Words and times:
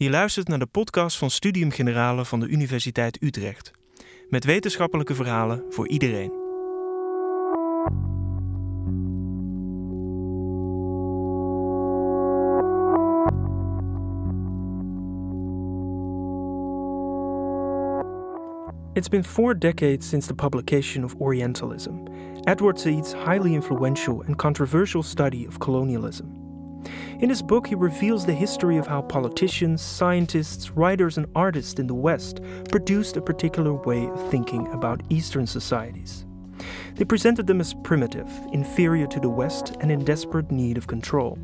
Je 0.00 0.10
luistert 0.10 0.48
naar 0.48 0.58
de 0.58 0.66
podcast 0.66 1.18
van 1.18 1.30
Studium 1.30 1.70
Generale 1.70 2.24
van 2.24 2.40
de 2.40 2.46
Universiteit 2.46 3.22
Utrecht. 3.22 3.70
Met 4.28 4.44
wetenschappelijke 4.44 5.14
verhalen 5.14 5.64
voor 5.68 5.88
iedereen. 5.88 6.32
It's 18.92 19.08
been 19.08 19.24
four 19.24 19.58
decades 19.58 20.08
since 20.08 20.26
the 20.26 20.34
publication 20.34 21.04
of 21.04 21.14
Orientalism, 21.18 21.94
Edward 22.42 22.80
Said's 22.80 23.12
highly 23.12 23.54
influential 23.54 24.24
and 24.26 24.36
controversial 24.36 25.02
study 25.02 25.46
of 25.46 25.58
colonialism. 25.58 26.47
In 27.18 27.28
his 27.28 27.42
book, 27.42 27.66
he 27.66 27.74
reveals 27.74 28.24
the 28.24 28.34
history 28.34 28.76
of 28.76 28.86
how 28.86 29.02
politicians, 29.02 29.82
scientists, 29.82 30.70
writers, 30.70 31.16
and 31.16 31.26
artists 31.34 31.80
in 31.80 31.86
the 31.86 31.94
West 31.94 32.40
produced 32.68 33.16
a 33.16 33.22
particular 33.22 33.72
way 33.72 34.06
of 34.06 34.30
thinking 34.30 34.68
about 34.68 35.02
Eastern 35.08 35.46
societies. 35.46 36.24
They 36.94 37.04
presented 37.04 37.46
them 37.46 37.60
as 37.60 37.74
primitive, 37.82 38.28
inferior 38.52 39.06
to 39.08 39.20
the 39.20 39.28
West, 39.28 39.76
and 39.80 39.90
in 39.90 40.04
desperate 40.04 40.50
need 40.50 40.76
of 40.76 40.86
control. 40.86 41.38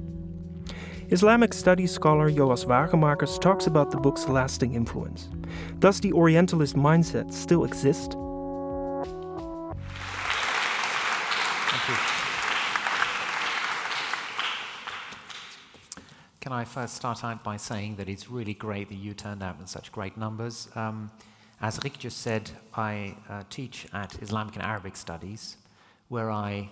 Islamic 1.10 1.52
studies 1.52 1.92
scholar 1.92 2.30
Joas 2.30 2.64
Wagemakers 2.64 3.40
talks 3.40 3.66
about 3.66 3.90
the 3.90 3.98
book's 3.98 4.26
lasting 4.26 4.74
influence. 4.74 5.28
Does 5.78 6.00
the 6.00 6.12
Orientalist 6.12 6.76
mindset 6.76 7.32
still 7.32 7.64
exist? 7.64 8.16
Can 16.44 16.52
I 16.52 16.66
first 16.66 16.94
start 16.94 17.24
out 17.24 17.42
by 17.42 17.56
saying 17.56 17.96
that 17.96 18.06
it's 18.06 18.28
really 18.28 18.52
great 18.52 18.90
that 18.90 18.96
you 18.96 19.14
turned 19.14 19.42
out 19.42 19.58
in 19.58 19.66
such 19.66 19.90
great 19.90 20.18
numbers. 20.18 20.68
Um, 20.74 21.10
as 21.62 21.80
Rick 21.82 21.98
just 21.98 22.18
said, 22.18 22.50
I 22.74 23.16
uh, 23.30 23.44
teach 23.48 23.86
at 23.94 24.20
Islamic 24.20 24.54
and 24.54 24.62
Arabic 24.62 24.94
Studies, 24.94 25.56
where 26.08 26.30
I, 26.30 26.68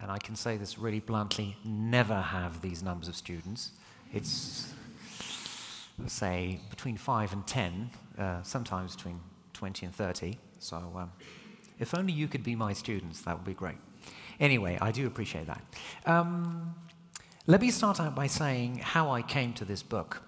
and 0.00 0.10
I 0.10 0.16
can 0.16 0.34
say 0.34 0.56
this 0.56 0.78
really 0.78 1.00
bluntly, 1.00 1.54
never 1.66 2.18
have 2.18 2.62
these 2.62 2.82
numbers 2.82 3.08
of 3.08 3.14
students. 3.14 3.72
It's, 4.10 4.72
say, 6.06 6.60
between 6.70 6.96
5 6.96 7.34
and 7.34 7.46
10, 7.46 7.90
uh, 8.18 8.42
sometimes 8.42 8.96
between 8.96 9.20
20 9.52 9.84
and 9.84 9.94
30. 9.94 10.38
So 10.60 10.76
um, 10.96 11.12
if 11.78 11.94
only 11.94 12.14
you 12.14 12.26
could 12.26 12.42
be 12.42 12.56
my 12.56 12.72
students, 12.72 13.20
that 13.20 13.36
would 13.36 13.44
be 13.44 13.52
great. 13.52 13.76
Anyway, 14.40 14.78
I 14.80 14.92
do 14.92 15.06
appreciate 15.06 15.46
that. 15.46 15.62
Um, 16.06 16.74
let 17.46 17.60
me 17.60 17.70
start 17.70 18.00
out 18.00 18.14
by 18.14 18.26
saying 18.26 18.78
how 18.78 19.10
I 19.10 19.20
came 19.20 19.52
to 19.54 19.66
this 19.66 19.82
book. 19.82 20.22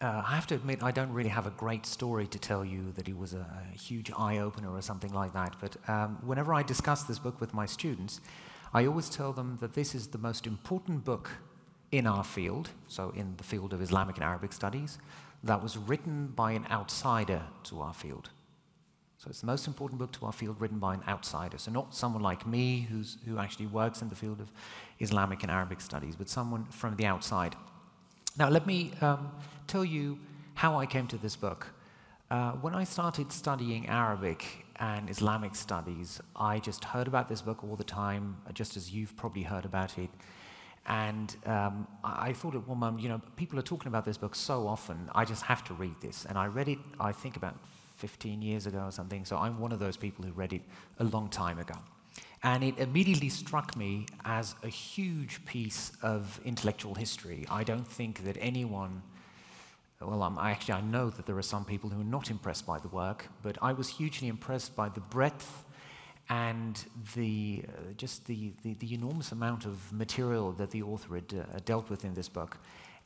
Uh, 0.00 0.22
I 0.26 0.34
have 0.34 0.46
to 0.46 0.54
admit, 0.54 0.82
I 0.82 0.90
don't 0.90 1.12
really 1.12 1.28
have 1.28 1.46
a 1.46 1.50
great 1.50 1.84
story 1.84 2.26
to 2.28 2.38
tell 2.38 2.64
you 2.64 2.90
that 2.92 3.06
it 3.06 3.16
was 3.16 3.34
a, 3.34 3.46
a 3.72 3.76
huge 3.76 4.10
eye 4.16 4.38
opener 4.38 4.72
or 4.72 4.80
something 4.80 5.12
like 5.12 5.34
that. 5.34 5.56
But 5.60 5.76
um, 5.88 6.18
whenever 6.24 6.54
I 6.54 6.62
discuss 6.62 7.02
this 7.02 7.18
book 7.18 7.38
with 7.38 7.52
my 7.52 7.66
students, 7.66 8.22
I 8.72 8.86
always 8.86 9.10
tell 9.10 9.34
them 9.34 9.58
that 9.60 9.74
this 9.74 9.94
is 9.94 10.08
the 10.08 10.18
most 10.18 10.46
important 10.46 11.04
book 11.04 11.30
in 11.90 12.06
our 12.06 12.24
field, 12.24 12.70
so 12.88 13.12
in 13.14 13.34
the 13.36 13.44
field 13.44 13.74
of 13.74 13.82
Islamic 13.82 14.16
and 14.16 14.24
Arabic 14.24 14.54
studies, 14.54 14.98
that 15.44 15.62
was 15.62 15.76
written 15.76 16.28
by 16.28 16.52
an 16.52 16.66
outsider 16.70 17.42
to 17.64 17.82
our 17.82 17.92
field. 17.92 18.30
So 19.22 19.28
it's 19.30 19.40
the 19.40 19.46
most 19.46 19.68
important 19.68 20.00
book 20.00 20.10
to 20.14 20.26
our 20.26 20.32
field 20.32 20.60
written 20.60 20.80
by 20.80 20.94
an 20.94 21.02
outsider. 21.06 21.56
So 21.56 21.70
not 21.70 21.94
someone 21.94 22.24
like 22.24 22.44
me 22.44 22.88
who's, 22.90 23.18
who 23.24 23.38
actually 23.38 23.66
works 23.66 24.02
in 24.02 24.08
the 24.08 24.16
field 24.16 24.40
of 24.40 24.50
Islamic 24.98 25.44
and 25.44 25.52
Arabic 25.52 25.80
studies, 25.80 26.16
but 26.16 26.28
someone 26.28 26.64
from 26.64 26.96
the 26.96 27.06
outside. 27.06 27.54
Now, 28.36 28.48
let 28.48 28.66
me 28.66 28.90
um, 29.00 29.30
tell 29.68 29.84
you 29.84 30.18
how 30.54 30.76
I 30.76 30.86
came 30.86 31.06
to 31.06 31.18
this 31.18 31.36
book. 31.36 31.68
Uh, 32.32 32.54
when 32.62 32.74
I 32.74 32.82
started 32.82 33.30
studying 33.30 33.86
Arabic 33.86 34.44
and 34.80 35.08
Islamic 35.08 35.54
studies, 35.54 36.20
I 36.34 36.58
just 36.58 36.82
heard 36.82 37.06
about 37.06 37.28
this 37.28 37.42
book 37.42 37.62
all 37.62 37.76
the 37.76 37.84
time, 37.84 38.38
just 38.54 38.76
as 38.76 38.90
you've 38.90 39.16
probably 39.16 39.44
heard 39.44 39.64
about 39.64 39.98
it. 39.98 40.10
And 40.86 41.36
um, 41.46 41.86
I 42.02 42.32
thought 42.32 42.56
at 42.56 42.66
one 42.66 42.78
moment, 42.78 43.04
you 43.04 43.08
know, 43.08 43.20
people 43.36 43.56
are 43.56 43.62
talking 43.62 43.86
about 43.86 44.04
this 44.04 44.18
book 44.18 44.34
so 44.34 44.66
often, 44.66 45.08
I 45.14 45.24
just 45.24 45.42
have 45.42 45.62
to 45.66 45.74
read 45.74 45.94
this. 46.00 46.24
And 46.24 46.36
I 46.36 46.46
read 46.46 46.68
it, 46.68 46.80
I 46.98 47.12
think, 47.12 47.36
about 47.36 47.54
15 48.02 48.42
years 48.42 48.66
ago 48.66 48.80
or 48.80 48.90
something. 48.90 49.24
So 49.24 49.36
I'm 49.36 49.60
one 49.60 49.70
of 49.70 49.78
those 49.78 49.96
people 49.96 50.24
who 50.24 50.32
read 50.32 50.52
it 50.52 50.62
a 50.98 51.04
long 51.04 51.28
time 51.28 51.60
ago. 51.60 51.76
And 52.42 52.64
it 52.64 52.76
immediately 52.78 53.28
struck 53.28 53.76
me 53.76 54.06
as 54.24 54.56
a 54.64 54.68
huge 54.68 55.44
piece 55.44 55.92
of 56.02 56.40
intellectual 56.44 56.96
history. 56.96 57.46
I 57.48 57.62
don't 57.62 57.86
think 57.86 58.24
that 58.24 58.36
anyone, 58.40 59.02
well, 60.00 60.24
I'm, 60.24 60.36
actually, 60.36 60.74
I 60.74 60.80
know 60.80 61.10
that 61.10 61.26
there 61.26 61.38
are 61.38 61.48
some 61.54 61.64
people 61.64 61.90
who 61.90 62.00
are 62.00 62.12
not 62.18 62.28
impressed 62.28 62.66
by 62.66 62.80
the 62.80 62.88
work, 62.88 63.28
but 63.40 63.56
I 63.62 63.72
was 63.72 63.88
hugely 63.88 64.26
impressed 64.26 64.74
by 64.74 64.88
the 64.88 64.98
breadth 64.98 65.64
and 66.28 66.84
the, 67.14 67.62
uh, 67.68 67.92
just 67.96 68.26
the, 68.26 68.52
the, 68.64 68.74
the, 68.74 68.94
enormous 68.94 69.30
amount 69.30 69.64
of 69.64 69.92
material 69.92 70.50
that 70.52 70.72
the 70.72 70.82
author 70.82 71.14
had 71.14 71.32
uh, 71.32 71.60
dealt 71.64 71.88
with 71.88 72.04
in 72.04 72.14
this 72.14 72.28
book. 72.28 72.58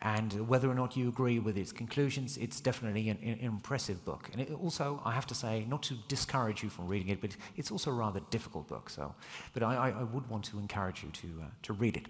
And 0.02 0.46
whether 0.46 0.70
or 0.70 0.74
not 0.74 0.94
you 0.96 1.08
agree 1.08 1.38
with 1.38 1.56
its 1.56 1.72
conclusions, 1.72 2.36
it's 2.36 2.60
definitely 2.60 3.08
an, 3.08 3.18
an, 3.22 3.38
impressive 3.40 4.04
book. 4.04 4.28
And 4.32 4.48
also, 4.56 5.00
I 5.04 5.12
have 5.12 5.26
to 5.28 5.34
say, 5.34 5.64
not 5.68 5.82
to 5.84 5.94
discourage 6.06 6.62
you 6.62 6.68
from 6.68 6.86
reading 6.86 7.08
it, 7.08 7.20
but 7.20 7.30
it's 7.56 7.70
also 7.70 7.90
a 7.90 7.94
rather 7.94 8.20
difficult 8.30 8.68
book. 8.68 8.90
So, 8.90 9.14
but 9.54 9.62
I, 9.62 9.90
I 9.90 10.02
would 10.02 10.28
want 10.28 10.44
to 10.46 10.58
encourage 10.58 11.02
you 11.02 11.10
to, 11.10 11.42
uh, 11.42 11.46
to 11.62 11.72
read 11.72 11.96
it. 11.96 12.06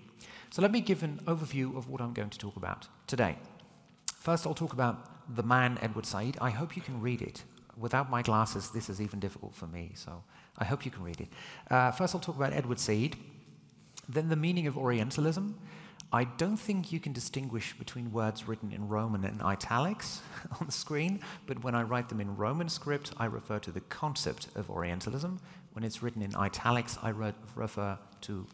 So 0.51 0.63
let 0.63 0.73
me 0.73 0.81
give 0.81 1.05
an 1.05 1.21
overview 1.27 1.77
of 1.77 1.89
what 1.89 2.01
I'm 2.01 2.13
going 2.13 2.31
to 2.31 2.39
talk 2.39 2.57
about 2.57 2.89
today. 3.07 3.37
First, 4.19 4.47
I'll 4.47 4.55
talk 4.55 4.73
about 4.73 5.37
the 5.37 5.43
man 5.45 5.79
Edward 5.81 6.07
Said. 6.07 6.37
I 6.41 6.51
hope 6.51 6.77
you 6.77 6.83
can 6.83 7.01
read 7.01 7.23
it. 7.23 7.45
Without 7.77 8.11
my 8.11 8.23
glasses, 8.23 8.71
this 8.71 8.89
is 8.89 9.01
even 9.01 9.21
difficult 9.21 9.55
for 9.55 9.67
me, 9.67 9.93
so 9.95 10.23
I 10.59 10.65
hope 10.65 10.85
you 10.85 10.91
can 10.91 11.05
read 11.05 11.21
it. 11.21 11.29
Uh, 11.71 11.91
first, 11.93 12.15
I'll 12.15 12.21
talk 12.21 12.37
about 12.37 12.53
Edward 12.53 12.81
Said, 12.81 13.17
then 14.09 14.29
the 14.29 14.37
meaning 14.37 14.67
of 14.67 14.77
Orientalism, 14.77 15.59
I 16.17 16.25
don't 16.25 16.57
think 16.57 16.93
you 16.93 16.99
can 16.99 17.13
distinguish 17.13 17.75
between 17.77 18.11
words 18.11 18.49
written 18.49 18.73
in 18.73 18.89
Roman 18.89 19.23
and 19.27 19.43
italics 19.43 20.23
on 20.61 20.65
the 20.65 20.73
screen, 20.73 21.21
but 21.47 21.63
when 21.63 21.75
I 21.75 21.83
write 21.83 22.09
them 22.09 22.23
in 22.23 22.35
Roman 22.39 22.71
script, 22.71 23.13
I 23.19 23.27
refer 23.27 23.59
to 23.59 23.71
the 23.71 23.83
concept 23.83 24.49
of 24.55 24.71
Orientalism. 24.71 25.39
When 25.75 25.85
it's 25.85 26.03
written 26.03 26.23
in 26.23 26.35
italics, 26.35 26.97
I 27.03 27.11
re- 27.11 27.35
refer 27.55 27.99
to 28.23 28.47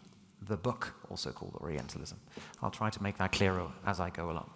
the 0.48 0.56
book, 0.56 0.92
also 1.08 1.30
called 1.30 1.56
Orientalism. 1.60 2.18
I'll 2.64 2.72
try 2.72 2.90
to 2.90 3.00
make 3.00 3.16
that 3.18 3.30
clearer 3.30 3.68
as 3.86 4.00
I 4.00 4.10
go 4.10 4.32
along. 4.32 4.50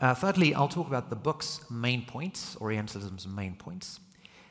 Uh, 0.00 0.12
thirdly, 0.12 0.56
I'll 0.56 0.66
talk 0.66 0.88
about 0.88 1.08
the 1.08 1.14
book's 1.14 1.60
main 1.70 2.04
points, 2.04 2.56
Orientalism's 2.60 3.28
main 3.28 3.54
points. 3.54 4.00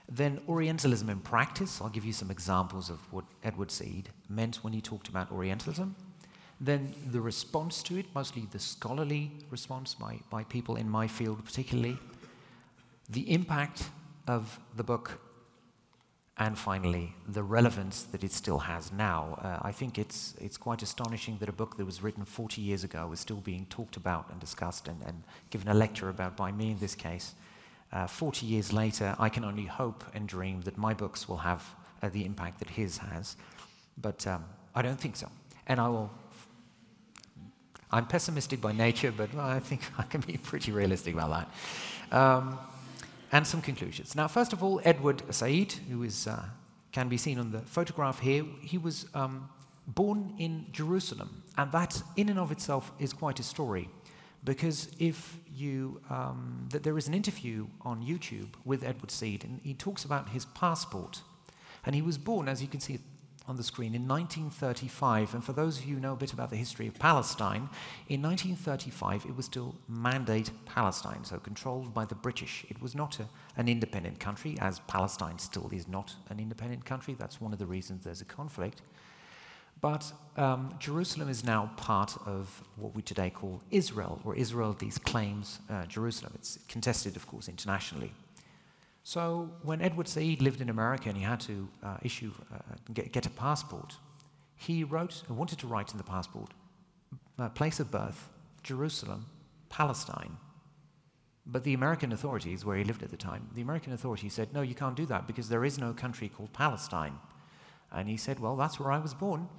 Then, 0.07 0.39
Orientalism 0.47 1.09
in 1.09 1.19
practice, 1.19 1.81
I'll 1.81 1.89
give 1.89 2.05
you 2.05 2.13
some 2.13 2.31
examples 2.31 2.89
of 2.89 2.99
what 3.11 3.25
Edward 3.43 3.71
Said 3.71 4.07
meant 4.29 4.63
when 4.63 4.71
he 4.71 4.79
talked 4.79 5.09
about 5.09 5.33
Orientalism. 5.33 5.97
Then 6.63 6.95
the 7.11 7.19
response 7.19 7.83
to 7.83 7.97
it, 7.97 8.05
mostly 8.15 8.47
the 8.49 8.59
scholarly 8.59 9.31
response 9.49 9.95
by, 9.95 10.19
by 10.29 10.45
people 10.45 10.77
in 10.77 10.89
my 10.89 11.07
field 11.07 11.43
particularly, 11.43 11.97
the 13.09 13.29
impact 13.29 13.89
of 14.29 14.57
the 14.77 14.83
book, 14.83 15.19
and 16.37 16.57
finally, 16.57 17.13
the 17.27 17.43
relevance 17.43 18.03
that 18.03 18.23
it 18.23 18.31
still 18.31 18.59
has 18.59 18.93
now. 18.93 19.37
Uh, 19.41 19.67
I 19.67 19.73
think 19.73 19.99
it's, 19.99 20.35
it's 20.39 20.55
quite 20.55 20.81
astonishing 20.81 21.37
that 21.39 21.49
a 21.49 21.53
book 21.53 21.75
that 21.75 21.85
was 21.85 22.01
written 22.01 22.23
40 22.23 22.61
years 22.61 22.85
ago 22.85 23.11
is 23.11 23.19
still 23.19 23.41
being 23.41 23.65
talked 23.69 23.97
about 23.97 24.29
and 24.31 24.39
discussed 24.39 24.87
and, 24.87 25.01
and 25.05 25.21
given 25.49 25.67
a 25.67 25.73
lecture 25.73 26.07
about 26.07 26.37
by 26.37 26.53
me 26.53 26.71
in 26.71 26.79
this 26.79 26.95
case. 26.95 27.35
Uh, 27.91 28.07
40 28.07 28.45
years 28.45 28.71
later, 28.71 29.17
I 29.19 29.27
can 29.27 29.43
only 29.43 29.65
hope 29.65 30.05
and 30.13 30.29
dream 30.29 30.61
that 30.61 30.77
my 30.77 30.93
books 30.93 31.27
will 31.27 31.37
have 31.37 31.61
uh, 32.01 32.07
the 32.07 32.23
impact 32.25 32.59
that 32.59 32.69
his 32.69 32.99
has. 32.99 33.35
But 34.01 34.25
um, 34.25 34.45
I 34.73 34.81
don't 34.81 34.99
think 34.99 35.17
so. 35.17 35.27
And 35.67 35.79
I 35.79 35.89
will 35.89 36.09
I'm 37.93 38.07
pessimistic 38.07 38.59
by 38.59 38.71
nature, 38.71 39.11
but 39.11 39.35
I 39.35 39.59
think 39.59 39.81
I 39.97 40.03
can 40.03 40.21
be 40.21 40.37
pretty 40.37 40.71
realistic 40.71 41.13
about 41.13 41.47
that. 42.11 42.17
Um, 42.17 42.59
and 43.31 43.45
some 43.45 43.61
conclusions. 43.61 44.15
Now, 44.15 44.27
first 44.27 44.51
of 44.51 44.63
all, 44.63 44.81
Edward 44.83 45.21
Said, 45.33 45.73
who 45.89 46.03
is, 46.03 46.27
uh, 46.27 46.45
can 46.91 47.07
be 47.07 47.17
seen 47.17 47.39
on 47.39 47.51
the 47.51 47.59
photograph 47.59 48.19
here, 48.19 48.45
he 48.61 48.77
was 48.77 49.05
um, 49.13 49.49
born 49.87 50.33
in 50.39 50.65
Jerusalem. 50.71 51.43
And 51.57 51.71
that, 51.71 52.01
in 52.15 52.29
and 52.29 52.39
of 52.39 52.51
itself, 52.51 52.91
is 52.99 53.13
quite 53.13 53.39
a 53.39 53.43
story. 53.43 53.89
Because 54.43 54.89
if 54.99 55.37
you, 55.55 56.01
um, 56.09 56.67
th- 56.71 56.83
there 56.83 56.97
is 56.97 57.07
an 57.07 57.13
interview 57.13 57.67
on 57.81 58.03
YouTube 58.03 58.49
with 58.65 58.83
Edward 58.83 59.11
Said, 59.11 59.43
and 59.43 59.61
he 59.63 59.73
talks 59.73 60.03
about 60.03 60.29
his 60.29 60.45
passport. 60.45 61.21
And 61.85 61.95
he 61.95 62.01
was 62.01 62.17
born, 62.17 62.47
as 62.47 62.61
you 62.61 62.67
can 62.67 62.79
see 62.79 62.99
on 63.47 63.57
the 63.57 63.63
screen 63.63 63.93
in 63.93 64.07
1935. 64.07 65.33
And 65.33 65.43
for 65.43 65.53
those 65.53 65.79
of 65.79 65.85
you 65.85 65.95
who 65.95 66.01
know 66.01 66.13
a 66.13 66.17
bit 66.17 66.33
about 66.33 66.49
the 66.49 66.55
history 66.55 66.87
of 66.87 66.93
Palestine, 66.95 67.69
in 68.07 68.21
1935 68.21 69.25
it 69.25 69.35
was 69.35 69.45
still 69.45 69.75
Mandate 69.87 70.51
Palestine, 70.65 71.23
so 71.23 71.37
controlled 71.37 71.93
by 71.93 72.05
the 72.05 72.15
British. 72.15 72.65
It 72.69 72.81
was 72.81 72.95
not 72.95 73.19
a, 73.19 73.27
an 73.57 73.67
independent 73.67 74.19
country, 74.19 74.57
as 74.61 74.79
Palestine 74.81 75.39
still 75.39 75.69
is 75.71 75.87
not 75.87 76.15
an 76.29 76.39
independent 76.39 76.85
country. 76.85 77.15
That's 77.17 77.41
one 77.41 77.53
of 77.53 77.59
the 77.59 77.65
reasons 77.65 78.03
there's 78.03 78.21
a 78.21 78.25
conflict. 78.25 78.81
But 79.81 80.13
um, 80.37 80.73
Jerusalem 80.79 81.27
is 81.27 81.43
now 81.43 81.71
part 81.75 82.17
of 82.25 82.63
what 82.77 82.95
we 82.95 83.01
today 83.01 83.29
call 83.29 83.61
Israel, 83.69 84.21
or 84.23 84.33
Israel 84.35 84.71
these 84.71 84.97
claims 84.97 85.59
uh, 85.69 85.85
Jerusalem. 85.87 86.31
It's 86.35 86.57
contested, 86.69 87.17
of 87.17 87.27
course, 87.27 87.49
internationally. 87.49 88.13
So 89.03 89.51
when 89.61 89.81
Edward 89.81 90.07
Said 90.07 90.41
lived 90.41 90.61
in 90.61 90.69
America 90.69 91.09
and 91.09 91.17
he 91.17 91.23
had 91.23 91.41
to 91.41 91.67
uh, 91.83 91.97
issue, 92.01 92.31
uh, 92.53 92.57
get, 92.93 93.11
get, 93.11 93.25
a 93.25 93.29
passport, 93.29 93.97
he 94.55 94.83
wrote, 94.83 95.23
wanted 95.29 95.59
to 95.59 95.67
write 95.67 95.91
in 95.91 95.97
the 95.97 96.03
passport, 96.03 96.51
uh, 97.37 97.49
place 97.49 97.81
of 97.81 97.91
birth, 97.91 98.29
Jerusalem, 98.63 99.25
Palestine. 99.69 100.37
But 101.45 101.65
the 101.65 101.73
American 101.73 102.13
authorities, 102.13 102.63
where 102.63 102.77
he 102.77 102.85
lived 102.85 103.03
at 103.03 103.11
the 103.11 103.17
time, 103.17 103.49
the 103.53 103.61
American 103.61 103.91
authorities 103.91 104.33
said, 104.33 104.53
no, 104.53 104.61
you 104.61 104.75
can't 104.75 104.95
do 104.95 105.05
that 105.07 105.27
because 105.27 105.49
there 105.49 105.65
is 105.65 105.77
no 105.77 105.91
country 105.91 106.29
called 106.29 106.53
Palestine. 106.53 107.19
And 107.91 108.07
he 108.07 108.15
said, 108.15 108.39
well, 108.39 108.55
that's 108.55 108.79
where 108.79 108.91
I 108.91 108.99
was 108.99 109.13
born. 109.13 109.49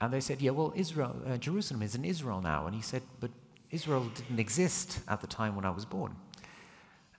And 0.00 0.12
they 0.12 0.20
said, 0.20 0.40
yeah, 0.40 0.52
well, 0.52 0.72
Israel, 0.76 1.16
uh, 1.26 1.36
Jerusalem 1.38 1.82
is 1.82 1.96
in 1.96 2.04
Israel 2.04 2.40
now. 2.40 2.66
And 2.66 2.74
he 2.74 2.82
said, 2.82 3.02
but 3.18 3.30
Israel 3.72 4.04
didn't 4.14 4.38
exist 4.38 5.00
at 5.08 5.20
the 5.20 5.26
time 5.26 5.56
when 5.56 5.64
I 5.64 5.70
was 5.70 5.84
born. 5.84 6.14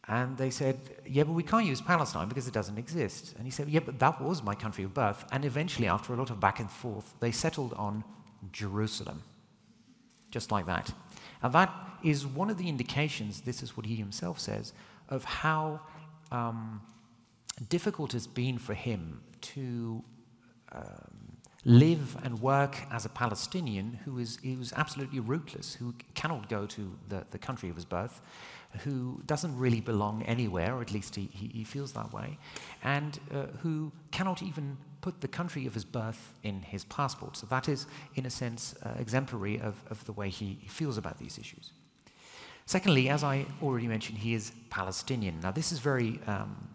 And 0.09 0.38
they 0.38 0.50
said, 0.50 0.80
yeah, 1.06 1.24
but 1.24 1.33
we 1.33 1.44
can't 1.44 1.65
use 1.65 1.81
Palestine 1.81 2.30
because 2.30 2.48
it 2.48 2.54
doesn't 2.54 2.77
exist. 2.77 3.33
And 3.38 3.45
he 3.45 3.51
said, 3.51 3.68
yeah, 3.68 3.81
but 3.81 4.00
that 4.00 4.21
was 4.21 4.42
my 4.42 4.56
country 4.56 4.86
of 4.86 4.94
birth. 4.94 5.25
And 5.33 5.44
eventually, 5.44 5.88
after 5.88 6.13
a 6.13 6.15
lot 6.15 6.30
of 6.30 6.39
back 6.39 6.59
and 6.59 6.71
forth, 6.71 7.13
they 7.19 7.31
settled 7.31 7.74
on 7.74 8.06
Jerusalem. 8.54 9.24
Just 10.31 10.50
like 10.50 10.65
that. 10.65 10.94
And 11.44 11.54
that 11.54 11.74
is 12.04 12.25
one 12.25 12.50
of 12.50 12.57
the 12.57 12.69
indications, 12.69 13.42
this 13.42 13.62
is 13.62 13.75
what 13.75 13.86
he 13.86 13.95
himself 13.95 14.39
says, 14.39 14.71
of 15.09 15.25
how 15.25 15.81
um, 16.31 16.81
difficult 17.69 18.13
it's 18.13 18.27
been 18.27 18.57
for 18.57 18.74
him 18.74 19.21
to 19.42 20.04
um, 20.71 21.38
live 21.65 22.15
and 22.24 22.39
work 22.42 22.77
as 22.92 23.06
a 23.06 23.09
Palestinian 23.09 24.00
who 24.06 24.19
is, 24.19 24.39
who 24.42 24.59
is 24.62 24.74
absolutely 24.75 25.19
rootless, 25.19 25.74
who 25.75 25.94
cannot 26.13 26.50
go 26.50 26.65
to 26.65 26.98
the, 27.09 27.25
the 27.31 27.38
country 27.38 27.69
of 27.69 27.75
his 27.75 27.86
birth, 27.86 28.21
who 28.84 29.22
doesn't 29.25 29.58
really 29.58 29.81
belong 29.81 30.24
anywhere, 30.24 30.75
or 30.75 30.81
at 30.81 30.92
least 30.92 31.16
he, 31.16 31.30
he, 31.31 31.48
he 31.48 31.64
feels 31.64 31.94
that 31.94 32.14
way, 32.14 32.38
and 32.84 33.19
uh, 33.34 33.44
who 33.62 33.92
cannot 34.12 34.44
even 34.44 34.78
put 35.02 35.22
the 35.22 35.28
country 35.28 35.66
of 35.66 35.74
his 35.74 35.86
birth 35.86 36.34
in 36.44 36.62
his 36.62 36.84
passport. 36.86 37.38
So 37.38 37.48
that 37.48 37.69
is, 37.69 37.88
in 38.16 38.25
a 38.25 38.30
sense, 38.30 38.75
uh, 38.84 38.90
exemplary 39.00 39.60
of, 39.60 39.75
of 39.90 40.04
the 40.06 40.12
way 40.12 40.30
he 40.30 40.60
feels 40.68 40.98
about 40.98 41.18
these 41.18 41.38
issues. 41.38 41.72
Secondly, 42.66 43.08
as 43.08 43.24
I 43.24 43.46
already 43.64 43.88
mentioned, 43.88 44.18
he 44.18 44.34
is 44.34 44.52
Palestinian. 44.69 45.40
Now, 45.40 45.52
this 45.52 45.72
is 45.72 45.80
very 45.80 46.19
um, 46.28 46.68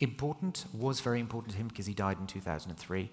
important, 0.00 0.66
was 0.74 1.00
very 1.00 1.20
important 1.20 1.52
to 1.52 1.58
him 1.58 1.68
because 1.68 1.86
he 1.86 1.94
died 1.94 2.18
in 2.20 2.26
2003. 2.26 3.10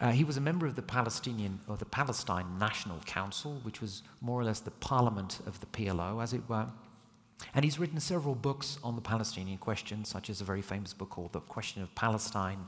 Uh, 0.00 0.10
he 0.10 0.24
was 0.24 0.36
a 0.36 0.40
member 0.40 0.66
of 0.66 0.76
the 0.76 0.82
Palestinian, 0.82 1.60
or 1.68 1.76
the 1.76 1.84
Palestine 1.86 2.58
National 2.58 2.98
Council, 3.06 3.60
which 3.62 3.80
was 3.80 4.02
more 4.20 4.38
or 4.38 4.44
less 4.44 4.60
the 4.60 4.70
parliament 4.72 5.40
of 5.46 5.58
the 5.60 5.66
PLO, 5.66 6.22
as 6.22 6.34
it 6.34 6.42
were. 6.48 6.66
And 7.54 7.64
he's 7.64 7.78
written 7.78 8.00
several 8.00 8.34
books 8.34 8.78
on 8.82 8.96
the 8.96 9.00
Palestinian 9.00 9.58
question, 9.58 10.04
such 10.04 10.30
as 10.30 10.40
a 10.40 10.44
very 10.44 10.62
famous 10.62 10.92
book 10.92 11.10
called 11.10 11.32
The 11.32 11.40
Question 11.40 11.82
of 11.82 11.94
Palestine. 11.94 12.66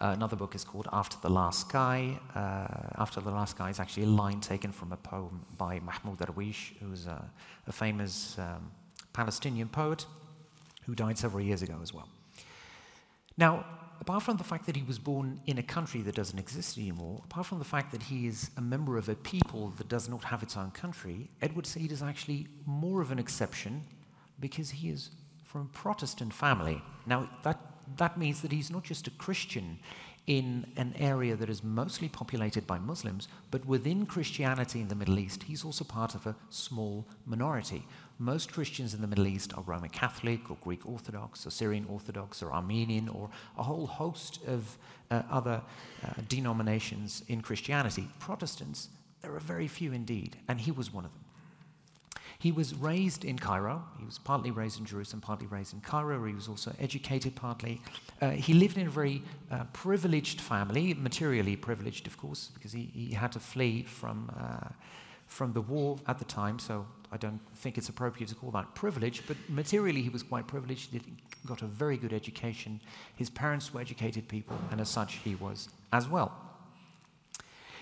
Uh, 0.00 0.12
another 0.16 0.36
book 0.36 0.54
is 0.54 0.64
called 0.64 0.88
After 0.92 1.16
the 1.22 1.30
Last 1.30 1.68
Sky. 1.68 2.18
Uh, 2.34 3.00
After 3.00 3.20
the 3.20 3.30
Last 3.30 3.52
Sky 3.52 3.70
is 3.70 3.78
actually 3.78 4.04
a 4.04 4.08
line 4.08 4.40
taken 4.40 4.72
from 4.72 4.92
a 4.92 4.96
poem 4.96 5.44
by 5.56 5.78
Mahmoud 5.80 6.18
Darwish, 6.18 6.72
who's 6.80 7.06
a, 7.06 7.30
a 7.66 7.72
famous 7.72 8.36
um, 8.38 8.70
Palestinian 9.12 9.68
poet 9.68 10.06
who 10.86 10.94
died 10.94 11.16
several 11.16 11.42
years 11.44 11.62
ago 11.62 11.78
as 11.82 11.94
well. 11.94 12.08
Now, 13.36 13.64
apart 14.00 14.22
from 14.22 14.36
the 14.36 14.44
fact 14.44 14.66
that 14.66 14.76
he 14.76 14.82
was 14.82 14.98
born 14.98 15.40
in 15.46 15.58
a 15.58 15.62
country 15.62 16.02
that 16.02 16.14
doesn't 16.14 16.38
exist 16.38 16.76
anymore, 16.76 17.22
apart 17.24 17.46
from 17.46 17.58
the 17.58 17.64
fact 17.64 17.92
that 17.92 18.02
he 18.02 18.26
is 18.26 18.50
a 18.56 18.60
member 18.60 18.98
of 18.98 19.08
a 19.08 19.14
people 19.14 19.72
that 19.78 19.88
does 19.88 20.08
not 20.08 20.24
have 20.24 20.42
its 20.42 20.56
own 20.56 20.70
country, 20.72 21.30
Edward 21.40 21.66
Said 21.66 21.90
is 21.92 22.02
actually 22.02 22.48
more 22.66 23.00
of 23.00 23.10
an 23.10 23.18
exception 23.18 23.84
because 24.40 24.70
he 24.70 24.88
is 24.88 25.10
from 25.44 25.62
a 25.62 25.78
Protestant 25.78 26.32
family. 26.32 26.82
Now, 27.06 27.28
that, 27.42 27.60
that 27.96 28.18
means 28.18 28.42
that 28.42 28.52
he's 28.52 28.70
not 28.70 28.82
just 28.82 29.06
a 29.06 29.10
Christian 29.12 29.78
in 30.26 30.66
an 30.76 30.94
area 30.98 31.36
that 31.36 31.50
is 31.50 31.62
mostly 31.62 32.08
populated 32.08 32.66
by 32.66 32.78
Muslims, 32.78 33.28
but 33.50 33.64
within 33.66 34.06
Christianity 34.06 34.80
in 34.80 34.88
the 34.88 34.94
Middle 34.94 35.18
East, 35.18 35.42
he's 35.42 35.64
also 35.64 35.84
part 35.84 36.14
of 36.14 36.26
a 36.26 36.34
small 36.48 37.06
minority. 37.26 37.86
Most 38.18 38.52
Christians 38.52 38.94
in 38.94 39.02
the 39.02 39.06
Middle 39.06 39.26
East 39.26 39.52
are 39.54 39.62
Roman 39.62 39.90
Catholic 39.90 40.50
or 40.50 40.56
Greek 40.62 40.86
Orthodox 40.86 41.46
or 41.46 41.50
Syrian 41.50 41.84
Orthodox 41.90 42.42
or 42.42 42.52
Armenian 42.52 43.08
or 43.08 43.28
a 43.58 43.62
whole 43.62 43.86
host 43.86 44.40
of 44.46 44.78
uh, 45.10 45.22
other 45.30 45.60
uh, 46.02 46.08
denominations 46.28 47.22
in 47.28 47.42
Christianity. 47.42 48.08
Protestants, 48.18 48.88
there 49.20 49.34
are 49.34 49.40
very 49.40 49.68
few 49.68 49.92
indeed, 49.92 50.38
and 50.48 50.60
he 50.60 50.70
was 50.70 50.92
one 50.92 51.04
of 51.04 51.12
them. 51.12 51.23
He 52.38 52.52
was 52.52 52.74
raised 52.74 53.24
in 53.24 53.38
Cairo. 53.38 53.84
He 53.98 54.04
was 54.04 54.18
partly 54.18 54.50
raised 54.50 54.78
in 54.78 54.84
Jerusalem, 54.84 55.20
partly 55.20 55.46
raised 55.46 55.72
in 55.72 55.80
Cairo. 55.80 56.24
He 56.24 56.34
was 56.34 56.48
also 56.48 56.74
educated 56.78 57.34
partly. 57.34 57.80
Uh, 58.20 58.30
he 58.30 58.54
lived 58.54 58.76
in 58.76 58.86
a 58.86 58.90
very 58.90 59.22
uh, 59.50 59.64
privileged 59.72 60.40
family, 60.40 60.94
materially 60.94 61.56
privileged, 61.56 62.06
of 62.06 62.16
course, 62.18 62.50
because 62.54 62.72
he, 62.72 62.90
he 62.92 63.14
had 63.14 63.32
to 63.32 63.40
flee 63.40 63.82
from, 63.84 64.30
uh, 64.38 64.68
from 65.26 65.52
the 65.52 65.60
war 65.60 65.98
at 66.06 66.18
the 66.18 66.24
time. 66.24 66.58
So 66.58 66.86
I 67.14 67.16
don't 67.16 67.40
think 67.54 67.78
it's 67.78 67.88
appropriate 67.88 68.28
to 68.28 68.34
call 68.34 68.50
that 68.50 68.74
privilege, 68.74 69.22
but 69.26 69.36
materially 69.48 70.02
he 70.02 70.08
was 70.08 70.22
quite 70.22 70.46
privileged. 70.48 70.92
He 70.92 71.00
got 71.46 71.62
a 71.62 71.66
very 71.66 71.96
good 71.96 72.12
education. 72.12 72.80
His 73.16 73.30
parents 73.30 73.72
were 73.72 73.80
educated 73.80 74.26
people, 74.26 74.58
and 74.70 74.80
as 74.80 74.88
such, 74.88 75.14
he 75.24 75.36
was 75.36 75.68
as 75.92 76.08
well. 76.08 76.32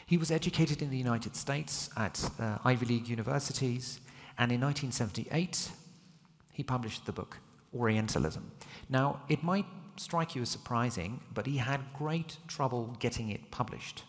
He 0.05 0.19
was 0.19 0.31
educated 0.31 0.83
in 0.83 0.91
the 0.91 0.99
United 0.99 1.35
States 1.35 1.89
at 1.97 2.23
uh, 2.39 2.59
Ivy 2.63 2.85
League 2.85 3.09
universities. 3.09 4.01
And 4.39 4.51
in 4.51 4.61
1978, 4.61 5.71
he 6.53 6.63
published 6.63 7.07
the 7.07 7.13
book 7.13 7.39
Orientalism. 7.75 8.51
Now, 8.89 9.21
it 9.29 9.43
might 9.43 9.67
strike 9.97 10.35
you 10.35 10.43
as 10.43 10.49
surprising, 10.49 11.21
but 11.33 11.47
he 11.47 11.59
had 11.59 11.81
great 11.97 12.37
trouble 12.49 12.97
getting 12.99 13.31
it 13.31 13.51
published. 13.51 14.05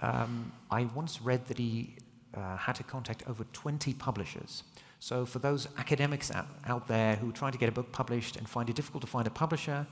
Um, 0.00 0.52
I 0.70 0.84
once 0.94 1.20
read 1.20 1.46
that 1.48 1.58
he 1.58 1.96
uh, 2.34 2.56
had 2.56 2.74
to 2.76 2.82
contact 2.82 3.22
over 3.28 3.44
20 3.52 3.94
publishers. 3.94 4.62
So, 4.98 5.24
for 5.24 5.38
those 5.38 5.68
academics 5.78 6.30
out, 6.30 6.46
out 6.66 6.86
there 6.86 7.16
who 7.16 7.32
try 7.32 7.50
to 7.50 7.58
get 7.58 7.68
a 7.68 7.72
book 7.72 7.90
published 7.92 8.36
and 8.36 8.48
find 8.48 8.68
it 8.68 8.76
difficult 8.76 9.02
to 9.02 9.06
find 9.06 9.26
a 9.26 9.30
publisher, 9.30 9.86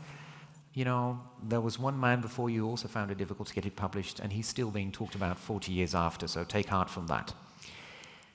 you 0.75 0.85
know, 0.85 1.19
there 1.43 1.61
was 1.61 1.79
one 1.79 1.99
man 1.99 2.21
before 2.21 2.51
you 2.51 2.67
also 2.67 2.89
found 2.89 3.11
it 3.11 3.19
difficult 3.19 3.49
to 3.49 3.55
get 3.55 3.67
it 3.67 3.75
published, 3.75 4.21
and 4.21 4.33
he's 4.33 4.47
still 4.47 4.71
being 4.71 4.93
talked 4.93 5.15
about 5.15 5.39
40 5.39 5.73
years 5.73 5.95
after, 5.95 6.29
so 6.29 6.45
take 6.45 6.67
heart 6.67 6.91
from 6.91 7.07
that. 7.07 7.33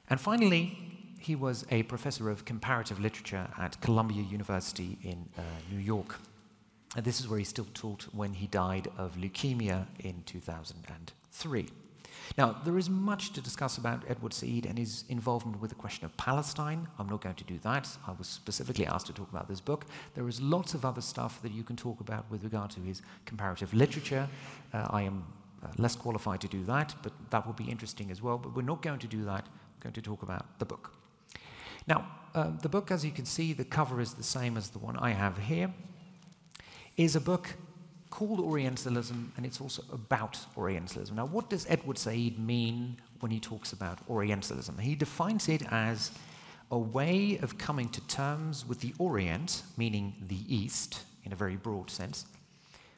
And 0.09 0.19
finally, 0.19 0.92
he 1.25 1.35
was 1.35 1.65
a 1.71 1.83
professor 1.83 2.29
of 2.29 2.45
comparative 2.45 2.99
literature 2.99 3.47
at 3.57 3.79
Columbia 3.81 4.23
University 4.23 4.97
in 5.03 5.29
uh, 5.37 5.41
New 5.71 5.79
York. 5.79 6.19
And 6.95 7.05
this 7.05 7.19
is 7.19 7.27
where 7.27 7.39
he 7.39 7.45
still 7.45 7.67
taught 7.73 8.03
when 8.11 8.33
he 8.33 8.47
died 8.47 8.87
of 8.97 9.15
leukemia 9.15 9.87
in 9.99 10.23
2003. 10.25 11.67
Now, 12.37 12.55
there 12.65 12.77
is 12.77 12.89
much 12.89 13.33
to 13.33 13.41
discuss 13.41 13.77
about 13.77 14.03
Edward 14.07 14.33
Said 14.33 14.65
and 14.65 14.77
his 14.77 15.03
involvement 15.09 15.61
with 15.61 15.69
the 15.69 15.75
question 15.75 16.05
of 16.05 16.15
Palestine. 16.17 16.87
I'm 16.97 17.09
not 17.09 17.21
going 17.21 17.35
to 17.35 17.43
do 17.43 17.59
that. 17.59 17.87
I 18.07 18.11
was 18.11 18.27
specifically 18.27 18.85
asked 18.85 19.07
to 19.07 19.13
talk 19.13 19.29
about 19.29 19.47
this 19.47 19.59
book. 19.59 19.85
There 20.15 20.27
is 20.27 20.41
lots 20.41 20.73
of 20.73 20.85
other 20.85 21.01
stuff 21.01 21.41
that 21.41 21.51
you 21.51 21.63
can 21.63 21.75
talk 21.75 21.99
about 21.99 22.29
with 22.31 22.43
regard 22.43 22.71
to 22.71 22.79
his 22.79 23.01
comparative 23.25 23.73
literature. 23.73 24.27
Uh, 24.73 24.87
I 24.89 25.03
am 25.03 25.25
uh, 25.63 25.67
less 25.77 25.95
qualified 25.95 26.41
to 26.41 26.47
do 26.47 26.63
that, 26.65 26.95
but 27.03 27.13
that 27.29 27.45
will 27.45 27.53
be 27.53 27.69
interesting 27.69 28.09
as 28.09 28.21
well. 28.21 28.37
But 28.37 28.55
we're 28.55 28.61
not 28.61 28.81
going 28.81 28.99
to 28.99 29.07
do 29.07 29.23
that. 29.25 29.47
We're 29.77 29.83
going 29.83 29.93
to 29.93 30.01
talk 30.01 30.23
about 30.23 30.59
the 30.59 30.65
book. 30.65 30.91
Now, 31.87 32.07
uh, 32.33 32.51
the 32.61 32.69
book, 32.69 32.91
as 32.91 33.03
you 33.05 33.11
can 33.11 33.25
see, 33.25 33.53
the 33.53 33.65
cover 33.65 33.99
is 33.99 34.13
the 34.13 34.23
same 34.23 34.57
as 34.57 34.69
the 34.69 34.79
one 34.79 34.97
I 34.97 35.11
have 35.11 35.37
here, 35.37 35.73
is 36.97 37.15
a 37.15 37.21
book 37.21 37.49
called 38.09 38.39
Orientalism, 38.39 39.33
and 39.35 39.45
it's 39.45 39.59
also 39.59 39.83
about 39.91 40.39
Orientalism. 40.57 41.15
Now, 41.15 41.25
what 41.25 41.49
does 41.49 41.65
Edward 41.67 41.97
Said 41.97 42.39
mean 42.39 42.97
when 43.19 43.31
he 43.31 43.39
talks 43.39 43.73
about 43.73 43.99
Orientalism? 44.09 44.77
He 44.77 44.95
defines 44.95 45.49
it 45.49 45.63
as 45.71 46.11
a 46.71 46.77
way 46.77 47.39
of 47.41 47.57
coming 47.57 47.89
to 47.89 48.01
terms 48.07 48.65
with 48.67 48.79
the 48.79 48.93
Orient, 48.97 49.63
meaning 49.77 50.13
the 50.27 50.43
East, 50.47 51.03
in 51.23 51.33
a 51.33 51.35
very 51.35 51.55
broad 51.55 51.89
sense, 51.89 52.25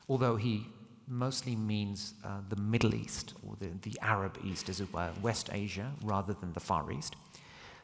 although 0.08 0.36
he 0.36 0.65
mostly 1.08 1.56
means 1.56 2.13
uh, 2.24 2.39
the 2.50 2.56
Middle 2.56 2.94
East, 2.96 3.34
or 3.48 3.56
the, 3.60 3.68
the 3.89 3.98
Arab 4.01 4.38
East, 4.44 4.70
as 4.70 4.82
it 4.82 4.94
were, 4.94 5.12
West 5.22 5.50
Asia, 5.51 5.92
rather 6.04 6.34
than 6.34 6.54
the 6.54 6.60
Far 6.60 6.92
East 6.92 7.15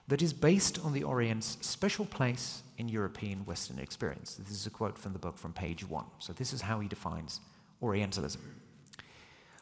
that 0.08 0.22
is 0.22 0.34
based 0.34 0.79
on 0.84 0.93
the 0.93 1.03
Orient's 1.03 1.58
special 1.62 2.05
place 2.05 2.63
in 2.77 2.89
European 2.89 3.46
Western 3.46 3.79
experience. 3.79 4.36
This 4.36 4.51
is 4.51 4.65
a 4.65 4.70
quote 4.70 4.98
from 4.98 5.13
the 5.13 5.20
book 5.20 5.38
from 5.38 5.53
page 5.53 5.88
one. 5.88 6.05
So, 6.20 6.34
this 6.34 6.53
is 6.53 6.62
how 6.62 6.79
he 6.79 6.88
defines 6.88 7.39
Orientalism. 7.81 8.41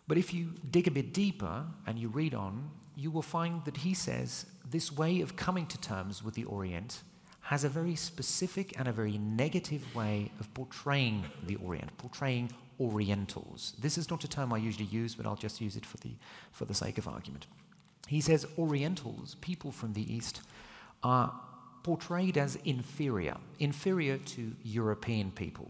But 0.08 0.18
if 0.18 0.34
you 0.34 0.54
dig 0.72 0.88
a 0.88 0.92
bit 0.92 1.14
deeper 1.14 1.66
and 1.86 2.00
you 2.00 2.08
read 2.08 2.34
on, 2.34 2.72
you 2.96 3.12
will 3.12 3.22
find 3.22 3.64
that 3.66 3.78
he 3.78 3.94
says 3.94 4.46
this 4.70 4.92
way 4.92 5.22
of 5.22 5.36
coming 5.36 5.68
to 5.68 5.80
terms 5.80 6.24
with 6.24 6.34
the 6.34 6.46
Orient 6.46 7.04
has 7.42 7.64
a 7.64 7.70
very 7.70 7.96
specific 7.96 8.78
and 8.78 8.88
a 8.88 8.92
very 8.92 9.18
negative 9.18 9.84
way 9.96 10.32
of 10.40 10.54
portraying 10.54 11.24
the 11.46 11.56
Orient, 11.58 11.96
portraying 11.98 12.52
Orientals. 12.80 13.74
This 13.80 13.98
is 13.98 14.10
not 14.10 14.24
a 14.24 14.28
term 14.28 14.54
I 14.54 14.58
usually 14.58 14.86
use, 14.86 15.16
but 15.16 15.26
I'll 15.26 15.36
just 15.36 15.60
use 15.60 15.76
it 15.76 15.86
for 15.86 15.98
the, 15.98 16.12
for 16.52 16.66
the 16.66 16.74
sake 16.74 16.98
of 16.98 17.08
argument. 17.08 17.48
He 18.10 18.22
says 18.22 18.48
Orientals, 18.58 19.36
people 19.40 19.72
from 19.72 19.94
the 19.94 20.12
East, 20.12 20.42
are 21.04 21.32
portrayed 21.84 22.40
as 22.40 22.56
inferior, 22.66 23.38
inferior 23.60 24.18
to 24.18 24.52
European 24.64 25.32
people. 25.32 25.70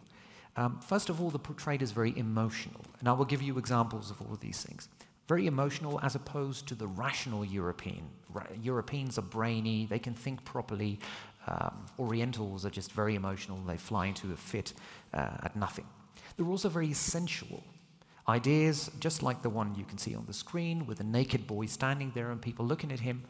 Um, 0.55 0.79
first 0.79 1.10
of 1.10 1.22
all, 1.22 1.31
they're 1.31 1.38
portrayed 1.38 1.81
as 1.81 1.91
very 1.91 2.17
emotional, 2.17 2.86
and 3.00 3.10
I 3.10 3.12
will 3.12 3.25
give 3.25 3.41
you 3.41 3.58
examples 3.58 4.10
of 4.10 4.22
all 4.22 4.31
of 4.31 4.39
these 4.39 4.63
things. 4.63 4.88
Very 5.27 5.48
emotional 5.48 6.00
as 6.01 6.15
opposed 6.15 6.65
to 6.69 6.75
the 6.75 6.88
rational 6.88 7.43
European. 7.43 8.03
Ra- 8.34 8.48
Europeans 8.63 9.17
are 9.17 9.24
brainy, 9.24 9.86
they 9.86 10.00
can 10.00 10.13
think 10.13 10.43
properly. 10.46 10.98
Um, 11.46 11.86
Orientals 12.00 12.65
are 12.65 12.69
just 12.69 12.93
very 12.93 13.15
emotional, 13.15 13.58
they 13.67 13.77
fly 13.77 14.05
into 14.05 14.31
a 14.31 14.38
fit 14.38 14.74
uh, 15.13 15.43
at 15.43 15.58
nothing. 15.58 15.86
They're 16.38 16.48
also 16.48 16.69
very 16.69 16.93
sensual. 16.93 17.63
Ideas, 18.29 18.91
just 19.00 19.24
like 19.24 19.41
the 19.41 19.50
one 19.50 19.74
you 19.75 19.83
can 19.83 19.98
see 19.98 20.13
on 20.15 20.24
the 20.27 20.33
screen, 20.33 20.86
with 20.86 21.00
a 21.00 21.03
naked 21.03 21.48
boy 21.48 21.65
standing 21.65 22.12
there 22.13 22.29
and 22.29 22.39
people 22.39 22.63
looking 22.63 22.91
at 22.91 23.00
him. 23.00 23.24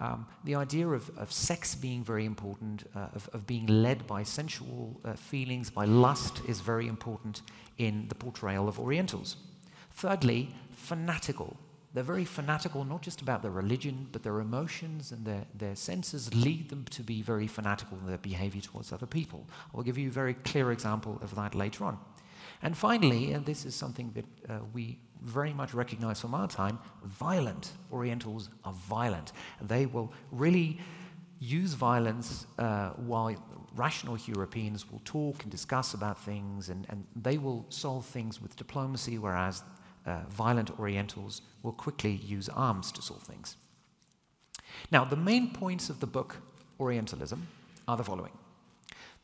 Um, 0.00 0.26
the 0.44 0.54
idea 0.54 0.88
of, 0.88 1.10
of 1.18 1.30
sex 1.30 1.74
being 1.74 2.02
very 2.02 2.24
important, 2.24 2.88
uh, 2.96 3.08
of, 3.14 3.28
of 3.34 3.46
being 3.46 3.66
led 3.66 4.06
by 4.06 4.22
sensual 4.22 5.00
uh, 5.04 5.12
feelings, 5.14 5.70
by 5.70 5.84
lust, 5.84 6.40
is 6.48 6.60
very 6.60 6.86
important 6.88 7.42
in 7.76 8.08
the 8.08 8.14
portrayal 8.14 8.68
of 8.68 8.80
Orientals. 8.80 9.36
Thirdly, 9.92 10.48
fanatical. 10.70 11.56
They're 11.92 12.02
very 12.02 12.24
fanatical, 12.24 12.84
not 12.84 13.02
just 13.02 13.20
about 13.20 13.42
their 13.42 13.50
religion, 13.50 14.08
but 14.12 14.22
their 14.22 14.40
emotions 14.40 15.12
and 15.12 15.26
their, 15.26 15.44
their 15.54 15.76
senses 15.76 16.32
lead 16.34 16.70
them 16.70 16.84
to 16.90 17.02
be 17.02 17.20
very 17.20 17.46
fanatical 17.46 17.98
in 17.98 18.06
their 18.06 18.18
behavior 18.18 18.62
towards 18.62 18.92
other 18.92 19.06
people. 19.06 19.46
I'll 19.74 19.82
give 19.82 19.98
you 19.98 20.08
a 20.08 20.12
very 20.12 20.34
clear 20.34 20.72
example 20.72 21.18
of 21.22 21.34
that 21.34 21.54
later 21.54 21.84
on. 21.84 21.98
And 22.62 22.76
finally, 22.76 23.32
and 23.32 23.46
this 23.46 23.64
is 23.64 23.74
something 23.74 24.12
that 24.14 24.24
uh, 24.50 24.58
we 24.72 24.98
very 25.22 25.52
much 25.52 25.74
recognize 25.74 26.20
from 26.20 26.34
our 26.34 26.48
time, 26.48 26.78
violent. 27.04 27.72
Orientals 27.92 28.50
are 28.64 28.72
violent. 28.72 29.32
They 29.60 29.86
will 29.86 30.12
really 30.30 30.78
use 31.40 31.74
violence 31.74 32.46
uh, 32.58 32.90
while 32.90 33.34
rational 33.76 34.18
Europeans 34.26 34.90
will 34.90 35.00
talk 35.04 35.42
and 35.42 35.52
discuss 35.52 35.94
about 35.94 36.20
things 36.20 36.68
and, 36.68 36.86
and 36.88 37.04
they 37.14 37.38
will 37.38 37.64
solve 37.68 38.04
things 38.06 38.42
with 38.42 38.56
diplomacy, 38.56 39.18
whereas 39.18 39.62
uh, 40.06 40.20
violent 40.30 40.78
Orientals 40.78 41.42
will 41.62 41.72
quickly 41.72 42.12
use 42.12 42.48
arms 42.48 42.90
to 42.92 43.02
solve 43.02 43.22
things. 43.22 43.56
Now, 44.90 45.04
the 45.04 45.16
main 45.16 45.52
points 45.52 45.90
of 45.90 46.00
the 46.00 46.06
book 46.06 46.36
Orientalism 46.80 47.46
are 47.86 47.96
the 47.96 48.04
following. 48.04 48.32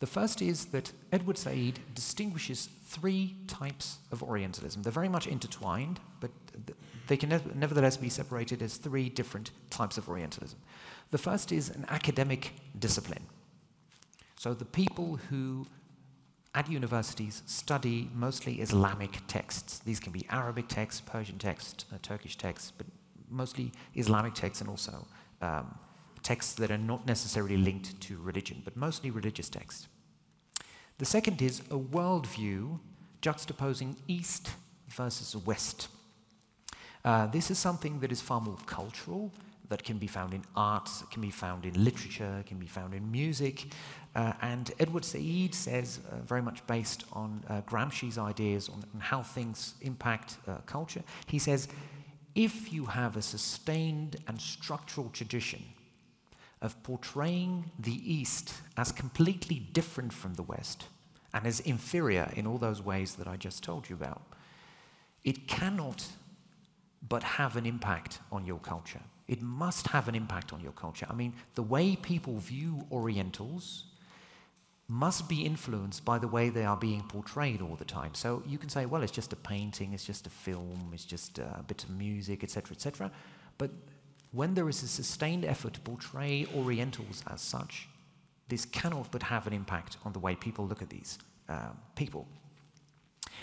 The 0.04 0.10
first 0.10 0.42
is 0.42 0.66
that 0.66 0.92
Edward 1.12 1.38
Said 1.38 1.78
distinguishes 1.94 2.68
three 2.84 3.36
types 3.46 4.00
of 4.12 4.22
Orientalism. 4.22 4.82
They're 4.82 4.92
very 4.92 5.08
much 5.08 5.26
intertwined, 5.26 5.98
but 6.20 6.30
they 7.06 7.16
can 7.16 7.30
nevertheless 7.54 7.96
be 7.96 8.10
separated 8.10 8.60
as 8.60 8.76
three 8.76 9.08
different 9.08 9.50
types 9.70 9.96
of 9.96 10.06
Orientalism. 10.06 10.58
The 11.10 11.16
first 11.16 11.52
is 11.52 11.70
an 11.70 11.86
academic 11.88 12.52
discipline. 12.78 13.24
So 14.38 14.52
the 14.52 14.66
people 14.66 15.20
who 15.30 15.66
at 16.54 16.70
universities 16.70 17.42
study 17.46 18.10
mostly 18.14 18.60
Islamic 18.60 19.22
texts. 19.26 19.78
These 19.78 20.00
can 20.00 20.12
be 20.12 20.26
Arabic 20.28 20.68
texts, 20.68 21.00
Persian 21.00 21.38
texts, 21.38 21.86
uh, 21.90 21.96
Turkish 22.02 22.36
texts, 22.36 22.74
but 22.76 22.86
mostly 23.30 23.72
Islamic 23.94 24.34
texts 24.34 24.60
and 24.60 24.68
also 24.68 25.06
um, 25.40 25.78
texts 26.22 26.52
that 26.56 26.70
are 26.70 26.76
not 26.76 27.06
necessarily 27.06 27.56
linked 27.56 27.98
to 28.02 28.18
religion, 28.20 28.60
but 28.66 28.76
mostly 28.76 29.10
religious 29.10 29.48
texts. 29.48 29.88
The 30.98 31.04
second 31.04 31.42
is 31.42 31.60
a 31.70 31.78
worldview 31.78 32.78
juxtaposing 33.20 33.96
East 34.06 34.50
versus 34.88 35.34
West. 35.36 35.88
Uh, 37.04 37.26
this 37.26 37.50
is 37.50 37.58
something 37.58 37.98
that 38.00 38.12
is 38.12 38.20
far 38.20 38.40
more 38.40 38.58
cultural, 38.66 39.32
that 39.68 39.82
can 39.82 39.98
be 39.98 40.06
found 40.06 40.34
in 40.34 40.44
art, 40.54 40.88
can 41.10 41.20
be 41.20 41.30
found 41.30 41.64
in 41.64 41.82
literature, 41.82 42.44
can 42.46 42.58
be 42.58 42.66
found 42.66 42.94
in 42.94 43.10
music. 43.10 43.66
Uh, 44.14 44.34
and 44.42 44.70
Edward 44.78 45.04
Said 45.04 45.52
says, 45.54 45.98
uh, 46.10 46.16
very 46.18 46.42
much 46.42 46.64
based 46.68 47.04
on 47.12 47.42
uh, 47.48 47.62
Gramsci's 47.62 48.16
ideas 48.16 48.68
on, 48.68 48.84
on, 48.94 49.00
how 49.00 49.22
things 49.22 49.74
impact 49.80 50.36
uh, 50.46 50.58
culture, 50.66 51.02
he 51.26 51.40
says, 51.40 51.66
if 52.36 52.72
you 52.72 52.84
have 52.84 53.16
a 53.16 53.22
sustained 53.22 54.16
and 54.28 54.40
structural 54.40 55.08
tradition 55.10 55.62
of 56.64 56.82
portraying 56.82 57.70
the 57.78 58.12
East 58.12 58.54
as 58.76 58.90
completely 58.90 59.60
different 59.72 60.12
from 60.12 60.34
the 60.34 60.42
West 60.42 60.86
and 61.34 61.46
as 61.46 61.60
inferior 61.60 62.30
in 62.34 62.46
all 62.46 62.58
those 62.58 62.80
ways 62.80 63.16
that 63.16 63.28
I 63.28 63.36
just 63.36 63.62
told 63.62 63.88
you 63.88 63.94
about, 63.94 64.22
it 65.24 65.46
cannot 65.46 66.06
but 67.06 67.22
have 67.22 67.56
an 67.56 67.66
impact 67.66 68.20
on 68.32 68.46
your 68.46 68.58
culture. 68.60 69.02
It 69.28 69.42
must 69.42 69.88
have 69.88 70.08
an 70.08 70.14
impact 70.14 70.52
on 70.52 70.60
your 70.60 70.72
culture. 70.72 71.06
I 71.08 71.14
mean, 71.14 71.34
the 71.54 71.62
way 71.62 71.96
people 71.96 72.38
view 72.38 72.86
Orientals 72.90 73.84
must 74.88 75.28
be 75.28 75.44
influenced 75.44 76.04
by 76.04 76.18
the 76.18 76.28
way 76.28 76.48
they 76.48 76.64
are 76.64 76.76
being 76.76 77.02
portrayed 77.02 77.60
all 77.60 77.74
the 77.74 77.84
time. 77.84 78.14
So 78.14 78.42
you 78.46 78.58
can 78.58 78.68
say, 78.68 78.86
well, 78.86 79.02
it's 79.02 79.12
just 79.12 79.32
a 79.32 79.36
painting, 79.36 79.92
it's 79.92 80.04
just 80.04 80.26
a 80.26 80.30
film, 80.30 80.90
it's 80.94 81.04
just 81.04 81.38
a 81.38 81.64
bit 81.66 81.84
of 81.84 81.90
music, 81.90 82.42
etc., 82.42 82.74
etc. 82.74 83.10
But 83.58 83.70
when 84.34 84.54
there 84.54 84.68
is 84.68 84.82
a 84.82 84.88
sustained 84.88 85.44
effort 85.44 85.74
to 85.74 85.80
portray 85.80 86.46
Orientals 86.54 87.22
as 87.26 87.40
such, 87.40 87.88
this 88.48 88.64
cannot 88.64 89.10
but 89.10 89.22
have 89.22 89.46
an 89.46 89.52
impact 89.52 89.96
on 90.04 90.12
the 90.12 90.18
way 90.18 90.34
people 90.34 90.66
look 90.66 90.82
at 90.82 90.90
these 90.90 91.18
um, 91.48 91.78
people. 91.94 92.26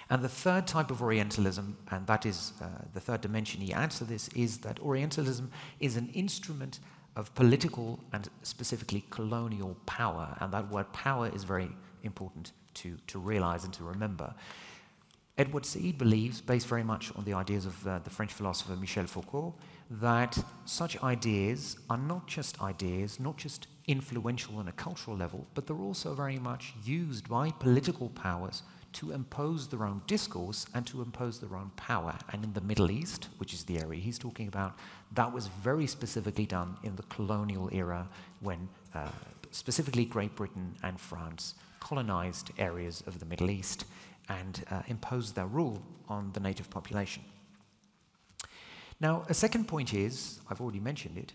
And 0.09 0.21
the 0.21 0.29
third 0.29 0.67
type 0.67 0.91
of 0.91 1.01
Orientalism, 1.01 1.77
and 1.89 2.05
that 2.07 2.25
is 2.25 2.53
uh, 2.61 2.67
the 2.93 2.99
third 2.99 3.21
dimension 3.21 3.61
he 3.61 3.73
adds 3.73 3.97
to 3.99 4.03
this, 4.03 4.27
is 4.29 4.57
that 4.59 4.79
Orientalism 4.79 5.49
is 5.79 5.95
an 5.95 6.09
instrument 6.13 6.79
of 7.15 7.33
political 7.35 7.99
and 8.13 8.29
specifically 8.43 9.05
colonial 9.09 9.77
power. 9.85 10.35
And 10.41 10.53
that 10.53 10.69
word 10.69 10.91
power 10.91 11.31
is 11.33 11.43
very 11.43 11.69
important 12.03 12.51
to, 12.75 12.97
to 13.07 13.19
realize 13.19 13.63
and 13.63 13.73
to 13.73 13.83
remember. 13.83 14.33
Edward 15.37 15.65
Said 15.65 15.97
believes, 15.97 16.41
based 16.41 16.67
very 16.67 16.83
much 16.83 17.11
on 17.15 17.23
the 17.23 17.33
ideas 17.33 17.65
of 17.65 17.87
uh, 17.87 17.99
the 17.99 18.09
French 18.09 18.33
philosopher 18.33 18.75
Michel 18.75 19.07
Foucault, 19.07 19.55
that 19.99 20.37
such 20.63 21.01
ideas 21.03 21.77
are 21.89 21.97
not 21.97 22.25
just 22.25 22.61
ideas, 22.61 23.19
not 23.19 23.37
just 23.37 23.67
influential 23.87 24.57
on 24.57 24.69
a 24.69 24.71
cultural 24.71 25.17
level, 25.17 25.45
but 25.53 25.67
they're 25.67 25.75
also 25.75 26.13
very 26.13 26.39
much 26.39 26.73
used 26.83 27.27
by 27.27 27.51
political 27.59 28.09
powers 28.09 28.63
to 28.93 29.11
impose 29.11 29.67
their 29.67 29.83
own 29.83 30.01
discourse 30.07 30.65
and 30.73 30.85
to 30.85 31.01
impose 31.01 31.39
their 31.39 31.55
own 31.55 31.71
power. 31.75 32.17
And 32.31 32.43
in 32.43 32.53
the 32.53 32.61
Middle 32.61 32.91
East, 32.91 33.27
which 33.37 33.53
is 33.53 33.63
the 33.63 33.79
area 33.79 33.99
he's 33.99 34.19
talking 34.19 34.47
about, 34.47 34.77
that 35.13 35.31
was 35.31 35.47
very 35.47 35.87
specifically 35.87 36.45
done 36.45 36.77
in 36.83 36.95
the 36.95 37.03
colonial 37.03 37.69
era 37.71 38.07
when 38.39 38.69
uh, 38.93 39.07
specifically 39.51 40.05
Great 40.05 40.35
Britain 40.35 40.75
and 40.83 40.99
France 40.99 41.55
colonized 41.79 42.51
areas 42.57 43.03
of 43.07 43.19
the 43.19 43.25
Middle 43.25 43.49
East 43.49 43.85
and 44.29 44.63
uh, 44.71 44.81
imposed 44.87 45.35
their 45.35 45.47
rule 45.47 45.81
on 46.07 46.31
the 46.33 46.39
native 46.39 46.69
population. 46.69 47.23
Now, 49.01 49.25
a 49.27 49.33
second 49.33 49.67
point 49.67 49.93
is, 49.93 50.39
I've 50.49 50.61
already 50.61 50.79
mentioned 50.79 51.17
it, 51.17 51.33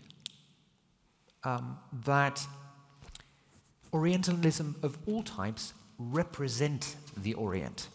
um, 1.43 1.77
that 2.05 2.45
Orientalism 3.93 4.75
of 4.83 4.97
all 5.05 5.23
types 5.23 5.73
represent 5.97 6.95
the 7.17 7.33
Orient. 7.33 7.89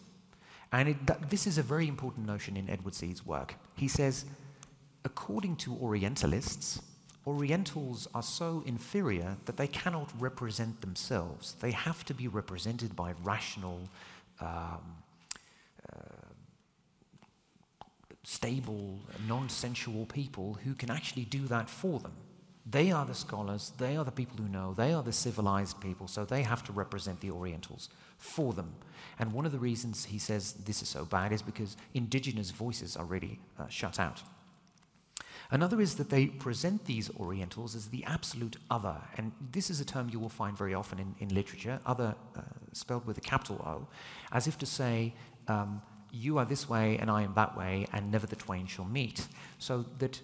And 0.71 0.89
it, 0.89 1.07
th- 1.07 1.19
this 1.29 1.47
is 1.47 1.57
a 1.57 1.63
very 1.63 1.87
important 1.87 2.25
notion 2.25 2.57
in 2.57 2.69
Edward 2.69 2.95
Said's 2.95 3.25
work. 3.25 3.55
He 3.75 3.87
says, 3.87 4.25
according 5.05 5.55
to 5.57 5.75
Orientalists, 5.75 6.81
Orientals 7.25 8.07
are 8.13 8.23
so 8.23 8.63
inferior 8.65 9.37
that 9.45 9.55
they 9.55 9.67
cannot 9.67 10.11
represent 10.19 10.81
themselves. 10.81 11.55
They 11.61 11.71
have 11.71 12.03
to 12.05 12.13
be 12.13 12.27
represented 12.27 12.95
by 12.95 13.13
rational, 13.23 13.87
um, 14.41 14.81
uh, 15.91 15.97
stable, 18.23 18.99
non 19.27 19.49
sensual 19.49 20.05
people 20.05 20.57
who 20.63 20.73
can 20.73 20.89
actually 20.89 21.25
do 21.25 21.45
that 21.47 21.69
for 21.69 21.99
them. 21.99 22.13
They 22.65 22.91
are 22.91 23.05
the 23.05 23.13
scholars, 23.13 23.73
they 23.77 23.97
are 23.97 24.05
the 24.05 24.11
people 24.11 24.37
who 24.37 24.47
know, 24.47 24.73
they 24.73 24.93
are 24.93 25.03
the 25.03 25.11
civilized 25.11 25.81
people, 25.81 26.07
so 26.07 26.23
they 26.23 26.43
have 26.43 26.63
to 26.63 26.71
represent 26.71 27.19
the 27.19 27.31
Orientals 27.31 27.89
for 28.17 28.53
them. 28.53 28.73
And 29.19 29.33
one 29.33 29.45
of 29.45 29.51
the 29.51 29.59
reasons 29.59 30.05
he 30.05 30.17
says 30.17 30.53
this 30.53 30.81
is 30.81 30.87
so 30.87 31.03
bad 31.03 31.33
is 31.33 31.41
because 31.41 31.75
indigenous 31.93 32.51
voices 32.51 32.95
are 32.95 33.05
really 33.05 33.39
uh, 33.59 33.67
shut 33.67 33.99
out. 33.99 34.23
Another 35.51 35.81
is 35.81 35.95
that 35.95 36.09
they 36.09 36.27
present 36.27 36.85
these 36.85 37.11
Orientals 37.19 37.75
as 37.75 37.87
the 37.87 38.03
absolute 38.05 38.55
other. 38.71 38.95
And 39.17 39.33
this 39.51 39.69
is 39.69 39.81
a 39.81 39.85
term 39.85 40.09
you 40.09 40.19
will 40.19 40.29
find 40.29 40.57
very 40.57 40.73
often 40.73 40.99
in, 40.99 41.15
in 41.19 41.35
literature, 41.35 41.79
other 41.85 42.15
uh, 42.35 42.41
spelled 42.71 43.05
with 43.05 43.17
a 43.17 43.21
capital 43.21 43.57
O, 43.57 43.87
as 44.31 44.47
if 44.47 44.57
to 44.59 44.65
say, 44.65 45.13
um, 45.49 45.81
you 46.13 46.37
are 46.37 46.45
this 46.45 46.69
way 46.69 46.97
and 46.97 47.09
I 47.11 47.23
am 47.23 47.33
that 47.33 47.57
way, 47.57 47.87
and 47.91 48.11
never 48.11 48.27
the 48.27 48.35
twain 48.35 48.67
shall 48.67 48.85
meet. 48.85 49.27
So 49.57 49.85
that 49.99 50.21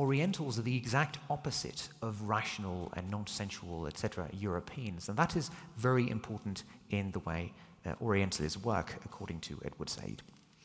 Orientals 0.00 0.58
are 0.58 0.62
the 0.62 0.76
exact 0.76 1.18
opposite 1.28 1.90
of 2.00 2.22
rational 2.22 2.90
and 2.96 3.10
non 3.10 3.26
sensual, 3.26 3.86
etc., 3.86 4.30
Europeans. 4.32 5.10
And 5.10 5.18
that 5.18 5.36
is 5.36 5.50
very 5.76 6.08
important 6.08 6.62
in 6.88 7.10
the 7.10 7.18
way 7.18 7.52
uh, 7.84 7.92
Orientalists 8.00 8.62
work, 8.62 8.96
according 9.04 9.40
to 9.40 9.60
Edward 9.62 9.90
Said. 9.90 10.22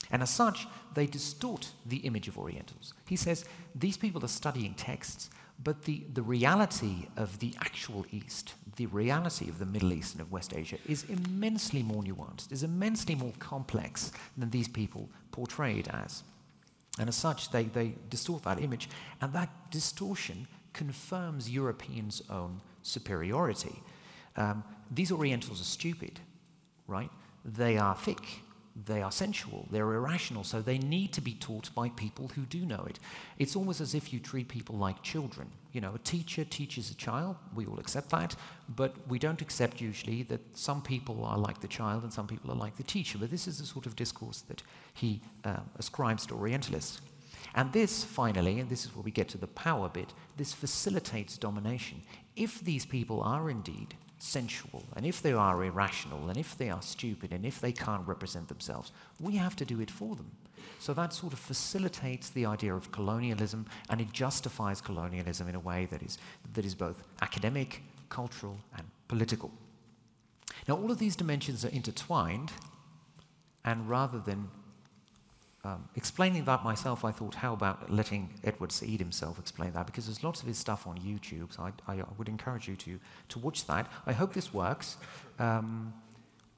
And 0.10 0.22
as 0.22 0.30
such, 0.30 0.68
they 0.94 1.06
distort 1.06 1.72
the 1.86 1.98
image 1.98 2.30
of 2.30 2.38
Orientals. 2.38 2.94
He 3.10 3.18
says 3.18 3.44
these 3.74 3.98
people 3.98 4.24
are 4.24 4.30
studying 4.30 4.74
texts, 4.76 5.30
but 5.64 5.84
the, 5.84 6.04
the 6.14 6.22
reality 6.22 7.08
of 7.18 7.40
the 7.40 7.54
actual 7.60 8.06
East, 8.12 8.54
the 8.76 8.86
reality 8.88 9.50
of 9.50 9.58
the 9.58 9.66
Middle 9.66 9.94
East 9.94 10.14
and 10.14 10.22
of 10.22 10.32
West 10.32 10.54
Asia, 10.56 10.78
is 10.88 11.06
immensely 11.06 11.82
more 11.82 12.04
nuanced, 12.04 12.52
is 12.52 12.64
immensely 12.64 13.16
more 13.16 13.34
complex 13.40 14.12
than 14.38 14.50
these 14.50 14.68
people 14.68 15.10
portrayed 15.32 15.88
as. 15.88 16.24
And 17.00 17.10
as 17.10 17.16
such, 17.16 17.52
they, 17.52 17.64
they 17.64 17.94
distort 18.10 18.44
that 18.44 18.62
image, 18.62 18.90
and 19.22 19.34
that 19.34 19.50
distortion 19.72 20.48
confirms 20.74 21.50
Europeans' 21.50 22.22
own 22.30 22.62
superiority. 22.84 23.82
Um, 24.36 24.64
these 24.92 25.12
Orientals 25.12 25.62
are 25.62 25.66
stupid, 25.66 26.20
right? 26.88 27.10
They 27.44 27.78
are 27.78 27.96
thick, 27.96 28.42
they 28.76 29.02
are 29.02 29.12
sensual, 29.12 29.68
they're 29.72 29.94
irrational, 29.94 30.44
so 30.44 30.62
they 30.62 30.78
need 30.78 31.14
to 31.14 31.22
be 31.22 31.34
taught 31.34 31.74
by 31.74 31.88
people 31.90 32.30
who 32.36 32.42
do 32.42 32.66
know 32.66 32.86
it. 32.90 33.00
It's 33.40 33.56
almost 33.56 33.80
as 33.80 33.96
if 33.96 34.12
you 34.12 34.20
treat 34.20 34.50
people 34.50 34.76
like 34.76 35.02
children. 35.02 35.50
You 35.72 35.80
know, 35.80 35.94
a 35.96 36.00
teacher 36.00 36.44
teaches 36.44 36.92
a 36.92 36.96
child, 36.96 37.38
we 37.54 37.66
all 37.66 37.80
accept 37.80 38.10
that, 38.10 38.36
but 38.68 38.94
we 39.08 39.18
don't 39.18 39.42
accept 39.42 39.80
usually 39.80 40.24
that 40.24 40.58
some 40.58 40.82
people 40.82 41.24
are 41.24 41.38
like 41.38 41.62
the 41.62 41.70
child 41.70 42.04
and 42.04 42.12
some 42.12 42.28
people 42.28 42.52
are 42.52 42.56
like 42.56 42.76
the 42.76 42.84
teacher. 42.84 43.18
But 43.18 43.32
this 43.32 43.48
is 43.48 43.60
the 43.60 43.66
sort 43.66 43.86
of 43.86 43.96
discourse 43.96 44.42
that 44.42 44.62
he 44.94 45.22
uh, 45.46 45.60
ascribes 45.78 46.26
to 46.28 46.36
Orientalists. 46.36 47.00
And 47.54 47.72
this, 47.72 48.04
finally, 48.04 48.60
and 48.60 48.70
this 48.70 48.84
is 48.84 48.94
where 48.94 49.04
we 49.04 49.12
get 49.12 49.30
to 49.30 49.38
the 49.38 49.48
power 49.48 49.88
bit, 49.88 50.14
this 50.36 50.52
facilitates 50.52 51.38
domination. 51.38 52.02
If 52.36 52.60
these 52.60 52.86
people 52.86 53.22
are 53.22 53.50
indeed 53.50 53.96
sensual, 54.26 54.84
and 54.96 55.06
if 55.06 55.22
they 55.22 55.34
are 55.34 55.64
irrational, 55.64 56.30
and 56.30 56.38
if 56.38 56.58
they 56.58 56.70
are 56.70 56.82
stupid, 56.82 57.32
and 57.32 57.46
if 57.46 57.62
they 57.62 57.72
can't 57.72 58.08
represent 58.08 58.48
themselves, 58.48 58.92
we 59.20 59.36
have 59.36 59.56
to 59.56 59.66
do 59.66 59.80
it 59.80 59.92
for 59.92 60.16
them. 60.16 60.32
So 60.80 60.94
that 60.94 61.14
sort 61.14 61.34
of 61.34 61.40
facilitates 61.40 62.30
the 62.30 62.46
idea 62.46 62.74
of 62.76 62.92
colonialism, 62.92 63.66
and 63.90 64.02
it 64.02 64.12
justifies 64.12 64.82
colonialism 64.82 65.48
in 65.48 65.56
a 65.56 65.60
way 65.60 65.88
that 65.92 66.04
is, 66.04 66.18
that 66.54 66.66
is 66.66 66.76
both 66.76 67.04
academic, 67.22 67.82
cultural, 68.10 68.58
and 68.78 68.86
political. 69.08 69.52
Now, 70.68 70.76
all 70.76 70.92
of 70.92 70.98
these 70.98 71.16
dimensions 71.16 71.64
are 71.64 71.70
intertwined, 71.70 72.52
and 73.64 73.90
rather 73.90 74.20
than 74.20 74.50
um, 75.66 75.90
explaining 75.96 76.46
that 76.46 76.64
myself, 76.64 77.04
I 77.04 77.12
thought, 77.12 77.34
how 77.34 77.54
about 77.54 77.92
letting 77.92 78.30
Edward 78.44 78.72
Said 78.72 79.00
himself 79.00 79.40
explain 79.40 79.72
that? 79.74 79.88
Because 79.88 80.06
there's 80.06 80.24
lots 80.24 80.42
of 80.42 80.48
his 80.48 80.60
stuff 80.60 80.86
on 80.86 81.00
YouTube, 81.00 81.54
so 81.54 81.64
I, 81.88 81.94
I 81.94 82.04
would 82.20 82.30
encourage 82.30 82.68
you 82.68 82.76
to, 82.76 83.00
to 83.30 83.40
watch 83.40 83.66
that. 83.66 83.92
I 84.06 84.14
hope 84.14 84.34
this 84.34 84.54
works, 84.54 84.98
um, 85.40 85.92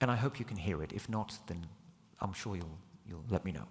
and 0.01 0.11
I 0.11 0.17
hope 0.17 0.39
you 0.39 0.45
can 0.45 0.57
hear 0.57 0.83
it. 0.83 0.91
If 0.91 1.07
not, 1.07 1.37
then 1.47 1.65
I'm 2.19 2.33
sure 2.33 2.57
you'll, 2.57 2.77
you'll 3.07 3.23
let 3.29 3.45
me 3.45 3.53
know. 3.53 3.63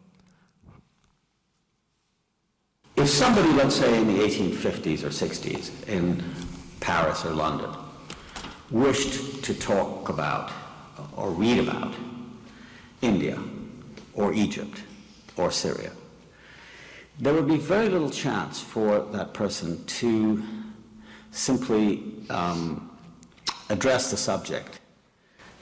If 2.96 3.10
somebody, 3.10 3.52
let's 3.52 3.76
say 3.76 4.00
in 4.00 4.06
the 4.06 4.22
1850s 4.22 5.04
or 5.04 5.10
60s 5.10 5.86
in 5.86 6.24
Paris 6.80 7.26
or 7.26 7.32
London, 7.32 7.70
wished 8.70 9.44
to 9.44 9.52
talk 9.52 10.08
about 10.08 10.50
or 11.14 11.30
read 11.30 11.58
about 11.58 11.94
India 13.02 13.38
or 14.14 14.32
Egypt, 14.32 14.80
or 15.36 15.50
Syria. 15.50 15.92
There 17.18 17.32
would 17.32 17.48
be 17.48 17.56
very 17.56 17.88
little 17.88 18.10
chance 18.10 18.60
for 18.60 19.00
that 19.12 19.32
person 19.32 19.84
to 19.86 20.42
simply 21.30 22.02
um, 22.28 22.90
address 23.70 24.10
the 24.10 24.16
subject, 24.16 24.80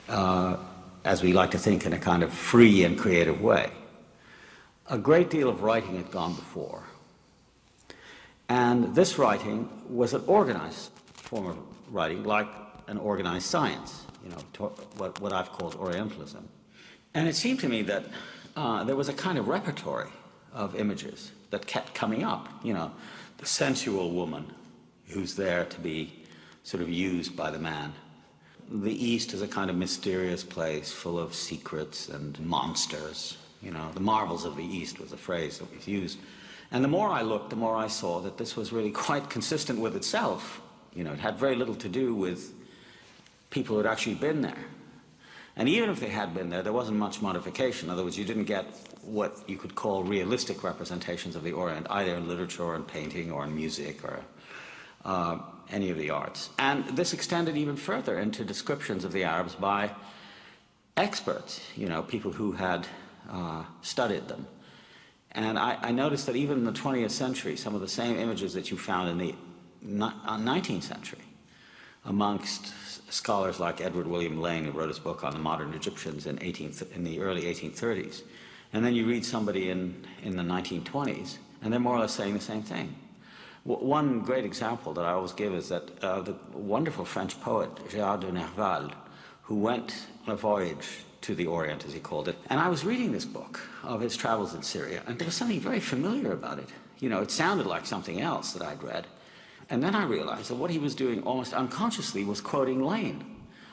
uh, 0.09 0.57
as 1.03 1.23
we 1.23 1.33
like 1.33 1.51
to 1.51 1.57
think, 1.57 1.85
in 1.85 1.93
a 1.93 1.99
kind 1.99 2.23
of 2.23 2.33
free 2.33 2.83
and 2.83 2.97
creative 2.97 3.41
way. 3.41 3.69
A 4.89 4.97
great 4.97 5.29
deal 5.29 5.49
of 5.49 5.63
writing 5.63 5.95
had 5.95 6.11
gone 6.11 6.35
before. 6.35 6.83
And 8.49 8.93
this 8.95 9.17
writing 9.17 9.69
was 9.89 10.13
an 10.13 10.23
organized 10.27 10.91
form 11.13 11.47
of 11.47 11.57
writing, 11.89 12.23
like 12.23 12.47
an 12.87 12.97
organized 12.97 13.45
science, 13.45 14.03
you 14.23 14.29
know, 14.29 14.71
what, 14.97 15.19
what 15.19 15.33
I've 15.33 15.51
called 15.51 15.75
Orientalism. 15.75 16.47
And 17.13 17.27
it 17.27 17.35
seemed 17.35 17.59
to 17.61 17.69
me 17.69 17.81
that 17.83 18.05
uh, 18.55 18.83
there 18.83 18.95
was 18.95 19.09
a 19.09 19.13
kind 19.13 19.37
of 19.37 19.47
repertory 19.47 20.09
of 20.53 20.75
images 20.75 21.31
that 21.51 21.67
kept 21.67 21.93
coming 21.93 22.23
up. 22.23 22.47
You 22.63 22.73
know, 22.73 22.91
the 23.37 23.45
sensual 23.45 24.11
woman 24.11 24.51
who's 25.09 25.35
there 25.35 25.65
to 25.65 25.79
be 25.79 26.13
sort 26.63 26.81
of 26.81 26.89
used 26.89 27.35
by 27.35 27.51
the 27.51 27.59
man. 27.59 27.93
The 28.69 28.91
East 28.91 29.33
is 29.33 29.41
a 29.41 29.47
kind 29.47 29.69
of 29.69 29.75
mysterious 29.75 30.43
place 30.43 30.91
full 30.91 31.19
of 31.19 31.35
secrets 31.35 32.09
and 32.09 32.39
monsters. 32.39 33.37
You 33.61 33.71
know, 33.71 33.91
the 33.93 33.99
marvels 33.99 34.45
of 34.45 34.55
the 34.55 34.65
East 34.65 34.99
was 34.99 35.11
a 35.11 35.17
phrase 35.17 35.59
that 35.59 35.73
was 35.75 35.87
used. 35.87 36.17
And 36.71 36.83
the 36.83 36.87
more 36.87 37.09
I 37.09 37.21
looked, 37.21 37.51
the 37.51 37.55
more 37.55 37.75
I 37.75 37.87
saw 37.87 38.19
that 38.21 38.37
this 38.37 38.55
was 38.55 38.73
really 38.73 38.91
quite 38.91 39.29
consistent 39.29 39.79
with 39.79 39.95
itself. 39.95 40.61
You 40.95 41.03
know, 41.03 41.13
it 41.13 41.19
had 41.19 41.37
very 41.37 41.55
little 41.55 41.75
to 41.75 41.89
do 41.89 42.15
with 42.15 42.51
people 43.51 43.75
who 43.75 43.83
had 43.83 43.91
actually 43.91 44.15
been 44.15 44.41
there. 44.41 44.65
And 45.57 45.69
even 45.69 45.89
if 45.89 45.99
they 45.99 46.09
had 46.09 46.33
been 46.33 46.49
there, 46.49 46.61
there 46.61 46.73
wasn't 46.73 46.97
much 46.97 47.21
modification. 47.21 47.87
In 47.87 47.93
other 47.93 48.03
words, 48.03 48.17
you 48.17 48.25
didn't 48.25 48.43
get 48.43 48.65
what 49.03 49.37
you 49.47 49.55
could 49.55 49.75
call 49.75 50.03
realistic 50.03 50.63
representations 50.63 51.35
of 51.35 51.43
the 51.43 51.53
Orient, 51.53 51.87
either 51.89 52.15
in 52.15 52.27
literature 52.27 52.63
or 52.63 52.75
in 52.75 52.83
painting 52.83 53.31
or 53.31 53.45
in 53.45 53.55
music 53.55 54.03
or 54.03 54.19
uh, 55.05 55.37
any 55.69 55.89
of 55.91 55.97
the 55.97 56.09
arts. 56.09 56.49
And 56.59 56.85
this 56.97 57.13
extended 57.13 57.55
even 57.55 57.77
further 57.77 58.19
into 58.19 58.43
descriptions 58.43 59.05
of 59.05 59.13
the 59.13 59.23
Arabs 59.23 59.55
by 59.55 59.91
experts, 60.97 61.61
you 61.75 61.87
know, 61.87 62.01
people 62.01 62.33
who 62.33 62.53
had 62.53 62.87
uh, 63.29 63.63
studied 63.81 64.27
them. 64.27 64.47
And 65.31 65.57
I, 65.59 65.77
I, 65.81 65.91
noticed 65.91 66.27
that 66.27 66.37
even 66.37 66.59
in 66.59 66.63
the 66.63 66.71
20th 66.71 67.11
century, 67.11 67.57
some 67.57 67.75
of 67.75 67.81
the 67.81 67.89
same 67.89 68.17
images 68.17 68.53
that 68.53 68.71
you 68.71 68.77
found 68.77 69.09
in 69.09 69.17
the 69.17 69.35
19th 69.85 70.77
uh, 70.77 70.81
century 70.81 71.24
amongst 72.05 72.73
scholars 73.11 73.59
like 73.59 73.81
Edward 73.81 74.07
William 74.07 74.41
Lane, 74.41 74.65
who 74.65 74.71
wrote 74.71 74.89
his 74.89 74.99
book 74.99 75.23
on 75.23 75.33
the 75.33 75.39
modern 75.39 75.73
Egyptians 75.73 76.25
in, 76.25 76.41
18, 76.41 76.73
in 76.93 77.03
the 77.03 77.19
early 77.19 77.43
1830s. 77.43 78.21
And 78.73 78.83
then 78.83 78.93
you 78.93 79.05
read 79.05 79.25
somebody 79.25 79.69
in, 79.69 80.05
in 80.23 80.35
the 80.35 80.43
1920s, 80.43 81.37
and 81.61 81.71
they're 81.71 81.79
more 81.79 81.95
or 81.95 81.99
less 81.99 82.13
saying 82.13 82.33
the 82.33 82.41
same 82.41 82.61
thing. 82.61 82.95
W- 83.65 83.85
one 83.85 84.19
great 84.19 84.45
example 84.45 84.93
that 84.93 85.05
I 85.05 85.11
always 85.11 85.31
give 85.31 85.53
is 85.53 85.69
that 85.69 86.03
uh, 86.03 86.21
the 86.21 86.35
wonderful 86.53 87.05
French 87.05 87.39
poet 87.41 87.73
Gérard 87.89 88.21
de 88.21 88.31
Nerval, 88.31 88.91
who 89.43 89.55
went 89.55 90.07
on 90.27 90.33
a 90.33 90.35
voyage 90.35 91.05
to 91.21 91.35
the 91.35 91.47
Orient, 91.47 91.85
as 91.85 91.93
he 91.93 91.99
called 91.99 92.27
it. 92.27 92.37
And 92.49 92.59
I 92.59 92.67
was 92.69 92.85
reading 92.85 93.11
this 93.11 93.25
book 93.25 93.61
of 93.83 94.01
his 94.01 94.15
travels 94.15 94.53
in 94.53 94.61
Syria, 94.61 95.03
and 95.07 95.17
there 95.17 95.25
was 95.25 95.35
something 95.35 95.59
very 95.59 95.79
familiar 95.79 96.31
about 96.33 96.59
it. 96.59 96.69
You 96.99 97.09
know, 97.09 97.21
it 97.21 97.31
sounded 97.31 97.65
like 97.65 97.85
something 97.85 98.21
else 98.21 98.53
that 98.53 98.61
I'd 98.61 98.83
read. 98.83 99.07
And 99.69 99.81
then 99.81 99.95
I 99.95 100.05
realized 100.05 100.49
that 100.49 100.55
what 100.55 100.71
he 100.71 100.79
was 100.79 100.95
doing 100.95 101.23
almost 101.23 101.53
unconsciously 101.53 102.23
was 102.23 102.41
quoting 102.41 102.83
Lane 102.83 103.23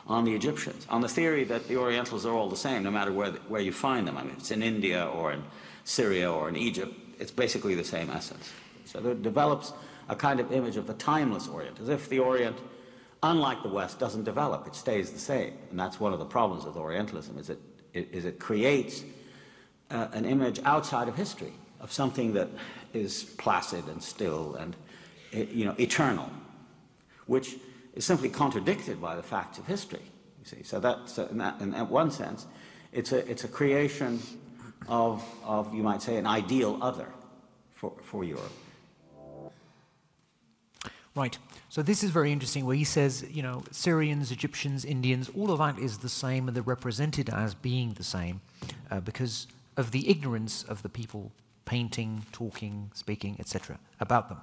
on 0.06 0.24
the 0.24 0.34
Egyptians, 0.34 0.86
on 0.88 1.00
the 1.00 1.08
theory 1.08 1.44
that 1.44 1.68
the 1.68 1.76
Orientals 1.76 2.26
are 2.26 2.32
all 2.32 2.48
the 2.48 2.56
same, 2.56 2.82
no 2.82 2.90
matter 2.90 3.12
where, 3.12 3.32
where 3.48 3.60
you 3.60 3.72
find 3.72 4.06
them. 4.06 4.16
I 4.16 4.22
mean, 4.22 4.34
it's 4.36 4.50
in 4.50 4.62
India 4.62 5.06
or 5.06 5.32
in 5.32 5.42
Syria 5.84 6.30
or 6.30 6.48
in 6.48 6.56
Egypt, 6.56 6.94
it's 7.18 7.30
basically 7.30 7.74
the 7.74 7.84
same 7.84 8.10
essence. 8.10 8.50
So 8.84 9.00
there 9.00 9.14
develops 9.14 9.72
a 10.08 10.16
kind 10.16 10.40
of 10.40 10.50
image 10.52 10.76
of 10.76 10.86
the 10.86 10.94
timeless 10.94 11.46
Orient, 11.46 11.78
as 11.80 11.88
if 11.88 12.08
the 12.08 12.18
Orient, 12.18 12.56
unlike 13.22 13.62
the 13.62 13.68
West, 13.68 13.98
doesn't 13.98 14.24
develop, 14.24 14.66
it 14.66 14.74
stays 14.74 15.10
the 15.10 15.18
same. 15.18 15.54
And 15.70 15.78
that's 15.78 16.00
one 16.00 16.12
of 16.12 16.18
the 16.18 16.24
problems 16.24 16.64
with 16.64 16.76
Orientalism, 16.76 17.38
is 17.38 17.50
it, 17.50 17.60
it, 17.92 18.08
is 18.12 18.24
it 18.24 18.40
creates 18.40 19.04
uh, 19.90 20.08
an 20.12 20.24
image 20.24 20.60
outside 20.64 21.08
of 21.08 21.16
history, 21.16 21.52
of 21.80 21.92
something 21.92 22.32
that 22.32 22.48
is 22.92 23.24
placid 23.38 23.86
and 23.86 24.02
still 24.02 24.56
and 24.56 24.76
you 25.32 25.64
know, 25.64 25.74
eternal, 25.78 26.28
which 27.26 27.56
is 27.94 28.04
simply 28.04 28.28
contradicted 28.28 29.00
by 29.00 29.16
the 29.16 29.22
facts 29.22 29.58
of 29.58 29.66
history. 29.66 30.02
You 30.40 30.46
see, 30.46 30.62
so 30.62 30.80
that, 30.80 31.28
in, 31.30 31.38
that, 31.38 31.60
in 31.60 31.70
that 31.70 31.88
one 31.88 32.10
sense, 32.10 32.46
it's 32.92 33.12
a, 33.12 33.28
it's 33.30 33.44
a 33.44 33.48
creation 33.48 34.20
of, 34.88 35.24
of, 35.44 35.72
you 35.74 35.82
might 35.82 36.02
say, 36.02 36.16
an 36.16 36.26
ideal 36.26 36.78
other 36.80 37.08
for, 37.70 37.92
for 38.02 38.24
Europe. 38.24 38.52
Right. 41.14 41.36
So 41.68 41.82
this 41.82 42.02
is 42.02 42.10
very 42.10 42.32
interesting 42.32 42.64
where 42.64 42.76
he 42.76 42.84
says, 42.84 43.26
you 43.30 43.42
know, 43.42 43.64
Syrians, 43.70 44.32
Egyptians, 44.32 44.84
Indians, 44.84 45.30
all 45.36 45.50
of 45.50 45.58
that 45.58 45.78
is 45.78 45.98
the 45.98 46.08
same 46.08 46.48
and 46.48 46.56
they're 46.56 46.62
represented 46.62 47.28
as 47.28 47.54
being 47.54 47.92
the 47.94 48.04
same 48.04 48.40
uh, 48.90 49.00
because 49.00 49.46
of 49.76 49.90
the 49.90 50.08
ignorance 50.08 50.62
of 50.62 50.82
the 50.82 50.88
people 50.88 51.32
painting, 51.66 52.24
talking, 52.32 52.90
speaking, 52.94 53.36
etc. 53.38 53.78
about 54.00 54.28
them. 54.28 54.38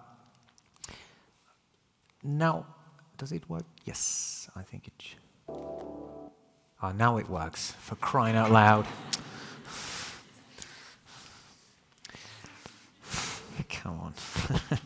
Now, 2.24 2.66
does 3.18 3.32
it 3.32 3.50
work? 3.50 3.66
Yes, 3.86 4.50
I 4.56 4.62
think 4.62 4.88
it 4.88 4.94
should. 4.98 5.20
Oh, 6.82 6.92
now 6.96 7.18
it 7.18 7.30
works, 7.30 7.74
for 7.80 7.96
crying 7.96 8.36
out 8.36 8.52
loud. 8.52 8.86
Come 13.70 14.00
on. 14.00 14.14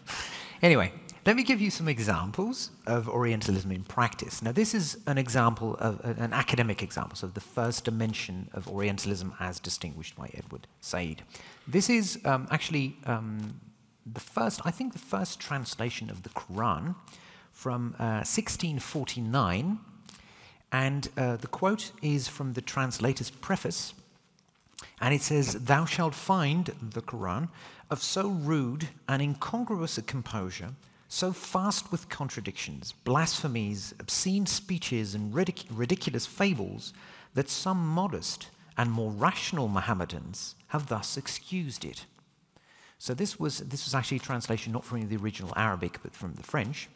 anyway, 0.62 0.92
let 1.26 1.36
me 1.36 1.44
give 1.44 1.62
you 1.62 1.70
some 1.70 1.88
examples 1.88 2.72
of 2.86 3.08
Orientalism 3.08 3.72
in 3.72 3.84
practice. 3.84 4.42
Now, 4.42 4.52
this 4.52 4.74
is 4.74 4.98
an 5.08 5.18
example 5.18 5.76
of 5.76 6.02
an 6.04 6.34
academic 6.34 6.84
example, 6.84 7.16
so 7.16 7.28
the 7.28 7.40
first 7.40 7.86
dimension 7.86 8.50
of 8.54 8.68
Orientalism 8.68 9.34
as 9.40 9.60
distinguished 9.60 10.16
by 10.16 10.30
Edward 10.34 10.68
Said. 10.82 11.24
This 11.68 11.90
is 11.90 12.20
um, 12.26 12.48
actually 12.52 12.98
um, 13.06 13.60
the 14.06 14.20
first, 14.20 14.62
I 14.66 14.72
think, 14.72 14.94
the 14.94 15.00
first 15.00 15.40
translation 15.40 16.10
of 16.10 16.24
the 16.24 16.30
Quran 16.30 16.96
from 17.54 17.96
uh, 17.98 18.26
1649, 18.26 19.80
and 20.72 21.10
uh, 21.16 21.38
the 21.38 21.48
quote 21.48 21.92
is 22.02 22.28
from 22.28 22.54
the 22.54 22.62
translator's 22.62 23.30
preface, 23.30 23.94
and 25.00 25.14
it 25.14 25.22
says, 25.22 25.54
Thou 25.54 25.86
shalt 25.86 26.16
find 26.16 26.66
the 26.82 27.02
Quran 27.02 27.48
of 27.90 28.02
so 28.02 28.28
rude 28.28 28.90
and 29.08 29.22
incongruous 29.22 29.98
a 29.98 30.02
composure, 30.02 30.72
so 31.08 31.32
fast 31.32 31.92
with 31.92 32.10
contradictions, 32.10 32.94
blasphemies, 33.04 33.94
obscene 34.00 34.48
speeches, 34.48 35.14
and 35.14 35.32
ridic- 35.32 35.66
ridiculous 35.70 36.26
fables, 36.26 36.92
that 37.36 37.50
some 37.50 37.88
modest 37.88 38.50
and 38.78 38.92
more 38.92 39.12
rational 39.12 39.68
Mohammedans 39.68 40.56
have 40.70 40.88
thus 40.88 41.18
excused 41.18 41.86
it. 41.86 42.06
So 42.98 43.14
this 43.14 43.40
was, 43.40 43.60
this 43.60 43.86
was 43.86 43.94
actually 43.94 44.18
a 44.18 44.22
translation 44.22 44.74
not 44.74 44.86
from 44.86 45.08
the 45.08 45.18
original 45.18 45.54
Arabic, 45.56 46.00
but 46.02 46.16
from 46.16 46.34
the 46.34 46.44
French. 46.44 46.90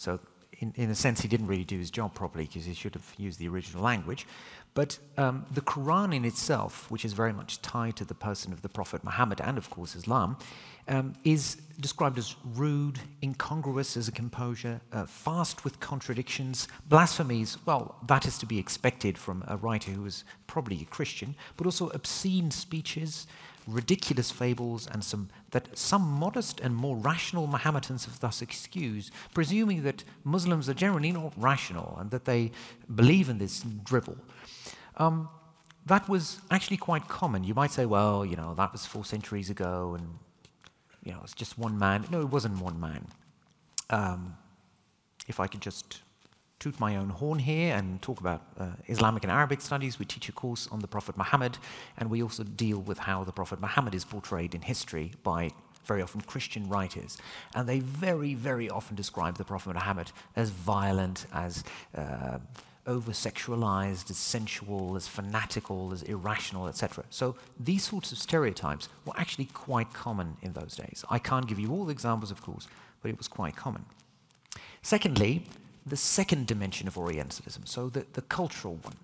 So 0.00 0.18
in, 0.60 0.72
in 0.76 0.88
a 0.88 0.94
sense, 0.94 1.20
he 1.20 1.28
didn't 1.28 1.46
really 1.46 1.64
do 1.64 1.78
his 1.78 1.90
job 1.90 2.14
properly 2.14 2.46
because 2.46 2.64
he 2.64 2.72
should 2.72 2.94
have 2.94 3.14
used 3.18 3.38
the 3.38 3.48
original 3.48 3.82
language. 3.82 4.26
But 4.72 4.98
um, 5.18 5.44
the 5.52 5.60
Quran 5.60 6.14
in 6.14 6.24
itself, 6.24 6.90
which 6.90 7.04
is 7.04 7.12
very 7.12 7.34
much 7.34 7.60
tied 7.60 7.96
to 7.96 8.06
the 8.06 8.14
person 8.14 8.50
of 8.50 8.62
the 8.62 8.70
Prophet 8.70 9.04
Muhammad 9.04 9.42
and, 9.42 9.58
of 9.58 9.68
course, 9.68 9.94
Islam, 9.94 10.38
um, 10.88 11.16
is 11.22 11.56
described 11.80 12.16
as 12.16 12.34
rude, 12.54 12.98
incongruous 13.22 13.94
as 13.98 14.08
a 14.08 14.12
composure, 14.12 14.80
uh, 14.90 15.04
fast 15.04 15.64
with 15.64 15.80
contradictions, 15.80 16.66
blasphemies. 16.88 17.58
Well, 17.66 17.96
that 18.06 18.24
is 18.26 18.38
to 18.38 18.46
be 18.46 18.58
expected 18.58 19.18
from 19.18 19.44
a 19.48 19.58
writer 19.58 19.90
who 19.90 20.02
was 20.02 20.24
probably 20.46 20.80
a 20.80 20.86
Christian, 20.86 21.34
but 21.58 21.66
also 21.66 21.90
obscene 21.90 22.50
speeches, 22.50 23.26
ridiculous 23.66 24.30
fables, 24.30 24.86
and 24.86 25.02
some 25.04 25.28
that 25.50 25.76
some 25.76 26.02
modest 26.02 26.60
and 26.60 26.74
more 26.74 26.96
rational 26.96 27.46
Mohammedans 27.46 28.04
have 28.04 28.20
thus 28.20 28.42
excused, 28.42 29.12
presuming 29.34 29.82
that 29.82 30.04
Muslims 30.24 30.68
are 30.68 30.74
generally 30.74 31.12
not 31.12 31.32
rational 31.36 31.96
and 32.00 32.10
that 32.10 32.24
they 32.24 32.52
believe 32.94 33.28
in 33.28 33.38
this 33.38 33.62
drivel. 33.84 34.16
Um, 34.96 35.28
that 35.86 36.08
was 36.08 36.40
actually 36.50 36.76
quite 36.76 37.08
common. 37.08 37.44
You 37.44 37.54
might 37.54 37.70
say, 37.70 37.86
well, 37.86 38.24
you 38.24 38.36
know, 38.36 38.54
that 38.54 38.72
was 38.72 38.86
four 38.86 39.04
centuries 39.04 39.50
ago, 39.50 39.96
and 39.98 40.18
you 41.04 41.12
know, 41.12 41.20
it's 41.22 41.34
just 41.34 41.58
one 41.58 41.78
man. 41.78 42.06
No, 42.10 42.20
it 42.20 42.28
wasn't 42.30 42.60
one 42.60 42.78
man. 42.78 43.06
Um, 43.88 44.36
if 45.26 45.40
I 45.40 45.46
could 45.46 45.60
just 45.60 46.02
toot 46.60 46.78
my 46.78 46.96
own 46.96 47.08
horn 47.08 47.38
here 47.38 47.74
and 47.74 48.00
talk 48.02 48.20
about 48.20 48.42
uh, 48.58 48.66
Islamic 48.86 49.24
and 49.24 49.32
Arabic 49.32 49.60
studies. 49.62 49.98
We 49.98 50.04
teach 50.04 50.28
a 50.28 50.32
course 50.32 50.68
on 50.70 50.80
the 50.80 50.86
Prophet 50.86 51.16
Muhammad, 51.16 51.58
and 51.96 52.10
we 52.10 52.22
also 52.22 52.44
deal 52.44 52.78
with 52.78 52.98
how 52.98 53.24
the 53.24 53.32
Prophet 53.32 53.60
Muhammad 53.60 53.94
is 53.94 54.04
portrayed 54.04 54.54
in 54.54 54.60
history 54.60 55.12
by 55.24 55.50
very 55.86 56.02
often 56.02 56.20
Christian 56.20 56.68
writers. 56.68 57.16
And 57.54 57.66
they 57.66 57.80
very, 57.80 58.34
very 58.34 58.68
often 58.68 58.94
describe 58.94 59.38
the 59.38 59.44
Prophet 59.44 59.74
Muhammad 59.74 60.12
as 60.36 60.50
violent, 60.50 61.26
as 61.32 61.64
uh, 61.96 62.38
over 62.86 63.12
sexualized, 63.12 64.10
as 64.10 64.18
sensual, 64.18 64.96
as 64.96 65.08
fanatical, 65.08 65.92
as 65.92 66.02
irrational, 66.02 66.68
etc. 66.68 67.04
So 67.08 67.36
these 67.58 67.84
sorts 67.84 68.12
of 68.12 68.18
stereotypes 68.18 68.90
were 69.06 69.14
actually 69.16 69.46
quite 69.46 69.94
common 69.94 70.36
in 70.42 70.52
those 70.52 70.76
days. 70.76 71.04
I 71.08 71.18
can't 71.18 71.46
give 71.46 71.58
you 71.58 71.70
all 71.72 71.86
the 71.86 71.92
examples, 71.92 72.30
of 72.30 72.42
course, 72.42 72.68
but 73.00 73.10
it 73.10 73.16
was 73.16 73.28
quite 73.28 73.56
common. 73.56 73.86
Secondly, 74.82 75.46
the 75.86 75.96
second 75.96 76.46
dimension 76.46 76.88
of 76.88 76.96
Orientalism, 76.96 77.66
so 77.66 77.88
the, 77.88 78.06
the 78.12 78.22
cultural 78.22 78.78
one. 78.82 78.96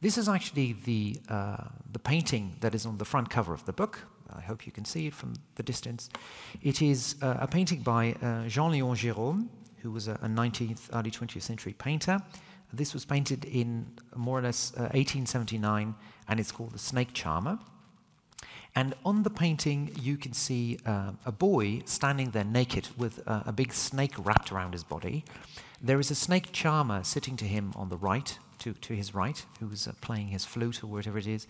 This 0.00 0.16
is 0.16 0.28
actually 0.28 0.76
the, 0.84 1.16
uh, 1.28 1.64
the 1.92 1.98
painting 1.98 2.56
that 2.60 2.74
is 2.74 2.86
on 2.86 2.98
the 2.98 3.04
front 3.04 3.28
cover 3.28 3.52
of 3.52 3.64
the 3.66 3.72
book. 3.72 4.00
I 4.34 4.40
hope 4.40 4.64
you 4.64 4.72
can 4.72 4.84
see 4.84 5.06
it 5.06 5.14
from 5.14 5.34
the 5.56 5.62
distance. 5.62 6.08
It 6.62 6.80
is 6.80 7.16
uh, 7.20 7.38
a 7.40 7.46
painting 7.46 7.80
by 7.80 8.12
uh, 8.22 8.48
Jean 8.48 8.70
Léon 8.70 8.94
Gérôme, 8.94 9.48
who 9.82 9.90
was 9.90 10.08
a, 10.08 10.12
a, 10.22 10.28
19th, 10.28 10.88
early 10.94 11.10
20th 11.10 11.42
century 11.42 11.74
painter. 11.74 12.20
This 12.72 12.94
was 12.94 13.04
painted 13.04 13.44
in 13.44 13.86
more 14.14 14.38
or 14.38 14.42
less 14.42 14.72
1879, 14.76 15.88
uh, 15.88 16.02
and 16.28 16.38
it's 16.38 16.52
called 16.52 16.72
The 16.72 16.78
Snake 16.78 17.12
Charmer. 17.12 17.58
And 18.76 18.94
on 19.04 19.24
the 19.24 19.30
painting, 19.30 19.90
you 20.00 20.16
can 20.16 20.32
see 20.32 20.78
uh, 20.86 21.12
a 21.26 21.32
boy 21.32 21.82
standing 21.86 22.30
there 22.30 22.44
naked 22.44 22.88
with 22.96 23.20
uh, 23.26 23.42
a 23.46 23.52
big 23.52 23.72
snake 23.72 24.14
wrapped 24.18 24.52
around 24.52 24.72
his 24.72 24.84
body. 24.84 25.24
There 25.80 25.98
is 25.98 26.10
a 26.10 26.14
snake 26.14 26.52
charmer 26.52 27.02
sitting 27.04 27.36
to 27.36 27.44
him 27.44 27.72
on 27.74 27.88
the 27.88 27.96
right, 27.96 28.38
to, 28.58 28.74
to 28.74 28.94
his 28.94 29.14
right, 29.14 29.44
who's 29.60 29.88
uh, 29.88 29.92
playing 30.00 30.28
his 30.28 30.44
flute 30.44 30.84
or 30.84 30.88
whatever 30.88 31.18
it 31.18 31.26
is. 31.26 31.46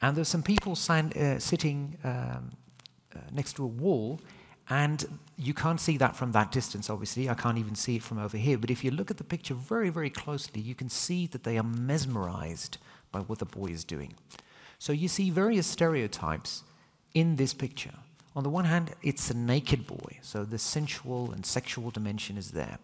And 0.00 0.16
there's 0.16 0.28
some 0.28 0.42
people 0.42 0.72
uh, 0.72 1.38
sitting 1.38 1.98
um, 2.04 2.52
uh, 3.14 3.18
next 3.32 3.54
to 3.54 3.64
a 3.64 3.66
wall, 3.66 4.20
and 4.70 5.18
you 5.36 5.52
can't 5.52 5.80
see 5.80 5.96
that 5.98 6.16
from 6.16 6.32
that 6.32 6.52
distance, 6.52 6.88
obviously. 6.88 7.28
I 7.28 7.34
can't 7.34 7.58
even 7.58 7.74
see 7.74 7.96
it 7.96 8.02
from 8.02 8.18
over 8.18 8.36
here. 8.36 8.56
But 8.58 8.70
if 8.70 8.84
you 8.84 8.90
look 8.90 9.10
at 9.10 9.18
the 9.18 9.24
picture 9.24 9.54
very, 9.54 9.90
very 9.90 10.10
closely, 10.10 10.60
you 10.60 10.74
can 10.74 10.88
see 10.88 11.26
that 11.28 11.42
they 11.42 11.58
are 11.58 11.64
mesmerized 11.64 12.78
by 13.10 13.20
what 13.20 13.40
the 13.40 13.44
boy 13.44 13.66
is 13.66 13.84
doing. 13.84 14.14
So 14.78 14.92
you 14.92 15.08
see 15.08 15.30
various 15.30 15.66
stereotypes 15.66 16.62
in 17.12 17.36
this 17.36 17.54
picture. 17.54 17.94
On 18.36 18.42
the 18.42 18.50
one 18.50 18.64
hand, 18.64 18.94
it's 19.02 19.30
a 19.30 19.36
naked 19.36 19.86
boy, 19.86 20.18
so 20.22 20.44
the 20.44 20.58
sensual 20.58 21.32
and 21.32 21.44
sexual 21.44 21.90
dimension 21.90 22.36
is 22.36 22.52
there. 22.52 22.78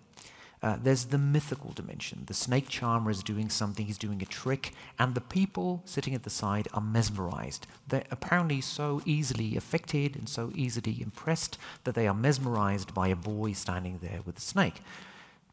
Uh, 0.63 0.77
there's 0.83 1.07
the 1.07 1.19
mythical 1.19 1.73
dimension. 1.73 2.25
The 2.27 2.35
snake 2.35 2.69
charmer 2.69 3.11
is 3.11 3.23
doing 3.23 3.49
something, 3.49 3.87
he's 3.87 3.97
doing 3.97 4.21
a 4.21 4.27
trick, 4.27 4.73
and 4.99 5.15
the 5.15 5.21
people 5.21 5.83
sitting 5.87 6.15
at 6.15 6.23
the 6.23 6.31
side 6.31 6.69
are 6.75 6.83
mesmerized. 6.83 7.67
They're 7.89 8.05
apparently 8.11 8.61
so 8.61 9.01
easily 9.07 9.57
affected 9.57 10.17
and 10.17 10.29
so 10.29 10.53
easily 10.55 11.01
impressed 11.01 11.57
that 11.85 11.95
they 11.95 12.07
are 12.07 12.15
mesmerized 12.15 12.93
by 12.93 13.09
a 13.09 13.17
boy 13.17 13.53
standing 13.53 14.01
there 14.03 14.21
with 14.27 14.37
a 14.37 14.43
snake. 14.43 14.83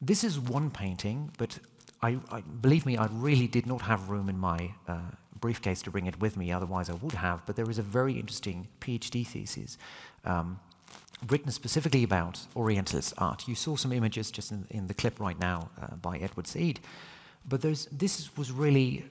This 0.01 0.23
is 0.25 0.39
one 0.39 0.69
painting, 0.69 1.31
but 1.37 1.59
I, 2.01 2.19
I 2.29 2.41
believe 2.41 2.85
me, 2.85 2.97
I 2.97 3.07
really 3.11 3.47
did 3.47 3.65
not 3.65 3.83
have 3.83 4.09
room 4.09 4.27
in 4.27 4.37
my 4.37 4.71
uh, 4.87 4.99
briefcase 5.39 5.81
to 5.83 5.91
bring 5.91 6.05
it 6.05 6.19
with 6.19 6.35
me, 6.35 6.51
otherwise 6.51 6.89
I 6.89 6.93
would 6.95 7.13
have. 7.13 7.45
But 7.45 7.55
there 7.55 7.69
is 7.69 7.79
a 7.79 7.83
very 7.83 8.19
interesting 8.19 8.67
PhD 8.81 9.25
thesis 9.25 9.77
um, 10.25 10.59
written 11.27 11.51
specifically 11.51 12.03
about 12.03 12.39
Orientalist 12.55 13.13
art. 13.17 13.47
You 13.47 13.55
saw 13.55 13.75
some 13.75 13.91
images 13.91 14.29
just 14.29 14.51
in, 14.51 14.67
in 14.69 14.87
the 14.87 14.93
clip 14.93 15.19
right 15.19 15.39
now 15.39 15.69
uh, 15.81 15.95
by 15.95 16.17
Edward 16.17 16.47
Said. 16.47 16.79
But 17.47 17.61
this 17.61 18.37
was 18.37 18.51
really, 18.51 19.05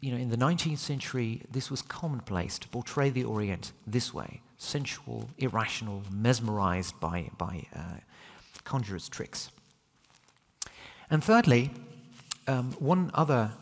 you 0.00 0.12
know, 0.12 0.18
in 0.18 0.28
the 0.28 0.36
19th 0.36 0.78
century, 0.78 1.42
this 1.50 1.70
was 1.70 1.82
commonplace 1.82 2.58
to 2.60 2.68
portray 2.68 3.10
the 3.10 3.24
Orient 3.24 3.72
this 3.86 4.12
way 4.14 4.40
sensual, 4.60 5.30
irrational, 5.38 6.02
mesmerized 6.10 6.98
by, 6.98 7.30
by 7.38 7.64
uh, 7.74 7.98
conjurers' 8.64 9.08
tricks. 9.08 9.50
And 11.10 11.22
thirdly, 11.22 11.70
um, 12.48 12.72
one 12.80 13.12
other 13.14 13.52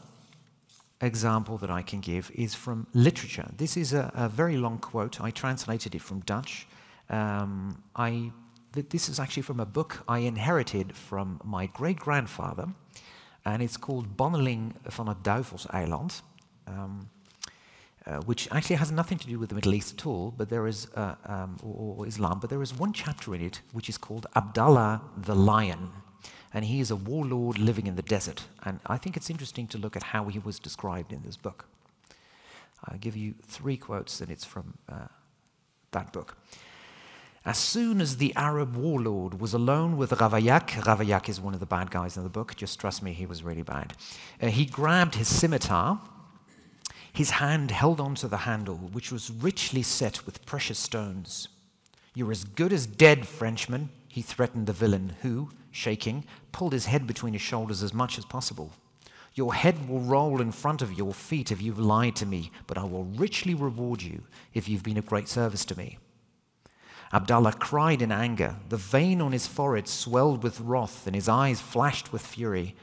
example 1.03 1.59
that 1.59 1.71
I 1.71 1.83
can 1.83 2.01
give 2.01 2.31
is 2.35 2.55
from 2.55 2.87
literature. 2.95 3.51
This 3.57 3.77
is 3.77 3.93
a, 3.93 4.11
a 4.15 4.29
very 4.29 4.57
long 4.57 4.79
quote. 4.79 5.21
I 5.21 5.31
translated 5.31 5.95
it 5.95 6.01
from 6.01 6.21
Dutch. 6.21 6.67
Um, 7.09 7.83
I, 7.95 8.33
th- 8.73 8.89
this 8.89 9.09
is 9.09 9.19
actually 9.19 9.43
from 9.43 9.61
a 9.61 9.67
book 9.67 10.03
I 10.09 10.19
inherited 10.19 10.97
from 10.97 11.41
my 11.45 11.67
great 11.67 11.99
grandfather, 11.99 12.69
and 13.45 13.63
it's 13.63 13.79
called 13.79 14.17
Banneling 14.17 14.75
van 14.83 15.09
het 15.09 15.25
Duivelseiland. 15.25 16.23
Um, 16.69 17.09
uh, 18.07 18.19
which 18.25 18.49
actually 18.53 18.77
has 18.77 18.93
nothing 18.93 19.19
to 19.19 19.27
do 19.27 19.37
with 19.37 19.49
the 19.49 19.55
Middle 19.57 19.75
East 19.75 19.99
at 19.99 20.07
all, 20.07 20.33
but 20.37 20.49
there 20.49 20.69
is, 20.69 20.87
uh, 20.95 21.17
um, 21.25 21.57
or, 21.65 21.97
or, 21.99 22.07
Islam, 22.07 22.39
but 22.39 22.51
there 22.51 22.63
is 22.63 22.73
one 22.73 22.93
chapter 22.93 23.35
in 23.35 23.41
it 23.41 23.63
which 23.73 23.89
is 23.89 23.99
called 23.99 24.29
Abdallah 24.37 25.01
the 25.17 25.35
Lion 25.35 25.91
and 26.57 26.65
he 26.65 26.81
is 26.81 26.91
a 26.91 26.97
warlord 26.97 27.59
living 27.59 27.87
in 27.87 27.97
the 27.97 28.03
desert. 28.03 28.45
And 28.65 28.81
I 28.87 28.97
think 28.97 29.15
it's 29.17 29.29
interesting 29.29 29.67
to 29.69 29.79
look 29.79 29.95
at 29.95 30.03
how 30.03 30.25
he 30.29 30.39
was 30.39 30.59
described 30.59 31.13
in 31.13 31.23
this 31.23 31.37
book. 31.37 31.67
I'll 32.85 32.99
give 32.99 33.15
you 33.15 33.35
three 33.43 33.77
quotes, 33.77 34.23
and 34.23 34.31
it's 34.31 34.45
from 34.45 34.79
uh, 34.89 35.09
that 35.91 36.15
book. 36.15 36.37
As 37.47 37.59
soon 37.59 38.01
as 38.01 38.17
the 38.17 38.35
Arab 38.35 38.75
warlord 38.75 39.41
was 39.41 39.55
alone 39.55 39.97
with 39.97 40.11
Ravaillac, 40.11 40.71
Ravaillac 40.83 41.29
is 41.29 41.41
one 41.41 41.55
of 41.55 41.61
the 41.61 41.65
bad 41.65 41.93
guys 41.93 42.17
in 42.17 42.25
the 42.25 42.29
book, 42.29 42.57
just 42.57 42.81
trust 42.81 43.05
me, 43.05 43.13
he 43.13 43.25
was 43.25 43.45
really 43.45 43.63
bad. 43.63 43.93
Uh, 44.43 44.49
he 44.49 44.67
grabbed 44.67 45.15
his 45.15 45.29
scimitar. 45.29 46.01
His 47.13 47.31
hand 47.31 47.71
held 47.71 48.01
onto 48.01 48.27
the 48.27 48.39
handle, 48.39 48.91
which 48.93 49.13
was 49.13 49.31
richly 49.31 49.83
set 49.83 50.27
with 50.27 50.45
precious 50.45 50.79
stones. 50.81 51.47
You're 52.15 52.33
as 52.33 52.43
good 52.43 52.73
as 52.73 52.85
dead, 52.85 53.29
Frenchman, 53.29 53.91
he 54.09 54.23
threatened 54.23 54.67
the 54.67 54.73
villain, 54.73 55.15
who, 55.23 55.51
shaking, 55.71 56.25
pulled 56.51 56.73
his 56.73 56.87
head 56.87 57.07
between 57.07 57.33
his 57.33 57.43
shoulders 57.43 57.81
as 57.81 57.95
much 57.95 58.19
as 58.19 58.25
possible. 58.25 58.73
Your 59.35 59.55
head 59.55 59.89
will 59.89 60.01
roll 60.01 60.41
in 60.41 60.51
front 60.51 60.83
of 60.83 60.95
your 60.95 61.15
feet 61.15 61.53
if 61.53 61.63
you've 61.63 61.79
lied 61.79 62.17
to 62.17 62.27
me, 62.27 62.51
but 62.67 62.77
I 62.77 62.83
will 62.83 63.05
richly 63.05 63.55
reward 63.55 64.03
you 64.03 64.25
if 64.53 64.69
you've 64.69 64.83
been 64.83 64.99
of 64.99 65.07
great 65.07 65.29
service 65.29 65.65
to 65.67 65.79
me. 65.79 65.99
Abdallah 67.13 67.55
cried 67.55 68.03
in 68.03 68.13
anger. 68.13 68.57
The 68.69 68.77
vein 68.77 69.21
on 69.21 69.33
his 69.33 69.47
forehead 69.47 69.89
swelled 69.89 70.43
with 70.43 70.61
wrath, 70.61 71.07
and 71.07 71.15
his 71.15 71.29
eyes 71.29 71.61
flashed 71.61 72.13
with 72.13 72.23
fury. 72.23 72.75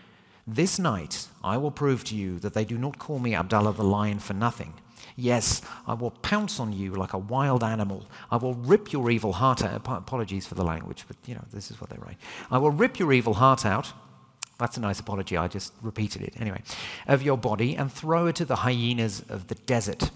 This 0.48 0.78
night 0.78 1.28
I 1.44 1.58
will 1.58 1.72
prove 1.72 2.04
to 2.06 2.16
you 2.16 2.40
that 2.40 2.54
they 2.54 2.66
do 2.66 2.78
not 2.78 3.00
call 3.00 3.20
me 3.20 3.34
Abdallah 3.34 3.74
the 3.74 3.84
lion 3.84 4.20
for 4.20 4.34
nothing. 4.34 4.74
Yes, 5.16 5.62
I 5.86 5.94
will 5.94 6.12
pounce 6.12 6.60
on 6.60 6.74
you 6.74 6.96
like 6.96 7.14
a 7.14 7.18
wild 7.18 7.64
animal. 7.64 8.08
I 8.32 8.38
will 8.38 8.56
rip 8.56 8.92
your 8.92 9.12
evil 9.12 9.34
heart 9.34 9.64
out. 9.64 9.88
Apologies 9.88 10.48
for 10.48 10.56
the 10.56 10.64
language, 10.64 11.06
but 11.08 11.18
you 11.26 11.36
know, 11.36 11.46
this 11.52 11.70
is 11.70 11.80
what 11.80 11.90
they 11.90 11.98
write. 11.98 12.18
I 12.50 12.58
will 12.58 12.72
rip 12.72 13.00
your 13.00 13.14
evil 13.14 13.36
heart 13.36 13.66
out. 13.66 13.94
That's 14.60 14.78
a 14.78 14.82
nice 14.82 15.00
apology, 15.00 15.36
I 15.36 15.48
just 15.48 15.74
repeated 15.82 16.22
it. 16.22 16.36
Anyway, 16.40 16.62
of 17.08 17.22
your 17.22 17.38
body 17.38 17.76
and 17.76 17.92
throw 17.92 18.28
it 18.28 18.36
to 18.38 18.46
the 18.46 18.58
hyenas 18.58 19.24
of 19.30 19.48
the 19.48 19.56
desert. 19.56 20.10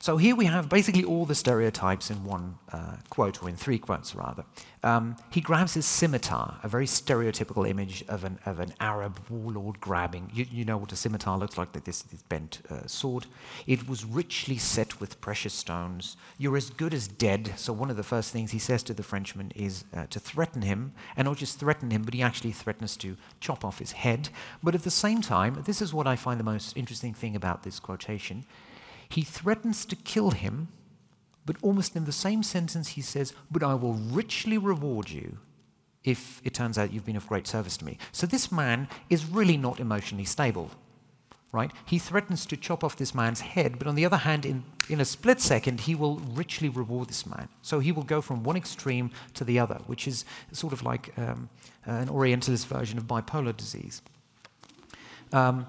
So 0.00 0.16
here 0.16 0.36
we 0.36 0.44
have 0.44 0.68
basically 0.68 1.02
all 1.02 1.26
the 1.26 1.34
stereotypes 1.34 2.10
in 2.10 2.24
one 2.24 2.58
uh, 2.72 2.96
quote, 3.10 3.42
or 3.42 3.48
in 3.48 3.56
three 3.56 3.78
quotes 3.78 4.14
rather. 4.14 4.44
Um, 4.84 5.16
he 5.30 5.40
grabs 5.40 5.74
his 5.74 5.86
scimitar, 5.86 6.60
a 6.62 6.68
very 6.68 6.86
stereotypical 6.86 7.68
image 7.68 8.04
of 8.08 8.22
an, 8.22 8.38
of 8.46 8.60
an 8.60 8.74
Arab 8.78 9.18
warlord 9.28 9.80
grabbing. 9.80 10.30
You, 10.32 10.46
you 10.50 10.64
know 10.64 10.76
what 10.76 10.92
a 10.92 10.96
scimitar 10.96 11.36
looks 11.36 11.58
like, 11.58 11.72
this, 11.72 12.02
this 12.02 12.22
bent 12.22 12.60
uh, 12.70 12.86
sword. 12.86 13.26
It 13.66 13.88
was 13.88 14.04
richly 14.04 14.56
set 14.56 15.00
with 15.00 15.20
precious 15.20 15.52
stones. 15.52 16.16
You're 16.38 16.56
as 16.56 16.70
good 16.70 16.94
as 16.94 17.08
dead. 17.08 17.54
So 17.56 17.72
one 17.72 17.90
of 17.90 17.96
the 17.96 18.04
first 18.04 18.32
things 18.32 18.52
he 18.52 18.60
says 18.60 18.84
to 18.84 18.94
the 18.94 19.02
Frenchman 19.02 19.50
is 19.56 19.84
uh, 19.92 20.06
to 20.10 20.20
threaten 20.20 20.62
him, 20.62 20.92
and 21.16 21.26
not 21.26 21.38
just 21.38 21.58
threaten 21.58 21.90
him, 21.90 22.02
but 22.02 22.14
he 22.14 22.22
actually 22.22 22.52
threatens 22.52 22.96
to 22.98 23.16
chop 23.40 23.64
off 23.64 23.80
his 23.80 23.92
head. 23.92 24.28
But 24.62 24.76
at 24.76 24.84
the 24.84 24.90
same 24.92 25.22
time, 25.22 25.64
this 25.66 25.82
is 25.82 25.92
what 25.92 26.06
I 26.06 26.14
find 26.14 26.38
the 26.38 26.44
most 26.44 26.76
interesting 26.76 27.14
thing 27.14 27.34
about 27.34 27.64
this 27.64 27.80
quotation 27.80 28.44
he 29.08 29.22
threatens 29.22 29.84
to 29.86 29.96
kill 29.96 30.30
him, 30.30 30.68
but 31.46 31.56
almost 31.62 31.96
in 31.96 32.04
the 32.04 32.12
same 32.12 32.42
sentence, 32.42 32.88
he 32.88 33.00
says, 33.00 33.32
But 33.50 33.62
I 33.62 33.74
will 33.74 33.94
richly 33.94 34.58
reward 34.58 35.10
you 35.10 35.38
if 36.04 36.40
it 36.44 36.54
turns 36.54 36.78
out 36.78 36.92
you've 36.92 37.04
been 37.04 37.16
of 37.16 37.26
great 37.26 37.46
service 37.46 37.76
to 37.78 37.84
me. 37.84 37.98
So 38.12 38.26
this 38.26 38.52
man 38.52 38.88
is 39.10 39.26
really 39.26 39.56
not 39.56 39.80
emotionally 39.80 40.24
stable. 40.24 40.70
Right? 41.50 41.70
He 41.86 41.98
threatens 41.98 42.44
to 42.46 42.58
chop 42.58 42.84
off 42.84 42.96
this 42.96 43.14
man's 43.14 43.40
head, 43.40 43.78
but 43.78 43.88
on 43.88 43.94
the 43.94 44.04
other 44.04 44.18
hand, 44.18 44.44
in, 44.44 44.64
in 44.90 45.00
a 45.00 45.04
split 45.06 45.40
second, 45.40 45.80
he 45.80 45.94
will 45.94 46.16
richly 46.16 46.68
reward 46.68 47.08
this 47.08 47.24
man. 47.24 47.48
So 47.62 47.78
he 47.78 47.90
will 47.90 48.02
go 48.02 48.20
from 48.20 48.42
one 48.42 48.56
extreme 48.56 49.10
to 49.32 49.44
the 49.44 49.58
other, 49.58 49.76
which 49.86 50.06
is 50.06 50.26
sort 50.52 50.74
of 50.74 50.82
like 50.82 51.18
um, 51.18 51.48
an 51.86 52.10
Orientalist 52.10 52.66
version 52.66 52.98
of 52.98 53.04
bipolar 53.04 53.56
disease. 53.56 54.02
Um, 55.32 55.66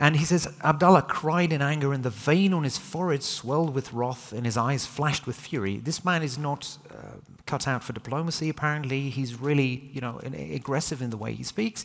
and 0.00 0.16
he 0.16 0.24
says, 0.24 0.48
Abdallah 0.64 1.02
cried 1.02 1.52
in 1.52 1.60
anger, 1.60 1.92
and 1.92 2.02
the 2.02 2.10
vein 2.10 2.54
on 2.54 2.64
his 2.64 2.78
forehead 2.78 3.22
swelled 3.22 3.74
with 3.74 3.92
wrath, 3.92 4.32
and 4.32 4.46
his 4.46 4.56
eyes 4.56 4.86
flashed 4.86 5.26
with 5.26 5.36
fury. 5.36 5.76
This 5.76 6.02
man 6.06 6.22
is 6.22 6.38
not 6.38 6.78
uh, 6.90 7.18
cut 7.44 7.68
out 7.68 7.84
for 7.84 7.92
diplomacy, 7.92 8.48
apparently. 8.48 9.10
He's 9.10 9.38
really, 9.38 9.90
you 9.92 10.00
know, 10.00 10.18
aggressive 10.22 11.02
in 11.02 11.10
the 11.10 11.18
way 11.18 11.34
he 11.34 11.42
speaks. 11.42 11.84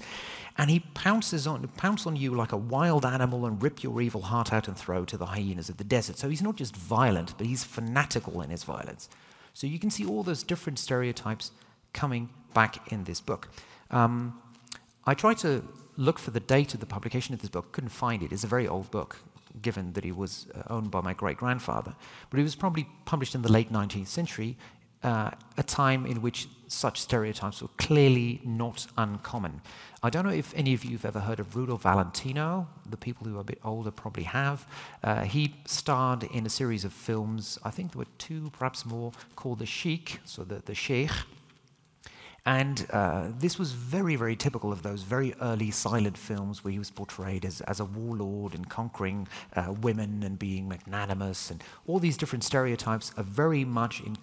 And 0.58 0.70
he 0.70 0.80
pounces 0.94 1.46
on, 1.46 1.68
pounces 1.76 2.08
on 2.08 2.16
you 2.16 2.34
like 2.34 2.54
a 2.54 2.58
wild 2.58 3.06
animal 3.06 3.46
and 3.46 3.62
rip 3.62 3.84
your 3.84 4.00
evil 4.00 4.22
heart 4.22 4.54
out 4.54 4.70
and 4.70 4.78
throw 4.78 5.04
to 5.04 5.18
the 5.18 5.26
hyenas 5.26 5.68
of 5.68 5.76
the 5.76 5.84
desert. 5.84 6.18
So 6.18 6.30
he's 6.30 6.42
not 6.42 6.56
just 6.56 6.74
violent, 6.74 7.38
but 7.38 7.48
he's 7.48 7.66
fanatical 7.66 8.42
in 8.42 8.50
his 8.50 8.64
violence. 8.64 9.10
So 9.54 9.68
you 9.68 9.78
can 9.78 9.90
see 9.90 10.06
all 10.06 10.24
those 10.24 10.42
different 10.42 10.80
stereotypes 10.80 11.52
coming 11.92 12.30
back 12.54 12.94
in 12.94 13.04
this 13.04 13.20
book. 13.20 13.50
Um, 13.92 14.40
I 15.06 15.14
try 15.14 15.34
to 15.34 15.62
look 15.98 16.20
for 16.20 16.32
the 16.32 16.40
date 16.40 16.74
of 16.74 16.80
the 16.80 16.86
publication 16.86 17.34
of 17.34 17.42
this 17.42 17.50
book, 17.50 17.72
couldn't 17.72 17.90
find 17.90 18.24
it. 18.24 18.32
It's 18.32 18.44
a 18.44 18.48
very 18.48 18.68
old 18.68 18.92
book, 18.92 19.18
given 19.62 19.94
that 19.94 20.06
it 20.06 20.16
was 20.16 20.48
uh, 20.54 20.64
owned 20.74 20.92
by 20.92 21.02
my 21.02 21.14
great 21.14 21.38
grandfather. 21.38 21.96
But 22.30 22.40
it 22.40 22.44
was 22.44 22.56
probably 22.56 22.88
published 23.06 23.36
in 23.36 23.42
the 23.42 23.52
late 23.52 23.72
19th 23.72 24.08
century, 24.08 24.58
uh, 25.04 25.32
a 25.58 25.64
time 25.64 26.06
in 26.06 26.22
which 26.22 26.48
such 26.68 27.00
stereotypes 27.00 27.62
were 27.62 27.70
clearly 27.78 28.42
not 28.44 28.88
uncommon. 28.98 29.62
I 30.02 30.10
don't 30.10 30.26
know 30.26 30.32
if 30.32 30.54
any 30.56 30.74
of 30.74 30.84
you 30.84 30.92
have 30.92 31.06
ever 31.06 31.20
heard 31.20 31.40
of 31.40 31.56
Rudolph 31.56 31.84
Valentino. 31.84 32.68
The 32.90 32.98
people 32.98 33.28
who 33.28 33.38
are 33.38 33.42
a 33.42 33.44
bit 33.44 33.60
older 33.64 33.92
probably 33.92 34.24
have. 34.24 34.68
Uh, 35.04 35.22
he 35.22 35.56
starred 35.66 36.24
in 36.24 36.46
a 36.46 36.50
series 36.50 36.84
of 36.86 36.92
films, 36.92 37.60
I 37.64 37.70
think 37.70 37.92
there 37.92 38.00
were 38.00 38.12
two, 38.18 38.50
perhaps 38.58 38.86
more, 38.86 39.12
called 39.36 39.60
The 39.60 39.66
Sheikh, 39.66 40.20
so 40.26 40.44
the, 40.44 40.62
the 40.66 40.76
Sheikh, 40.76 41.12
and 42.46 42.86
uh, 42.92 43.30
this 43.40 43.58
was 43.58 43.72
very, 43.72 44.16
very 44.16 44.36
typical 44.36 44.72
of 44.72 44.84
those 44.84 45.02
very 45.02 45.34
early 45.42 45.72
silent 45.72 46.16
films 46.16 46.64
where 46.64 46.72
he 46.72 46.78
was 46.78 46.92
portrayed 46.92 47.44
as, 47.44 47.62
as 47.62 47.80
a 47.80 47.86
warlord 47.86 48.54
and 48.54 48.70
conquering 48.70 49.28
uh, 49.56 49.74
women 49.82 50.22
and 50.22 50.38
being 50.38 50.68
magnanimous. 50.68 51.50
And 51.50 51.64
all 51.88 51.98
these 51.98 52.18
different 52.18 52.44
stereotypes 52.44 53.12
are 53.18 53.24
very 53.24 53.66
much 53.66 54.02
in, 54.02 54.16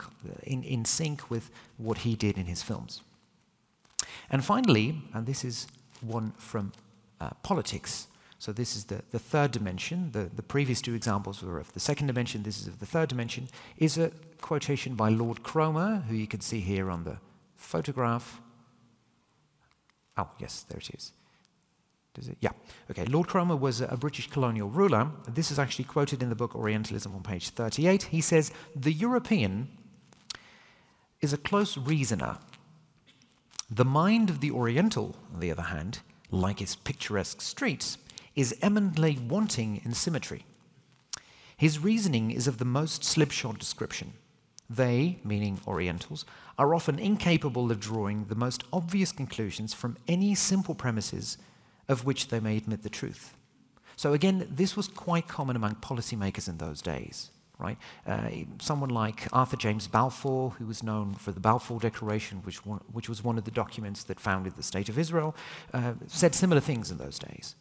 in, 0.44 0.62
in 0.62 0.84
sync 0.84 1.28
with 1.30 1.50
what 1.78 1.98
he 1.98 2.14
did 2.14 2.38
in 2.38 2.46
his 2.46 2.62
films. 2.62 3.02
And 4.30 4.44
finally, 4.44 5.02
and 5.12 5.26
this 5.26 5.44
is 5.44 5.66
one 6.00 6.32
from 6.38 6.72
uh, 7.20 7.30
politics. 7.42 8.06
So 8.38 8.52
this 8.52 8.76
is 8.76 8.84
the, 8.84 9.02
the 9.10 9.18
third 9.18 9.50
dimension. 9.50 10.12
The, 10.12 10.30
the 10.34 10.42
previous 10.42 10.80
two 10.80 10.94
examples 10.94 11.42
were 11.42 11.58
of 11.58 11.72
the 11.72 11.80
second 11.80 12.06
dimension. 12.06 12.44
This 12.44 12.60
is 12.60 12.68
of 12.68 12.78
the 12.78 12.86
third 12.86 13.08
dimension. 13.08 13.48
Is 13.78 13.98
a 13.98 14.12
quotation 14.40 14.94
by 14.94 15.08
Lord 15.08 15.42
Cromer, 15.42 16.04
who 16.08 16.14
you 16.14 16.28
can 16.28 16.40
see 16.40 16.60
here 16.60 16.88
on 16.88 17.02
the 17.02 17.18
photograph. 17.72 18.40
Oh, 20.18 20.28
yes, 20.38 20.64
there 20.68 20.78
it 20.78 20.90
is. 20.94 21.12
It? 22.18 22.36
Yeah. 22.40 22.50
Okay. 22.90 23.06
Lord 23.06 23.26
Cromer 23.28 23.56
was 23.56 23.80
a 23.80 23.96
British 23.96 24.28
colonial 24.28 24.68
ruler. 24.68 25.10
This 25.26 25.50
is 25.50 25.58
actually 25.58 25.86
quoted 25.86 26.22
in 26.22 26.28
the 26.28 26.34
book 26.34 26.54
Orientalism 26.54 27.14
on 27.14 27.22
page 27.22 27.48
38. 27.48 28.02
He 28.02 28.20
says, 28.20 28.52
The 28.76 28.92
European 28.92 29.68
is 31.22 31.32
a 31.32 31.38
close 31.38 31.78
reasoner. 31.78 32.36
The 33.70 33.86
mind 33.86 34.28
of 34.28 34.40
the 34.40 34.50
Oriental, 34.50 35.16
on 35.32 35.40
the 35.40 35.50
other 35.50 35.68
hand, 35.76 36.00
like 36.30 36.60
its 36.60 36.76
picturesque 36.76 37.40
streets, 37.40 37.96
is 38.34 38.54
eminently 38.60 39.18
wanting 39.26 39.80
in 39.82 39.94
symmetry. 39.94 40.44
His 41.56 41.78
reasoning 41.78 42.30
is 42.30 42.46
of 42.46 42.58
the 42.58 42.66
most 42.66 43.02
slipshod 43.02 43.58
description. 43.58 44.12
They, 44.76 45.18
meaning 45.24 45.60
Orientals, 45.66 46.24
are 46.58 46.74
often 46.74 46.98
incapable 46.98 47.70
of 47.70 47.80
drawing 47.80 48.24
the 48.24 48.34
most 48.34 48.64
obvious 48.72 49.12
conclusions 49.12 49.74
from 49.74 49.96
any 50.08 50.34
simple 50.34 50.74
premises 50.74 51.38
of 51.88 52.04
which 52.04 52.28
they 52.28 52.40
may 52.40 52.56
admit 52.56 52.82
the 52.82 52.88
truth. 52.88 53.34
So, 53.96 54.12
again, 54.12 54.48
this 54.50 54.76
was 54.76 54.88
quite 54.88 55.28
common 55.28 55.56
among 55.56 55.76
policymakers 55.76 56.48
in 56.48 56.58
those 56.58 56.80
days. 56.82 57.30
Right? 57.58 57.78
Uh, 58.06 58.28
someone 58.60 58.90
like 58.90 59.28
Arthur 59.32 59.56
James 59.56 59.86
Balfour, 59.86 60.50
who 60.58 60.66
was 60.66 60.82
known 60.82 61.14
for 61.14 61.30
the 61.30 61.38
Balfour 61.38 61.78
Declaration, 61.78 62.38
which, 62.38 62.66
one, 62.66 62.80
which 62.92 63.08
was 63.08 63.22
one 63.22 63.38
of 63.38 63.44
the 63.44 63.52
documents 63.52 64.02
that 64.04 64.18
founded 64.18 64.56
the 64.56 64.64
State 64.64 64.88
of 64.88 64.98
Israel, 64.98 65.36
uh, 65.72 65.92
said 66.08 66.34
similar 66.34 66.60
things 66.60 66.90
in 66.90 66.96
those 66.98 67.20
days. 67.20 67.54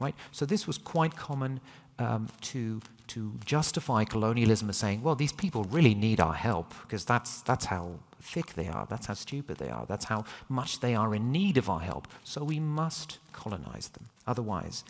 Right? 0.00 0.14
So 0.32 0.44
this 0.44 0.66
was 0.66 0.76
quite 0.78 1.14
common 1.14 1.60
um, 2.00 2.28
to, 2.40 2.80
to 3.08 3.32
justify 3.44 4.04
colonialism 4.04 4.70
as 4.70 4.76
saying, 4.76 5.02
well, 5.02 5.14
these 5.14 5.32
people 5.32 5.64
really 5.64 5.94
need 5.94 6.20
our 6.20 6.34
help 6.34 6.74
because 6.82 7.04
that's, 7.04 7.42
that's 7.42 7.66
how 7.66 7.98
thick 8.20 8.54
they 8.54 8.68
are, 8.68 8.86
that's 8.88 9.06
how 9.06 9.14
stupid 9.14 9.58
they 9.58 9.68
are, 9.68 9.84
that's 9.86 10.06
how 10.06 10.24
much 10.48 10.80
they 10.80 10.94
are 10.94 11.14
in 11.14 11.30
need 11.30 11.56
of 11.56 11.68
our 11.68 11.80
help. 11.80 12.08
So 12.24 12.42
we 12.42 12.60
must 12.60 13.18
colonize 13.32 13.88
them. 13.88 14.08
Otherwise, 14.26 14.84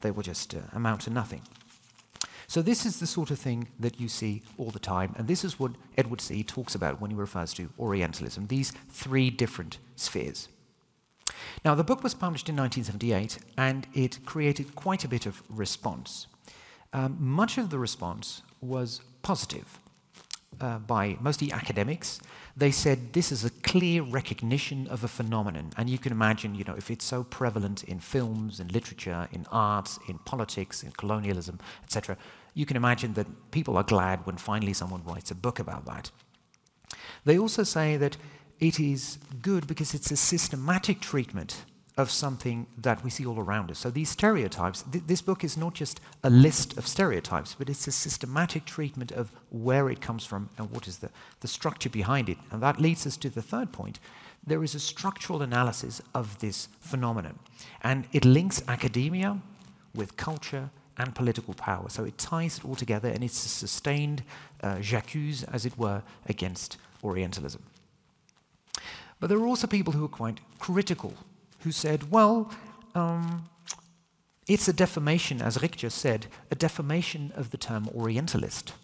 they 0.00 0.10
will 0.10 0.22
just 0.22 0.54
uh, 0.54 0.58
amount 0.72 1.02
to 1.02 1.10
nothing. 1.10 1.42
So, 2.48 2.62
this 2.62 2.86
is 2.86 3.00
the 3.00 3.08
sort 3.08 3.32
of 3.32 3.40
thing 3.40 3.68
that 3.80 4.00
you 4.00 4.08
see 4.08 4.42
all 4.56 4.70
the 4.70 4.78
time, 4.78 5.14
and 5.18 5.26
this 5.26 5.44
is 5.44 5.58
what 5.58 5.72
Edward 5.98 6.20
Said 6.20 6.46
talks 6.46 6.76
about 6.76 7.00
when 7.00 7.10
he 7.10 7.16
refers 7.16 7.52
to 7.54 7.70
Orientalism 7.76 8.46
these 8.46 8.72
three 8.88 9.30
different 9.30 9.78
spheres. 9.96 10.48
Now, 11.64 11.74
the 11.74 11.82
book 11.82 12.04
was 12.04 12.14
published 12.14 12.48
in 12.48 12.56
1978, 12.56 13.38
and 13.58 13.88
it 13.94 14.24
created 14.24 14.76
quite 14.76 15.02
a 15.02 15.08
bit 15.08 15.26
of 15.26 15.42
response. 15.48 16.28
Um, 16.96 17.18
much 17.20 17.58
of 17.58 17.68
the 17.68 17.78
response 17.78 18.40
was 18.62 19.02
positive 19.20 19.78
uh, 20.62 20.78
by 20.78 21.18
mostly 21.20 21.52
academics. 21.52 22.20
They 22.56 22.70
said 22.70 23.12
this 23.12 23.30
is 23.30 23.44
a 23.44 23.50
clear 23.50 24.00
recognition 24.00 24.86
of 24.86 25.04
a 25.04 25.08
phenomenon. 25.08 25.72
And 25.76 25.90
you 25.90 25.98
can 25.98 26.10
imagine, 26.10 26.54
you 26.54 26.64
know, 26.64 26.74
if 26.74 26.90
it's 26.90 27.04
so 27.04 27.22
prevalent 27.22 27.84
in 27.84 28.00
films, 28.00 28.60
in 28.60 28.68
literature, 28.68 29.28
in 29.30 29.44
art, 29.52 29.98
in 30.08 30.16
politics, 30.20 30.82
in 30.82 30.92
colonialism, 30.92 31.60
etc., 31.84 32.16
you 32.54 32.64
can 32.64 32.78
imagine 32.78 33.12
that 33.12 33.26
people 33.50 33.76
are 33.76 33.84
glad 33.84 34.24
when 34.24 34.38
finally 34.38 34.72
someone 34.72 35.04
writes 35.04 35.30
a 35.30 35.34
book 35.34 35.58
about 35.58 35.84
that. 35.84 36.10
They 37.26 37.38
also 37.38 37.62
say 37.62 37.98
that 37.98 38.16
it 38.58 38.80
is 38.80 39.18
good 39.42 39.66
because 39.66 39.92
it's 39.92 40.10
a 40.10 40.16
systematic 40.16 41.00
treatment 41.00 41.62
of 41.96 42.10
something 42.10 42.66
that 42.76 43.02
we 43.02 43.10
see 43.10 43.24
all 43.24 43.38
around 43.38 43.70
us. 43.70 43.78
So 43.78 43.90
these 43.90 44.10
stereotypes, 44.10 44.84
th- 44.92 45.04
this 45.06 45.22
book 45.22 45.42
is 45.42 45.56
not 45.56 45.74
just 45.74 46.00
a 46.22 46.28
list 46.28 46.76
of 46.76 46.86
stereotypes, 46.86 47.54
but 47.58 47.70
it's 47.70 47.86
a 47.86 47.92
systematic 47.92 48.66
treatment 48.66 49.12
of 49.12 49.32
where 49.50 49.88
it 49.88 50.02
comes 50.02 50.26
from 50.26 50.50
and 50.58 50.70
what 50.70 50.86
is 50.86 50.98
the, 50.98 51.10
the 51.40 51.48
structure 51.48 51.88
behind 51.88 52.28
it. 52.28 52.36
And 52.50 52.62
that 52.62 52.80
leads 52.80 53.06
us 53.06 53.16
to 53.18 53.30
the 53.30 53.40
third 53.40 53.72
point. 53.72 53.98
There 54.46 54.62
is 54.62 54.74
a 54.74 54.80
structural 54.80 55.42
analysis 55.42 56.02
of 56.14 56.38
this 56.38 56.68
phenomenon, 56.80 57.38
and 57.82 58.06
it 58.12 58.24
links 58.24 58.62
academia 58.68 59.40
with 59.94 60.16
culture 60.16 60.70
and 60.98 61.14
political 61.14 61.54
power. 61.54 61.88
So 61.88 62.04
it 62.04 62.18
ties 62.18 62.58
it 62.58 62.64
all 62.64 62.74
together, 62.76 63.08
and 63.08 63.24
it's 63.24 63.44
a 63.44 63.48
sustained 63.48 64.22
uh, 64.62 64.76
j'accuse, 64.80 65.44
as 65.44 65.66
it 65.66 65.76
were, 65.78 66.02
against 66.28 66.76
Orientalism. 67.02 67.62
But 69.18 69.28
there 69.28 69.38
are 69.38 69.46
also 69.46 69.66
people 69.66 69.92
who 69.92 70.04
are 70.04 70.08
quite 70.08 70.40
critical, 70.58 71.14
who 71.60 71.72
said, 71.72 72.10
well, 72.10 72.50
um, 72.94 73.48
it's 74.46 74.68
a 74.68 74.72
defamation, 74.72 75.42
as 75.42 75.60
Rick 75.60 75.76
just 75.76 75.98
said, 75.98 76.26
a 76.50 76.54
defamation 76.54 77.32
of 77.34 77.50
the 77.50 77.56
term 77.56 77.88
Orientalist. 77.94 78.74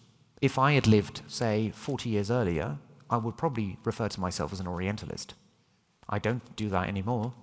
If 0.41 0.59
I 0.59 0.73
had 0.73 0.87
lived, 0.87 1.21
say, 1.27 1.71
40 1.73 2.09
years 2.09 2.29
earlier, 2.29 2.77
I 3.09 3.17
would 3.17 3.37
probably 3.37 3.77
refer 3.83 4.09
to 4.09 4.19
myself 4.19 4.51
as 4.51 4.59
an 4.59 4.67
Orientalist. 4.67 5.35
I 6.09 6.19
don't 6.19 6.55
do 6.55 6.67
that 6.69 6.87
anymore. 6.89 7.33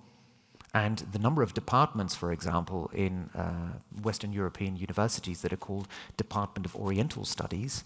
And 0.73 0.99
the 1.11 1.19
number 1.19 1.41
of 1.41 1.53
departments, 1.53 2.15
for 2.15 2.31
example, 2.31 2.89
in 2.93 3.29
uh, 3.35 3.79
Western 4.03 4.31
European 4.31 4.77
universities 4.77 5.41
that 5.41 5.51
are 5.51 5.57
called 5.57 5.87
Department 6.15 6.65
of 6.65 6.75
Oriental 6.75 7.25
Studies. 7.25 7.83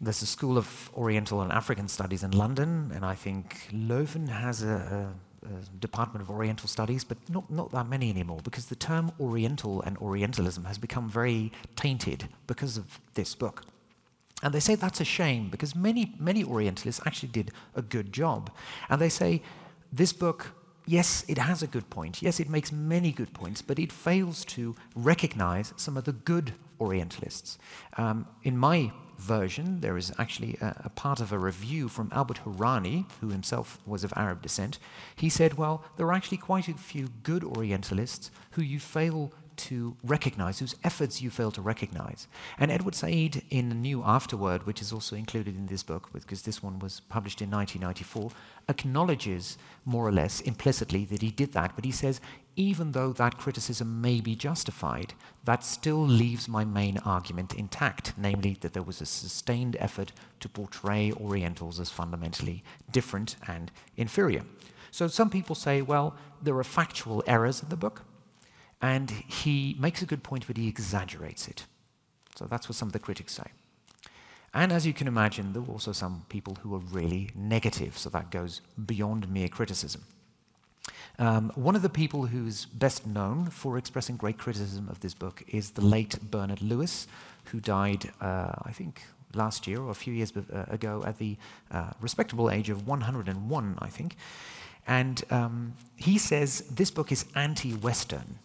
There's 0.00 0.22
a 0.22 0.26
School 0.26 0.58
of 0.58 0.90
Oriental 0.94 1.40
and 1.42 1.50
African 1.50 1.88
Studies 1.88 2.22
in 2.22 2.32
London, 2.32 2.92
and 2.94 3.04
I 3.04 3.14
think 3.14 3.68
Leuven 3.72 4.28
has 4.28 4.62
a, 4.62 4.68
a, 4.68 5.14
a 5.31 5.31
Department 5.78 6.22
of 6.22 6.30
Oriental 6.30 6.68
Studies, 6.68 7.04
but 7.04 7.18
not, 7.28 7.50
not 7.50 7.72
that 7.72 7.88
many 7.88 8.10
anymore 8.10 8.40
because 8.42 8.66
the 8.66 8.76
term 8.76 9.12
Oriental 9.20 9.82
and 9.82 9.96
Orientalism 9.98 10.64
has 10.64 10.78
become 10.78 11.08
very 11.08 11.52
tainted 11.76 12.28
because 12.46 12.76
of 12.76 13.00
this 13.14 13.34
book. 13.34 13.64
And 14.42 14.52
they 14.52 14.60
say 14.60 14.74
that's 14.74 15.00
a 15.00 15.04
shame 15.04 15.48
because 15.48 15.76
many, 15.76 16.14
many 16.18 16.42
Orientalists 16.44 17.00
actually 17.06 17.28
did 17.30 17.52
a 17.76 17.82
good 17.82 18.12
job. 18.12 18.50
And 18.88 19.00
they 19.00 19.08
say 19.08 19.42
this 19.92 20.12
book 20.12 20.52
yes, 20.86 21.24
it 21.28 21.38
has 21.38 21.62
a 21.62 21.66
good 21.66 21.88
point. 21.90 22.22
Yes, 22.22 22.40
it 22.40 22.48
makes 22.48 22.72
many 22.72 23.12
good 23.12 23.32
points, 23.32 23.62
but 23.62 23.78
it 23.78 23.92
fails 23.92 24.44
to 24.46 24.74
recognize 24.94 25.72
some 25.76 25.96
of 25.96 26.04
the 26.04 26.12
good 26.12 26.54
Orientalists. 26.80 27.58
Um, 27.96 28.26
in 28.42 28.56
my 28.56 28.90
version, 29.22 29.80
there 29.80 29.96
is 29.96 30.12
actually 30.18 30.56
a, 30.60 30.82
a, 30.84 30.88
part 30.90 31.20
of 31.20 31.32
a 31.32 31.38
review 31.38 31.88
from 31.88 32.10
Albert 32.12 32.40
Hourani, 32.44 33.06
who 33.20 33.28
himself 33.28 33.78
was 33.86 34.04
of 34.04 34.12
Arab 34.16 34.42
descent. 34.42 34.78
He 35.16 35.28
said, 35.28 35.54
well, 35.54 35.84
there 35.96 36.06
are 36.06 36.12
actually 36.12 36.38
quite 36.38 36.68
a 36.68 36.74
few 36.74 37.08
good 37.22 37.44
Orientalists 37.44 38.30
who 38.52 38.62
you 38.62 38.80
fail 38.80 39.32
to 39.56 39.96
recognize, 40.02 40.58
whose 40.58 40.74
efforts 40.84 41.22
you 41.22 41.30
fail 41.30 41.50
to 41.52 41.62
recognize. 41.62 42.28
And 42.58 42.70
Edward 42.70 42.94
Said, 42.94 43.42
in 43.50 43.68
the 43.68 43.74
new 43.74 44.02
afterword, 44.02 44.66
which 44.66 44.82
is 44.82 44.92
also 44.92 45.16
included 45.16 45.56
in 45.56 45.66
this 45.66 45.82
book, 45.82 46.10
because 46.12 46.42
this 46.42 46.62
one 46.62 46.78
was 46.78 47.00
published 47.00 47.42
in 47.42 47.50
1994, 47.50 48.30
acknowledges 48.68 49.58
more 49.84 50.06
or 50.06 50.12
less 50.12 50.40
implicitly 50.40 51.04
that 51.06 51.22
he 51.22 51.30
did 51.30 51.52
that, 51.52 51.74
but 51.74 51.84
he 51.84 51.92
says, 51.92 52.20
even 52.54 52.92
though 52.92 53.12
that 53.12 53.38
criticism 53.38 54.00
may 54.00 54.20
be 54.20 54.36
justified, 54.36 55.14
that 55.44 55.64
still 55.64 56.06
leaves 56.06 56.48
my 56.48 56.64
main 56.64 56.98
argument 56.98 57.54
intact, 57.54 58.12
namely 58.16 58.56
that 58.60 58.74
there 58.74 58.82
was 58.82 59.00
a 59.00 59.06
sustained 59.06 59.76
effort 59.80 60.12
to 60.40 60.48
portray 60.48 61.12
Orientals 61.12 61.80
as 61.80 61.90
fundamentally 61.90 62.62
different 62.90 63.36
and 63.48 63.70
inferior. 63.96 64.42
So 64.90 65.08
some 65.08 65.30
people 65.30 65.54
say, 65.54 65.80
well, 65.80 66.14
there 66.42 66.56
are 66.58 66.64
factual 66.64 67.24
errors 67.26 67.62
in 67.62 67.70
the 67.70 67.76
book. 67.76 68.02
And 68.82 69.10
he 69.10 69.76
makes 69.78 70.02
a 70.02 70.06
good 70.06 70.22
point, 70.22 70.46
but 70.46 70.56
he 70.56 70.68
exaggerates 70.68 71.48
it. 71.48 71.64
So 72.36 72.46
that's 72.46 72.68
what 72.68 72.76
some 72.76 72.88
of 72.88 72.92
the 72.92 72.98
critics 72.98 73.32
say. 73.34 73.46
And 74.52 74.72
as 74.72 74.86
you 74.86 74.92
can 74.92 75.06
imagine, 75.06 75.52
there 75.52 75.62
were 75.62 75.72
also 75.72 75.92
some 75.92 76.26
people 76.28 76.58
who 76.60 76.70
were 76.70 76.78
really 76.78 77.30
negative, 77.34 77.96
so 77.96 78.10
that 78.10 78.30
goes 78.30 78.60
beyond 78.84 79.28
mere 79.28 79.48
criticism. 79.48 80.02
Um, 81.18 81.52
one 81.54 81.76
of 81.76 81.82
the 81.82 81.88
people 81.88 82.26
who's 82.26 82.66
best 82.66 83.06
known 83.06 83.46
for 83.50 83.78
expressing 83.78 84.16
great 84.16 84.38
criticism 84.38 84.88
of 84.88 85.00
this 85.00 85.14
book 85.14 85.42
is 85.46 85.70
the 85.70 85.84
late 85.84 86.18
Bernard 86.30 86.60
Lewis, 86.60 87.06
who 87.46 87.60
died, 87.60 88.10
uh, 88.20 88.52
I 88.64 88.72
think, 88.72 89.02
last 89.34 89.66
year 89.66 89.80
or 89.80 89.90
a 89.90 89.94
few 89.94 90.12
years 90.12 90.32
uh, 90.36 90.64
ago 90.68 91.02
at 91.06 91.18
the 91.18 91.36
uh, 91.70 91.90
respectable 92.00 92.50
age 92.50 92.68
of 92.68 92.86
101, 92.86 93.78
I 93.80 93.88
think. 93.88 94.16
And 94.86 95.22
um, 95.30 95.74
he 95.96 96.18
says 96.18 96.62
this 96.70 96.90
book 96.90 97.12
is 97.12 97.24
anti 97.34 97.72
Western. 97.72 98.38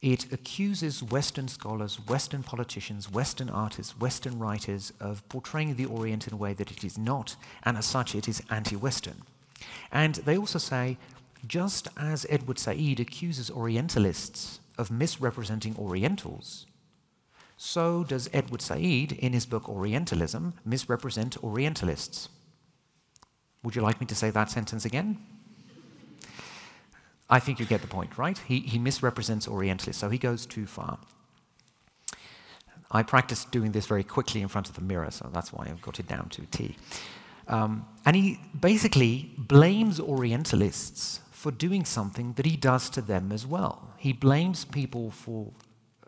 It 0.00 0.32
accuses 0.32 1.02
Western 1.02 1.48
scholars, 1.48 1.98
Western 2.06 2.42
politicians, 2.42 3.10
Western 3.10 3.50
artists, 3.50 3.98
Western 3.98 4.38
writers 4.38 4.92
of 5.00 5.28
portraying 5.28 5.74
the 5.74 5.86
Orient 5.86 6.28
in 6.28 6.34
a 6.34 6.36
way 6.36 6.54
that 6.54 6.70
it 6.70 6.84
is 6.84 6.96
not, 6.96 7.34
and 7.64 7.76
as 7.76 7.86
such, 7.86 8.14
it 8.14 8.28
is 8.28 8.42
anti 8.48 8.76
Western. 8.76 9.22
And 9.90 10.16
they 10.16 10.38
also 10.38 10.58
say, 10.58 10.98
just 11.46 11.88
as 11.96 12.26
Edward 12.28 12.58
Said 12.58 13.00
accuses 13.00 13.50
Orientalists 13.50 14.60
of 14.76 14.90
misrepresenting 14.90 15.74
Orientals, 15.76 16.66
so 17.56 18.04
does 18.04 18.30
Edward 18.32 18.62
Said, 18.62 19.12
in 19.12 19.32
his 19.32 19.46
book 19.46 19.68
Orientalism, 19.68 20.54
misrepresent 20.64 21.42
Orientalists. 21.42 22.28
Would 23.64 23.74
you 23.74 23.82
like 23.82 24.00
me 24.00 24.06
to 24.06 24.14
say 24.14 24.30
that 24.30 24.48
sentence 24.48 24.84
again? 24.84 25.18
I 27.30 27.38
think 27.40 27.60
you 27.60 27.66
get 27.66 27.82
the 27.82 27.88
point, 27.88 28.16
right? 28.16 28.38
He, 28.38 28.60
he 28.60 28.78
misrepresents 28.78 29.46
Orientalists, 29.46 30.00
so 30.00 30.08
he 30.08 30.18
goes 30.18 30.46
too 30.46 30.66
far. 30.66 30.98
I 32.90 33.02
practice 33.02 33.44
doing 33.44 33.72
this 33.72 33.86
very 33.86 34.04
quickly 34.04 34.40
in 34.40 34.48
front 34.48 34.68
of 34.68 34.74
the 34.74 34.80
mirror, 34.80 35.10
so 35.10 35.28
that's 35.32 35.52
why 35.52 35.66
I've 35.66 35.82
got 35.82 36.00
it 36.00 36.08
down 36.08 36.30
to 36.30 36.46
T. 36.46 36.76
Um, 37.46 37.86
and 38.06 38.16
he 38.16 38.40
basically 38.58 39.30
blames 39.36 40.00
Orientalists 40.00 41.20
for 41.30 41.50
doing 41.50 41.84
something 41.84 42.32
that 42.34 42.46
he 42.46 42.56
does 42.56 42.88
to 42.90 43.02
them 43.02 43.30
as 43.30 43.46
well. 43.46 43.92
He 43.98 44.12
blames 44.12 44.64
people 44.64 45.10
for 45.10 45.52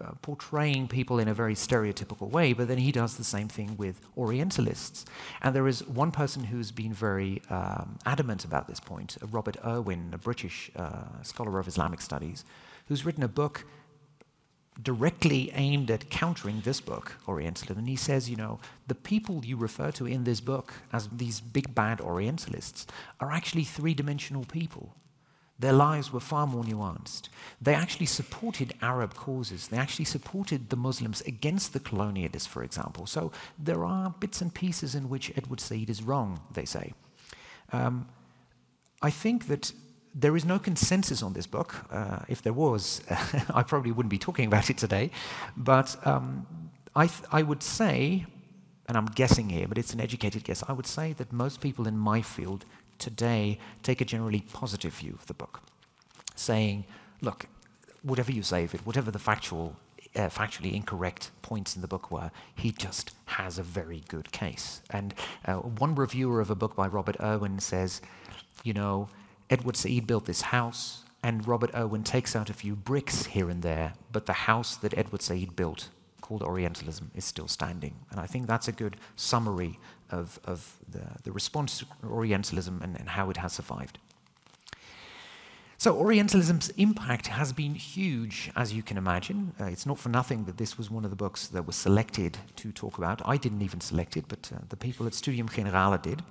uh, 0.01 0.13
portraying 0.23 0.89
people 0.89 1.19
in 1.19 1.29
a 1.29 1.35
very 1.35 1.55
stereotypical 1.55 2.31
way, 2.31 2.53
but 2.53 2.69
then 2.69 2.79
he 2.79 2.93
does 2.93 3.17
the 3.17 3.25
same 3.25 3.49
thing 3.49 3.77
with 3.77 4.01
Orientalists. 4.17 5.05
And 5.43 5.55
there 5.55 5.69
is 5.69 5.87
one 5.87 6.11
person 6.11 6.45
who's 6.45 6.71
been 6.71 6.93
very 6.93 7.43
um, 7.51 7.99
adamant 8.07 8.45
about 8.45 8.67
this 8.67 8.81
point, 8.81 9.17
uh, 9.23 9.27
Robert 9.27 9.57
Irwin, 9.65 10.11
a 10.13 10.19
British 10.19 10.71
uh, 10.77 11.23
scholar 11.23 11.59
of 11.59 11.69
Islamic 11.69 12.01
studies, 12.01 12.45
who's 12.89 13.05
written 13.05 13.23
a 13.23 13.29
book 13.29 13.65
directly 14.83 15.51
aimed 15.55 15.91
at 15.91 16.11
countering 16.11 16.63
this 16.65 16.81
book, 16.81 17.13
Orientalism. 17.29 17.79
And 17.79 17.89
he 17.89 17.97
says, 17.97 18.31
you 18.31 18.37
know, 18.37 18.61
the 18.87 18.95
people 18.95 19.45
you 19.45 19.57
refer 19.57 19.91
to 19.93 20.07
in 20.07 20.25
this 20.25 20.41
book 20.41 20.75
as 20.93 21.09
these 21.09 21.41
big 21.41 21.75
bad 21.75 22.01
Orientalists 22.01 22.87
are 23.21 23.31
actually 23.31 23.65
three 23.65 23.95
dimensional 23.95 24.45
people. 24.45 24.95
Their 25.61 25.75
lives 25.75 26.11
were 26.11 26.20
far 26.20 26.46
more 26.46 26.64
nuanced. 26.64 27.29
They 27.61 27.75
actually 27.75 28.07
supported 28.07 28.73
Arab 28.81 29.14
causes. 29.14 29.68
They 29.68 29.77
actually 29.77 30.07
supported 30.07 30.70
the 30.70 30.77
Muslims 30.77 31.20
against 31.23 31.75
the 31.75 31.81
colonialists, 31.81 32.49
for 32.49 32.62
example. 32.62 33.07
So 33.07 33.31
there 33.59 33.85
are 33.85 34.14
bits 34.20 34.40
and 34.40 34.53
pieces 34.55 34.94
in 34.94 35.11
which 35.11 35.31
Edward 35.37 35.61
Said 35.61 35.90
is 35.90 36.03
wrong, 36.03 36.40
they 36.55 36.64
say. 36.64 36.94
Um, 37.73 38.09
I 39.03 39.11
think 39.11 39.49
that 39.49 39.73
there 40.14 40.35
is 40.35 40.44
no 40.46 40.59
consensus 40.59 41.23
on 41.23 41.35
this 41.35 41.46
book. 41.46 41.75
Uh, 41.90 42.20
if 42.29 42.40
there 42.40 42.55
was, 42.55 43.03
I 43.55 43.62
probably 43.62 43.92
wouldn't 43.92 44.11
be 44.11 44.18
talking 44.18 44.46
about 44.46 44.70
it 44.70 44.79
today. 44.79 45.11
But 45.57 45.94
um, 46.07 46.46
I, 46.96 47.07
th- 47.07 47.29
I 47.31 47.42
would 47.42 47.62
say, 47.62 48.25
and 48.88 48.96
I'm 48.96 49.07
guessing 49.07 49.51
here, 49.51 49.68
but 49.68 49.77
it's 49.77 49.92
an 49.92 50.01
educated 50.01 50.42
guess, 50.44 50.64
I 50.66 50.73
would 50.73 50.87
say 50.87 51.12
that 51.14 51.33
most 51.33 51.61
people 51.61 51.87
in 51.87 51.99
my 51.99 52.23
field 52.23 52.64
today 53.01 53.59
take 53.83 54.01
a 54.01 54.05
generally 54.05 54.43
positive 54.53 54.95
view 54.95 55.15
of 55.15 55.27
the 55.27 55.35
book, 55.35 55.63
saying, 56.37 56.85
look, 57.21 57.47
whatever 58.03 58.33
you 58.33 58.43
say 58.43 58.65
of 58.65 58.75
it, 58.75 58.87
whatever 58.87 59.11
the 59.11 59.19
factual, 59.19 59.77
uh, 60.17 60.29
factually 60.29 60.73
incorrect 60.75 61.31
points 61.43 61.75
in 61.77 61.83
the 61.83 61.89
book 61.89 62.11
were, 62.11 62.31
he 62.55 62.71
just 62.71 63.13
has 63.27 63.59
a 63.59 63.63
very 63.63 64.03
good 64.09 64.33
case. 64.33 64.83
And 64.91 65.15
uh, 65.47 65.55
one 65.57 65.95
reviewer 65.95 66.41
of 66.41 66.51
a 66.51 66.55
book 66.55 66.77
by 66.77 66.87
Robert 66.87 67.17
Irwin 67.21 67.59
says, 67.61 68.01
you 68.63 68.73
know, 68.73 69.09
Edward 69.49 69.77
Said 69.77 70.07
built 70.07 70.27
this 70.27 70.43
house, 70.43 71.05
and 71.23 71.47
Robert 71.47 71.71
Irwin 71.75 72.03
takes 72.03 72.35
out 72.35 72.49
a 72.49 72.55
few 72.55 72.75
bricks 72.75 73.27
here 73.27 73.51
and 73.51 73.63
there, 73.63 73.95
but 74.13 74.27
the 74.27 74.33
house 74.33 74.77
that 74.77 74.97
Edward 74.97 75.23
Said 75.23 75.57
built, 75.57 75.89
called 76.21 76.43
Orientalism, 76.43 77.11
is 77.15 77.25
still 77.25 77.49
standing. 77.49 77.95
And 78.11 78.21
I 78.21 78.27
think 78.27 78.47
that's 78.47 78.69
a 78.69 78.73
good 78.73 78.97
summary 79.17 79.79
of, 80.11 80.38
of 80.44 80.77
the, 80.88 81.03
the 81.25 81.33
response 81.33 81.79
to 81.79 81.87
Orientalism 82.05 82.81
and, 82.83 82.96
and 82.96 83.09
how 83.11 83.31
it 83.31 83.37
has 83.38 83.53
survived. 83.53 83.99
So, 85.79 85.96
Orientalism's 85.96 86.68
impact 86.77 87.29
has 87.29 87.55
been 87.55 87.75
huge, 87.75 88.51
as 88.55 88.75
you 88.75 88.83
can 88.83 88.99
imagine. 88.99 89.55
Uh, 89.59 89.64
it's 89.64 89.87
not 89.87 89.99
for 89.99 90.11
nothing 90.11 90.44
that 90.44 90.59
this 90.59 90.77
was 90.77 90.90
one 90.90 91.05
of 91.05 91.11
the 91.11 91.16
books 91.16 91.46
that 91.46 91.66
was 91.66 91.75
selected 91.75 92.37
to 92.57 92.70
talk 92.70 92.99
about. 92.99 93.23
I 93.25 93.38
didn't 93.38 93.62
even 93.62 93.81
select 93.81 94.18
it, 94.18 94.27
but 94.29 94.51
uh, 94.55 94.59
the 94.68 94.77
people 94.77 95.07
at 95.07 95.15
Studium 95.15 95.48
Generale 95.48 95.96
did. 95.96 96.23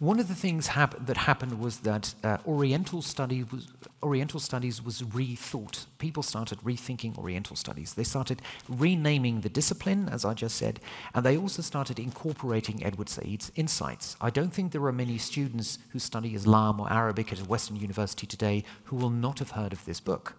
One 0.00 0.18
of 0.18 0.26
the 0.26 0.34
things 0.34 0.68
hap- 0.68 1.06
that 1.06 1.16
happened 1.16 1.60
was 1.60 1.80
that 1.80 2.14
uh, 2.24 2.38
Oriental, 2.46 3.00
study 3.00 3.44
was, 3.44 3.68
Oriental 4.02 4.40
studies 4.40 4.82
was 4.82 5.02
rethought. 5.02 5.86
People 5.98 6.22
started 6.22 6.58
rethinking 6.60 7.16
Oriental 7.16 7.54
studies. 7.54 7.94
They 7.94 8.02
started 8.02 8.42
renaming 8.68 9.42
the 9.42 9.48
discipline, 9.48 10.08
as 10.08 10.24
I 10.24 10.34
just 10.34 10.56
said, 10.56 10.80
and 11.14 11.24
they 11.24 11.36
also 11.36 11.62
started 11.62 12.00
incorporating 12.00 12.84
Edward 12.84 13.08
Said's 13.08 13.52
insights. 13.54 14.16
I 14.20 14.30
don't 14.30 14.52
think 14.52 14.72
there 14.72 14.84
are 14.84 14.92
many 14.92 15.16
students 15.16 15.78
who 15.90 16.00
study 16.00 16.34
Islam 16.34 16.80
or 16.80 16.92
Arabic 16.92 17.32
at 17.32 17.40
a 17.40 17.44
Western 17.44 17.76
university 17.76 18.26
today 18.26 18.64
who 18.84 18.96
will 18.96 19.10
not 19.10 19.38
have 19.38 19.52
heard 19.52 19.72
of 19.72 19.84
this 19.84 20.00
book, 20.00 20.34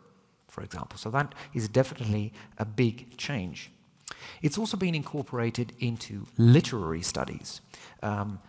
for 0.50 0.64
example. 0.64 0.98
So 0.98 1.10
that 1.12 1.34
is 1.54 1.70
definitely 1.70 2.34
a 2.58 2.66
big 2.66 3.18
change. 3.18 3.72
It's 4.42 4.58
also 4.58 4.76
been 4.76 4.96
incorporated 4.96 5.72
into 5.80 6.28
literary 6.38 7.02
studies. 7.02 7.62
Um, 8.04 8.40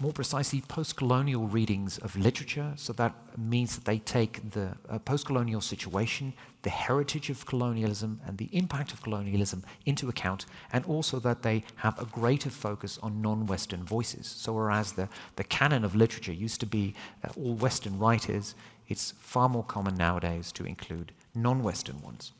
more 0.00 0.12
precisely, 0.12 0.60
post 0.60 0.96
colonial 0.96 1.48
readings 1.48 1.98
of 1.98 2.16
literature. 2.16 2.72
So 2.76 2.92
that 2.94 3.14
means 3.36 3.74
that 3.74 3.84
they 3.84 3.98
take 3.98 4.52
the 4.52 4.76
uh, 4.88 5.00
post 5.00 5.26
colonial 5.26 5.60
situation, 5.60 6.34
the 6.62 6.70
heritage 6.70 7.30
of 7.30 7.46
colonialism, 7.46 8.20
and 8.24 8.38
the 8.38 8.48
impact 8.52 8.92
of 8.92 9.02
colonialism 9.02 9.64
into 9.86 10.08
account, 10.08 10.46
and 10.72 10.84
also 10.84 11.18
that 11.20 11.42
they 11.42 11.64
have 11.76 12.00
a 12.00 12.04
greater 12.04 12.50
focus 12.50 12.98
on 13.02 13.20
non 13.20 13.46
Western 13.46 13.84
voices. 13.84 14.26
So, 14.26 14.52
whereas 14.52 14.92
the, 14.92 15.08
the 15.34 15.44
canon 15.44 15.84
of 15.84 15.96
literature 15.96 16.32
used 16.32 16.60
to 16.60 16.66
be 16.66 16.94
uh, 17.24 17.30
all 17.36 17.54
Western 17.54 17.98
writers, 17.98 18.54
it's 18.86 19.14
far 19.18 19.48
more 19.48 19.64
common 19.64 19.96
nowadays 19.96 20.52
to 20.52 20.64
include 20.64 21.12
non 21.34 21.62
Western 21.64 22.00
ones. 22.02 22.32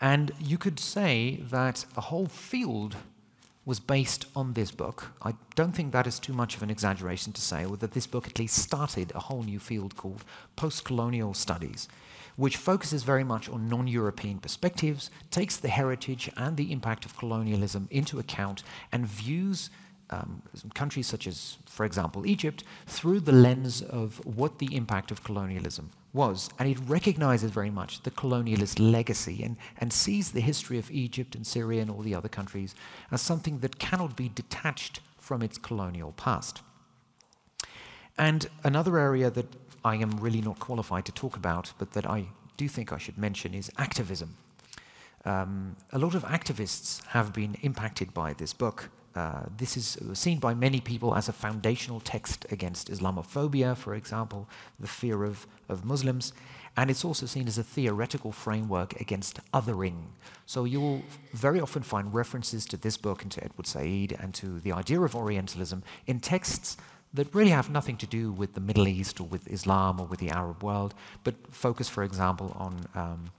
And 0.00 0.30
you 0.38 0.58
could 0.58 0.78
say 0.78 1.40
that 1.50 1.86
a 1.96 2.02
whole 2.02 2.26
field 2.26 2.96
was 3.66 3.80
based 3.80 4.24
on 4.34 4.52
this 4.52 4.70
book. 4.70 5.12
I 5.20 5.34
don't 5.56 5.72
think 5.72 5.92
that 5.92 6.06
is 6.06 6.20
too 6.20 6.32
much 6.32 6.56
of 6.56 6.62
an 6.62 6.70
exaggeration 6.70 7.32
to 7.32 7.40
say, 7.40 7.66
or 7.66 7.76
that 7.78 7.92
this 7.92 8.06
book 8.06 8.28
at 8.28 8.38
least 8.38 8.56
started 8.56 9.12
a 9.14 9.18
whole 9.20 9.42
new 9.42 9.58
field 9.58 9.96
called 9.96 10.24
post 10.54 10.84
colonial 10.84 11.34
studies, 11.34 11.88
which 12.36 12.56
focuses 12.56 13.02
very 13.02 13.24
much 13.24 13.48
on 13.48 13.68
non 13.68 13.88
European 13.88 14.38
perspectives, 14.38 15.10
takes 15.32 15.56
the 15.56 15.68
heritage 15.68 16.30
and 16.36 16.56
the 16.56 16.70
impact 16.70 17.04
of 17.04 17.18
colonialism 17.18 17.88
into 17.90 18.20
account, 18.20 18.62
and 18.92 19.04
views 19.04 19.68
um, 20.10 20.42
countries 20.74 21.08
such 21.08 21.26
as, 21.26 21.58
for 21.66 21.84
example, 21.84 22.24
Egypt, 22.24 22.62
through 22.86 23.18
the 23.18 23.32
lens 23.32 23.82
of 23.82 24.24
what 24.24 24.60
the 24.60 24.76
impact 24.76 25.10
of 25.10 25.24
colonialism 25.24 25.90
was. 26.16 26.50
And 26.58 26.68
it 26.68 26.78
recognizes 26.88 27.52
very 27.52 27.70
much 27.70 28.02
the 28.02 28.10
colonialist 28.10 28.80
legacy 28.80 29.42
and, 29.44 29.56
and 29.78 29.92
sees 29.92 30.32
the 30.32 30.40
history 30.40 30.78
of 30.78 30.90
Egypt 30.90 31.36
and 31.36 31.46
Syria 31.46 31.82
and 31.82 31.90
all 31.90 32.02
the 32.02 32.14
other 32.14 32.28
countries 32.28 32.74
as 33.12 33.22
something 33.22 33.60
that 33.60 33.78
cannot 33.78 34.16
be 34.16 34.28
detached 34.28 35.00
from 35.18 35.42
its 35.42 35.58
colonial 35.58 36.12
past. 36.12 36.62
And 38.18 38.48
another 38.64 38.98
area 38.98 39.30
that 39.30 39.46
I 39.84 39.96
am 39.96 40.10
really 40.18 40.40
not 40.40 40.58
qualified 40.58 41.04
to 41.04 41.12
talk 41.12 41.36
about, 41.36 41.72
but 41.78 41.92
that 41.92 42.06
I 42.06 42.26
do 42.56 42.66
think 42.66 42.92
I 42.92 42.98
should 42.98 43.18
mention, 43.18 43.54
is 43.54 43.70
activism. 43.78 44.36
Um, 45.24 45.76
a 45.92 45.98
lot 45.98 46.14
of 46.14 46.24
activists 46.24 47.04
have 47.06 47.32
been 47.32 47.56
impacted 47.62 48.14
by 48.14 48.32
this 48.32 48.52
book. 48.52 48.88
Uh, 49.16 49.44
this 49.56 49.76
is 49.76 49.96
seen 50.12 50.38
by 50.38 50.52
many 50.52 50.78
people 50.78 51.14
as 51.14 51.28
a 51.28 51.32
foundational 51.32 52.00
text 52.00 52.44
against 52.50 52.90
Islamophobia, 52.90 53.74
for 53.74 53.94
example, 53.94 54.46
the 54.78 54.86
fear 54.86 55.24
of, 55.24 55.46
of 55.70 55.84
Muslims. 55.84 56.34
And 56.76 56.90
it's 56.90 57.04
also 57.04 57.24
seen 57.24 57.48
as 57.48 57.56
a 57.56 57.62
theoretical 57.62 58.30
framework 58.30 59.00
against 59.00 59.40
othering. 59.52 60.08
So 60.44 60.64
you 60.64 60.80
will 60.80 61.02
very 61.32 61.58
often 61.58 61.82
find 61.82 62.12
references 62.12 62.66
to 62.66 62.76
this 62.76 62.98
book 62.98 63.22
and 63.22 63.32
to 63.32 63.42
Edward 63.42 63.66
Said 63.66 64.14
and 64.20 64.34
to 64.34 64.60
the 64.60 64.72
idea 64.72 65.00
of 65.00 65.16
Orientalism 65.16 65.82
in 66.06 66.20
texts 66.20 66.76
that 67.14 67.34
really 67.34 67.50
have 67.50 67.70
nothing 67.70 67.96
to 67.96 68.06
do 68.06 68.30
with 68.30 68.52
the 68.52 68.60
Middle 68.60 68.86
East 68.86 69.18
or 69.20 69.24
with 69.24 69.50
Islam 69.50 69.98
or 69.98 70.06
with 70.06 70.20
the 70.20 70.28
Arab 70.28 70.62
world, 70.62 70.92
but 71.24 71.34
focus, 71.50 71.88
for 71.88 72.02
example, 72.02 72.54
on 72.58 72.86
um, 72.94 73.30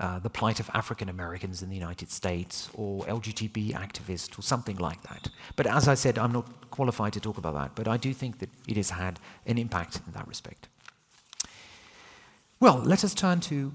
uh, 0.00 0.18
the 0.18 0.30
plight 0.30 0.58
of 0.58 0.68
African 0.74 1.08
Americans 1.08 1.62
in 1.62 1.68
the 1.68 1.76
United 1.76 2.10
States 2.10 2.68
or 2.74 3.04
LGBT 3.04 3.72
activists 3.74 4.36
or 4.36 4.42
something 4.42 4.76
like 4.76 5.02
that. 5.04 5.28
But 5.54 5.66
as 5.66 5.86
I 5.86 5.94
said, 5.94 6.18
I'm 6.18 6.32
not 6.32 6.70
qualified 6.70 7.12
to 7.12 7.20
talk 7.20 7.38
about 7.38 7.54
that, 7.54 7.76
but 7.76 7.86
I 7.86 7.96
do 7.96 8.12
think 8.12 8.40
that 8.40 8.50
it 8.66 8.76
has 8.76 8.90
had 8.90 9.20
an 9.46 9.56
impact 9.56 10.00
in 10.06 10.12
that 10.14 10.26
respect. 10.26 10.68
Well, 12.58 12.78
let 12.78 13.04
us 13.04 13.14
turn 13.14 13.40
to 13.40 13.72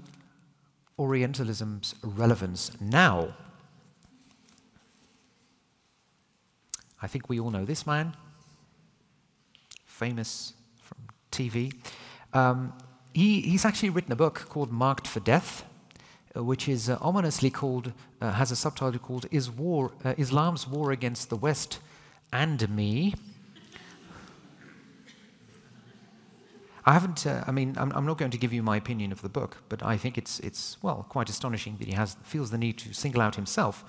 Orientalism's 0.98 1.94
relevance 2.02 2.70
now. 2.80 3.34
I 7.00 7.06
think 7.06 7.30
we 7.30 7.40
all 7.40 7.50
know 7.50 7.64
this 7.64 7.86
man, 7.86 8.14
famous 9.86 10.52
from 10.82 10.98
TV. 11.32 11.72
Um, 12.34 12.74
he, 13.14 13.40
he's 13.40 13.64
actually 13.64 13.88
written 13.88 14.12
a 14.12 14.16
book 14.16 14.46
called 14.50 14.70
Marked 14.70 15.06
for 15.06 15.20
Death 15.20 15.64
which 16.34 16.68
is 16.68 16.88
uh, 16.88 16.98
ominously 17.00 17.50
called, 17.50 17.92
uh, 18.20 18.32
has 18.32 18.50
a 18.50 18.56
subtitle 18.56 18.98
called 18.98 19.26
is 19.30 19.50
war, 19.50 19.92
uh, 20.04 20.14
Islam's 20.16 20.66
War 20.66 20.92
Against 20.92 21.28
the 21.28 21.36
West 21.36 21.80
and 22.32 22.68
Me. 22.70 23.14
I 26.86 26.92
haven't, 26.94 27.26
uh, 27.26 27.44
I 27.46 27.50
mean, 27.50 27.74
I'm, 27.76 27.92
I'm, 27.92 28.06
not 28.06 28.16
going 28.16 28.30
to 28.30 28.38
give 28.38 28.52
you 28.52 28.62
my 28.62 28.76
opinion 28.76 29.12
of 29.12 29.20
the 29.22 29.28
book, 29.28 29.58
but 29.68 29.82
I 29.82 29.96
think 29.96 30.16
it's, 30.16 30.40
it's 30.40 30.78
well, 30.82 31.04
quite 31.08 31.28
astonishing 31.28 31.76
that 31.78 31.86
he 31.86 31.94
has, 31.94 32.16
feels 32.22 32.50
the 32.50 32.58
need 32.58 32.78
to 32.78 32.94
single 32.94 33.20
out 33.20 33.36
himself, 33.36 33.84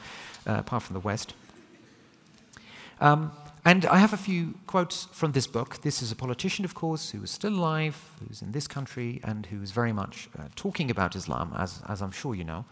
uh, 0.46 0.56
apart 0.56 0.84
from 0.84 0.96
the 0.96 1.00
West. 1.00 1.34
Um, 3.00 3.32
and 3.64 3.86
I 3.86 3.98
have 3.98 4.14
a 4.14 4.18
few 4.18 4.56
quotes 4.66 5.06
from 5.12 5.34
this 5.34 5.46
book. 5.46 5.82
This 5.82 6.02
is 6.02 6.12
a 6.12 6.16
politician, 6.16 6.66
of 6.66 6.74
course, 6.74 7.12
who 7.12 7.22
is 7.24 7.30
still 7.30 7.54
alive, 7.54 7.96
who's 8.20 8.42
in 8.42 8.52
this 8.52 8.68
country, 8.68 9.20
and 9.24 9.46
who's 9.46 9.72
very 9.72 9.94
much 9.94 10.30
uh, 10.38 10.44
talking 10.56 10.90
about 10.90 11.16
Islam, 11.16 11.54
as, 11.58 11.82
as 11.88 12.02
I'm 12.02 12.12
sure 12.12 12.34
you 12.34 12.44
know. 12.44 12.66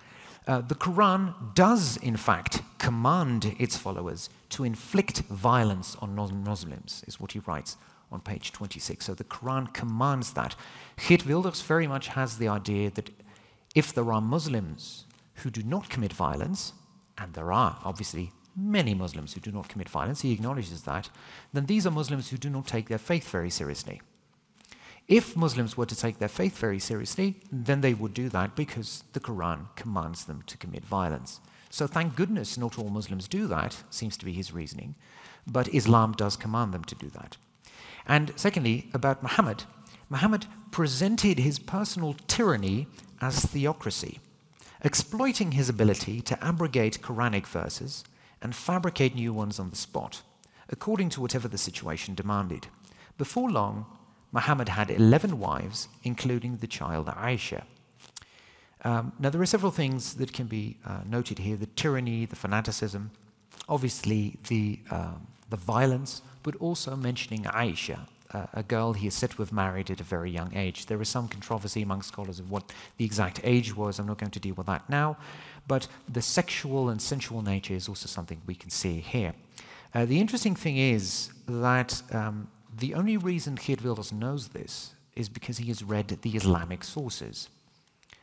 Uh, 0.47 0.61
the 0.61 0.73
Quran 0.75 1.33
does, 1.53 1.97
in 1.97 2.17
fact, 2.17 2.61
command 2.79 3.55
its 3.59 3.77
followers 3.77 4.29
to 4.49 4.63
inflict 4.63 5.19
violence 5.29 5.95
on 6.01 6.15
non 6.15 6.43
Muslims, 6.43 7.03
is 7.07 7.19
what 7.19 7.33
he 7.33 7.39
writes 7.39 7.77
on 8.11 8.19
page 8.21 8.51
26. 8.51 9.05
So 9.05 9.13
the 9.13 9.23
Quran 9.23 9.71
commands 9.73 10.33
that. 10.33 10.55
Geert 11.07 11.27
Wilders 11.27 11.61
very 11.61 11.85
much 11.85 12.07
has 12.07 12.37
the 12.37 12.47
idea 12.47 12.89
that 12.91 13.11
if 13.75 13.93
there 13.93 14.11
are 14.11 14.21
Muslims 14.21 15.05
who 15.35 15.51
do 15.51 15.61
not 15.61 15.89
commit 15.89 16.13
violence, 16.13 16.73
and 17.17 17.33
there 17.33 17.51
are 17.53 17.77
obviously 17.83 18.31
many 18.59 18.93
Muslims 18.93 19.33
who 19.33 19.39
do 19.39 19.51
not 19.51 19.69
commit 19.69 19.89
violence, 19.89 20.21
he 20.21 20.31
acknowledges 20.31 20.83
that, 20.83 21.09
then 21.53 21.65
these 21.65 21.87
are 21.87 21.91
Muslims 21.91 22.29
who 22.29 22.37
do 22.37 22.49
not 22.49 22.67
take 22.67 22.89
their 22.89 22.97
faith 22.97 23.29
very 23.29 23.49
seriously. 23.49 24.01
If 25.07 25.35
Muslims 25.35 25.75
were 25.75 25.87
to 25.87 25.95
take 25.95 26.19
their 26.19 26.27
faith 26.27 26.57
very 26.59 26.77
seriously, 26.77 27.37
then 27.51 27.81
they 27.81 27.95
would 27.95 28.13
do 28.13 28.29
that 28.29 28.55
because 28.55 29.03
the 29.13 29.19
Quran 29.19 29.75
commands 29.75 30.25
them 30.25 30.43
to 30.45 30.57
commit 30.57 30.85
violence. 30.85 31.39
So 31.71 31.87
thank 31.87 32.15
goodness 32.15 32.57
not 32.57 32.77
all 32.77 32.89
Muslims 32.89 33.27
do 33.27 33.47
that, 33.47 33.83
seems 33.89 34.17
to 34.17 34.25
be 34.25 34.33
his 34.33 34.53
reasoning, 34.53 34.95
but 35.47 35.73
Islam 35.73 36.13
does 36.13 36.35
command 36.35 36.73
them 36.73 36.83
to 36.83 36.95
do 36.95 37.09
that. 37.09 37.37
And 38.07 38.33
secondly, 38.35 38.89
about 38.93 39.23
Muhammad, 39.23 39.63
Muhammad 40.09 40.45
presented 40.71 41.39
his 41.39 41.59
personal 41.59 42.15
tyranny 42.27 42.87
as 43.21 43.45
theocracy, 43.45 44.19
exploiting 44.83 45.53
his 45.53 45.69
ability 45.69 46.21
to 46.21 46.43
abrogate 46.43 47.01
Quranic 47.01 47.45
verses 47.45 48.03
and 48.41 48.55
fabricate 48.55 49.15
new 49.15 49.33
ones 49.33 49.59
on 49.59 49.69
the 49.69 49.75
spot, 49.75 50.21
according 50.69 51.09
to 51.09 51.21
whatever 51.21 51.47
the 51.47 51.57
situation 51.57 52.15
demanded. 52.15 52.67
Before 53.17 53.49
long, 53.49 53.85
Muhammad 54.31 54.69
had 54.69 54.91
11 54.91 55.39
wives, 55.39 55.87
including 56.03 56.57
the 56.57 56.67
child 56.67 57.07
Aisha. 57.07 57.63
Um, 58.83 59.11
now, 59.19 59.29
there 59.29 59.41
are 59.41 59.45
several 59.45 59.71
things 59.71 60.15
that 60.15 60.31
can 60.31 60.47
be 60.47 60.77
uh, 60.85 61.01
noted 61.05 61.39
here 61.39 61.57
the 61.57 61.65
tyranny, 61.65 62.25
the 62.25 62.35
fanaticism, 62.35 63.11
obviously 63.67 64.37
the, 64.47 64.79
um, 64.89 65.27
the 65.49 65.57
violence, 65.57 66.21
but 66.43 66.55
also 66.57 66.95
mentioning 66.95 67.43
Aisha, 67.43 68.07
a 68.31 68.63
girl 68.63 68.93
he 68.93 69.07
is 69.07 69.15
said 69.15 69.31
to 69.31 69.41
have 69.41 69.51
married 69.51 69.89
at 69.89 69.99
a 69.99 70.03
very 70.03 70.29
young 70.29 70.55
age. 70.55 70.85
There 70.85 71.01
is 71.01 71.09
some 71.09 71.27
controversy 71.27 71.81
among 71.81 72.03
scholars 72.03 72.39
of 72.39 72.51
what 72.51 72.71
the 72.97 73.05
exact 73.05 73.41
age 73.43 73.75
was. 73.75 73.99
I'm 73.99 74.07
not 74.07 74.19
going 74.19 74.31
to 74.31 74.39
deal 74.39 74.55
with 74.55 74.67
that 74.67 74.89
now. 74.89 75.17
But 75.67 75.87
the 76.07 76.21
sexual 76.21 76.89
and 76.89 77.01
sensual 77.01 77.41
nature 77.41 77.73
is 77.73 77.89
also 77.89 78.07
something 78.07 78.41
we 78.45 78.55
can 78.55 78.69
see 78.69 78.99
here. 78.99 79.33
Uh, 79.93 80.05
the 80.05 80.19
interesting 80.19 80.55
thing 80.55 80.77
is 80.77 81.31
that 81.47 82.01
um, 82.11 82.47
the 82.77 82.93
only 82.93 83.17
reason 83.17 83.55
Geert 83.55 84.11
knows 84.13 84.49
this 84.49 84.93
is 85.15 85.27
because 85.27 85.57
he 85.57 85.67
has 85.67 85.83
read 85.83 86.07
the 86.07 86.29
Islamic 86.31 86.83
sources. 86.83 87.49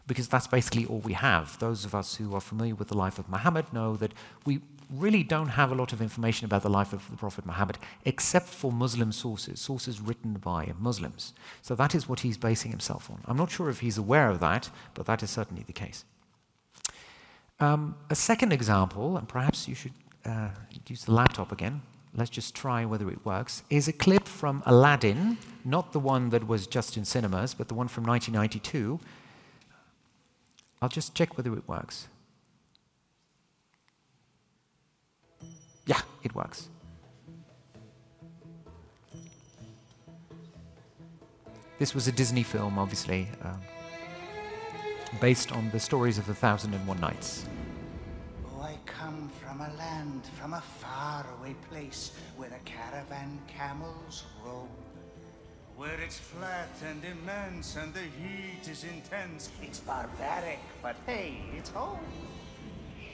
Because 0.06 0.28
that's 0.28 0.46
basically 0.46 0.86
all 0.86 1.00
we 1.00 1.14
have. 1.14 1.58
Those 1.58 1.84
of 1.84 1.94
us 1.94 2.14
who 2.14 2.34
are 2.34 2.40
familiar 2.40 2.76
with 2.76 2.88
the 2.88 2.96
life 2.96 3.18
of 3.18 3.28
Muhammad 3.28 3.72
know 3.72 3.96
that 3.96 4.12
we 4.44 4.60
really 4.90 5.22
don't 5.22 5.48
have 5.48 5.72
a 5.72 5.74
lot 5.74 5.92
of 5.92 6.00
information 6.00 6.44
about 6.44 6.62
the 6.62 6.68
life 6.68 6.92
of 6.92 7.08
the 7.10 7.16
Prophet 7.16 7.44
Muhammad 7.46 7.78
except 8.04 8.46
for 8.46 8.70
Muslim 8.70 9.12
sources, 9.12 9.60
sources 9.60 10.00
written 10.00 10.34
by 10.34 10.72
Muslims. 10.78 11.32
So 11.62 11.74
that 11.74 11.94
is 11.94 12.08
what 12.08 12.20
he's 12.20 12.36
basing 12.36 12.70
himself 12.70 13.10
on. 13.10 13.20
I'm 13.24 13.36
not 13.36 13.50
sure 13.50 13.68
if 13.68 13.80
he's 13.80 13.98
aware 13.98 14.28
of 14.28 14.40
that, 14.40 14.70
but 14.94 15.06
that 15.06 15.22
is 15.22 15.30
certainly 15.30 15.64
the 15.66 15.72
case. 15.72 16.04
Um, 17.58 17.96
a 18.10 18.14
second 18.14 18.52
example, 18.52 19.16
and 19.16 19.28
perhaps 19.28 19.66
you 19.66 19.74
should 19.74 19.94
uh, 20.24 20.50
use 20.86 21.04
the 21.04 21.12
laptop 21.12 21.52
again, 21.52 21.82
let's 22.14 22.30
just 22.30 22.54
try 22.54 22.84
whether 22.84 23.08
it 23.10 23.24
works, 23.24 23.62
is 23.70 23.88
a 23.88 23.92
clip 23.92 24.28
from 24.28 24.62
Aladdin, 24.66 25.38
not 25.64 25.92
the 25.92 26.00
one 26.00 26.30
that 26.30 26.46
was 26.46 26.66
just 26.66 26.96
in 26.96 27.04
cinemas, 27.04 27.54
but 27.54 27.68
the 27.68 27.74
one 27.74 27.88
from 27.88 28.04
1992. 28.04 29.00
I'll 30.82 30.88
just 30.88 31.14
check 31.14 31.36
whether 31.36 31.54
it 31.54 31.66
works. 31.66 32.08
Yeah, 35.86 36.00
it 36.22 36.34
works. 36.34 36.68
This 41.78 41.94
was 41.94 42.08
a 42.08 42.12
Disney 42.12 42.42
film, 42.42 42.78
obviously. 42.78 43.28
Um, 43.42 43.60
based 45.20 45.52
on 45.52 45.70
the 45.70 45.80
stories 45.80 46.18
of 46.18 46.26
the 46.26 46.34
Thousand 46.34 46.74
and 46.74 46.86
One 46.86 47.00
Nights. 47.00 47.46
Oh, 48.46 48.62
I 48.62 48.76
come 48.86 49.30
from 49.42 49.60
a 49.60 49.72
land, 49.76 50.22
from 50.38 50.54
a 50.54 50.60
faraway 50.60 51.54
place 51.70 52.12
where 52.36 52.48
the 52.48 52.58
caravan 52.64 53.38
camels 53.46 54.24
roam. 54.44 54.68
Where 55.76 56.00
it's 56.00 56.18
flat 56.18 56.70
and 56.88 57.02
immense 57.04 57.76
and 57.76 57.92
the 57.92 58.00
heat 58.00 58.66
is 58.68 58.84
intense. 58.84 59.50
It's 59.62 59.80
barbaric, 59.80 60.58
but 60.82 60.96
hey, 61.06 61.36
it's 61.56 61.68
home. 61.70 61.98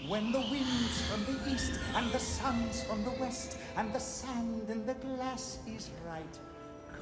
When 0.09 0.33
the 0.33 0.41
wind's 0.41 1.03
from 1.03 1.25
the 1.25 1.55
east 1.55 1.79
and 1.95 2.11
the 2.11 2.19
sun's 2.19 2.83
from 2.83 3.05
the 3.05 3.13
west 3.13 3.57
and 3.77 3.93
the 3.93 4.01
sand 4.01 4.69
in 4.69 4.85
the 4.85 4.95
glass 4.95 5.59
is 5.67 5.91
right. 6.05 6.39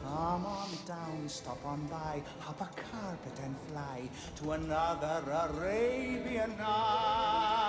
Come 0.02 0.44
on 0.44 0.68
down, 0.86 1.28
stop 1.28 1.64
on 1.64 1.86
by, 1.86 2.22
hop 2.40 2.60
a 2.60 2.68
carpet 2.90 3.40
and 3.42 3.56
fly 3.68 4.08
to 4.36 4.52
another 4.52 5.22
Arabian 5.48 6.56
night. 6.58 7.59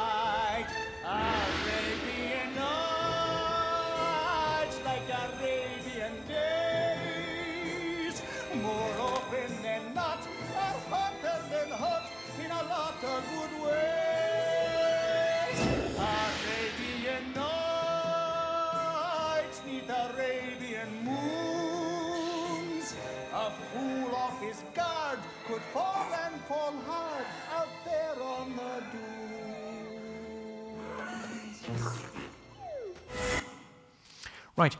Right. 34.62 34.78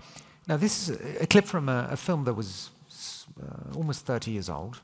Now, 0.48 0.58
this 0.58 0.90
is 0.90 1.22
a, 1.22 1.26
clip 1.26 1.46
from 1.48 1.68
a, 1.68 1.88
a 1.90 1.98
film 1.98 2.24
that 2.26 2.36
was 2.36 2.70
uh, 3.42 3.76
almost 3.76 4.06
30 4.06 4.30
years 4.30 4.48
old. 4.48 4.80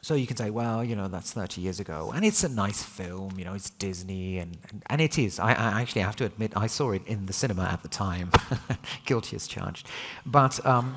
So 0.00 0.14
you 0.14 0.26
can 0.26 0.38
say, 0.38 0.48
well, 0.48 0.82
you 0.82 0.96
know, 0.96 1.06
that's 1.06 1.32
30 1.32 1.60
years 1.60 1.80
ago. 1.80 2.12
And 2.14 2.24
it's 2.24 2.42
a 2.42 2.48
nice 2.48 2.82
film, 2.82 3.38
you 3.38 3.44
know, 3.44 3.52
it's 3.52 3.68
Disney, 3.68 4.38
and, 4.38 4.56
and, 4.70 4.82
and 4.86 5.00
it 5.02 5.18
is. 5.18 5.38
I, 5.38 5.50
I 5.52 5.82
actually 5.82 6.00
have 6.00 6.16
to 6.16 6.24
admit, 6.24 6.52
I 6.56 6.66
saw 6.66 6.92
it 6.92 7.02
in 7.06 7.26
the 7.26 7.34
cinema 7.34 7.64
at 7.64 7.82
the 7.82 7.88
time. 7.88 8.30
Guilty 9.04 9.36
as 9.36 9.46
charged. 9.46 9.86
But, 10.24 10.64
um, 10.64 10.96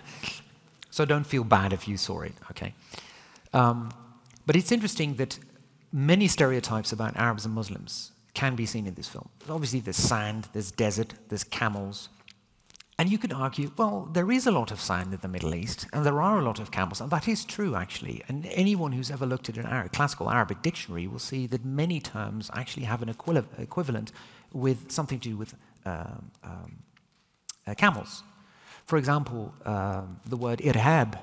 so 0.90 1.04
don't 1.04 1.26
feel 1.26 1.44
bad 1.44 1.74
if 1.74 1.86
you 1.86 1.98
saw 1.98 2.22
it, 2.22 2.32
okay? 2.52 2.72
Um, 3.52 3.92
but 4.46 4.56
it's 4.56 4.72
interesting 4.72 5.16
that 5.16 5.38
many 5.92 6.26
stereotypes 6.26 6.90
about 6.90 7.16
Arabs 7.16 7.44
and 7.44 7.54
Muslims 7.54 8.12
can 8.34 8.54
be 8.56 8.66
seen 8.66 8.86
in 8.86 8.94
this 8.94 9.08
film. 9.08 9.28
Obviously, 9.48 9.80
there's 9.80 9.96
sand, 9.96 10.48
there's 10.52 10.70
desert, 10.70 11.14
there's 11.28 11.44
camels. 11.44 12.08
And 12.98 13.10
you 13.10 13.18
could 13.18 13.32
argue, 13.32 13.72
well, 13.76 14.08
there 14.12 14.30
is 14.30 14.46
a 14.46 14.52
lot 14.52 14.70
of 14.70 14.80
sand 14.80 15.12
in 15.12 15.20
the 15.20 15.28
Middle 15.28 15.54
East, 15.54 15.86
and 15.92 16.06
there 16.06 16.22
are 16.22 16.38
a 16.38 16.42
lot 16.42 16.60
of 16.60 16.70
camels, 16.70 17.00
and 17.00 17.10
that 17.10 17.26
is 17.26 17.44
true, 17.44 17.74
actually. 17.74 18.22
And 18.28 18.46
anyone 18.46 18.92
who's 18.92 19.10
ever 19.10 19.26
looked 19.26 19.48
at 19.48 19.56
an 19.56 19.66
Arab, 19.66 19.92
classical 19.92 20.30
Arabic 20.30 20.62
dictionary 20.62 21.08
will 21.08 21.18
see 21.18 21.46
that 21.48 21.64
many 21.64 22.00
terms 22.00 22.50
actually 22.54 22.84
have 22.84 23.02
an 23.02 23.08
equi- 23.08 23.42
equivalent 23.58 24.12
with 24.52 24.92
something 24.92 25.18
to 25.20 25.30
do 25.30 25.36
with 25.36 25.54
um, 25.84 26.30
um, 26.44 26.78
uh, 27.66 27.74
camels. 27.74 28.22
For 28.86 28.96
example, 28.96 29.52
um, 29.64 30.20
the 30.26 30.36
word 30.36 30.60
irhab 30.60 31.18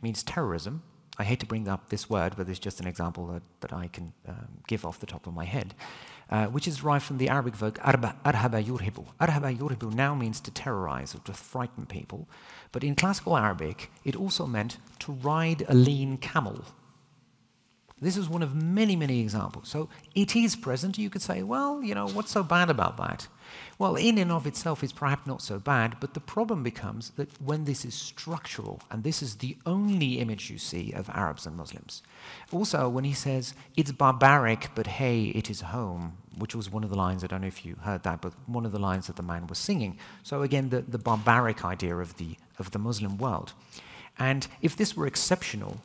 means 0.00 0.22
terrorism. 0.22 0.82
I 1.18 1.24
hate 1.24 1.40
to 1.40 1.46
bring 1.46 1.68
up 1.68 1.88
this 1.90 2.10
word, 2.10 2.34
but 2.36 2.48
it's 2.48 2.58
just 2.58 2.80
an 2.80 2.86
example 2.88 3.26
that, 3.28 3.42
that 3.60 3.72
I 3.72 3.88
can 3.88 4.12
um, 4.26 4.48
give 4.66 4.84
off 4.84 4.98
the 4.98 5.06
top 5.06 5.26
of 5.26 5.34
my 5.34 5.44
head, 5.44 5.74
uh, 6.32 6.46
which 6.46 6.66
is 6.66 6.78
derived 6.78 7.04
from 7.04 7.18
the 7.18 7.28
Arabic 7.28 7.54
verb 7.54 7.78
arba, 7.84 8.16
arhaba 8.24 8.64
yurhibu. 8.64 9.04
Arhaba 9.20 9.54
yurhibu 9.54 9.92
now 9.92 10.14
means 10.14 10.40
to 10.40 10.50
terrorize 10.50 11.14
or 11.14 11.18
to 11.18 11.32
frighten 11.34 11.84
people, 11.84 12.26
but 12.72 12.82
in 12.82 12.96
classical 12.96 13.36
Arabic, 13.36 13.90
it 14.02 14.16
also 14.16 14.46
meant 14.46 14.78
to 14.98 15.12
ride 15.12 15.62
a 15.68 15.74
lean 15.74 16.16
camel. 16.16 16.64
This 18.00 18.16
is 18.16 18.28
one 18.28 18.42
of 18.42 18.52
many, 18.52 18.96
many 18.96 19.20
examples. 19.20 19.68
So 19.68 19.88
it 20.16 20.34
is 20.34 20.56
present. 20.56 20.98
You 20.98 21.08
could 21.08 21.22
say, 21.22 21.44
well, 21.44 21.84
you 21.84 21.94
know, 21.94 22.08
what's 22.08 22.32
so 22.32 22.42
bad 22.42 22.68
about 22.68 22.96
that? 22.96 23.28
Well, 23.78 23.94
in 23.94 24.18
and 24.18 24.32
of 24.32 24.44
itself, 24.44 24.82
it's 24.82 24.92
perhaps 24.92 25.26
not 25.26 25.40
so 25.40 25.60
bad, 25.60 25.96
but 26.00 26.14
the 26.14 26.20
problem 26.20 26.64
becomes 26.64 27.10
that 27.10 27.28
when 27.40 27.64
this 27.64 27.84
is 27.84 27.94
structural, 27.94 28.80
and 28.90 29.04
this 29.04 29.22
is 29.22 29.36
the 29.36 29.56
only 29.66 30.18
image 30.18 30.50
you 30.50 30.58
see 30.58 30.92
of 30.92 31.10
Arabs 31.10 31.46
and 31.46 31.56
Muslims. 31.56 32.02
Also, 32.50 32.88
when 32.88 33.04
he 33.04 33.12
says, 33.12 33.54
it's 33.76 33.92
barbaric, 33.92 34.70
but 34.74 34.86
hey, 34.86 35.26
it 35.26 35.48
is 35.48 35.60
home, 35.60 36.16
which 36.38 36.54
was 36.54 36.70
one 36.70 36.84
of 36.84 36.90
the 36.90 36.96
lines, 36.96 37.22
I 37.22 37.26
don't 37.26 37.40
know 37.40 37.46
if 37.46 37.64
you 37.64 37.76
heard 37.82 38.02
that, 38.04 38.20
but 38.20 38.32
one 38.46 38.64
of 38.64 38.72
the 38.72 38.78
lines 38.78 39.06
that 39.06 39.16
the 39.16 39.22
man 39.22 39.46
was 39.46 39.58
singing. 39.58 39.98
So 40.22 40.42
again, 40.42 40.70
the, 40.70 40.82
the 40.82 40.98
barbaric 40.98 41.64
idea 41.64 41.96
of 41.96 42.16
the, 42.16 42.36
of 42.58 42.70
the 42.70 42.78
Muslim 42.78 43.18
world. 43.18 43.52
And 44.18 44.46
if 44.60 44.76
this 44.76 44.96
were 44.96 45.06
exceptional, 45.06 45.82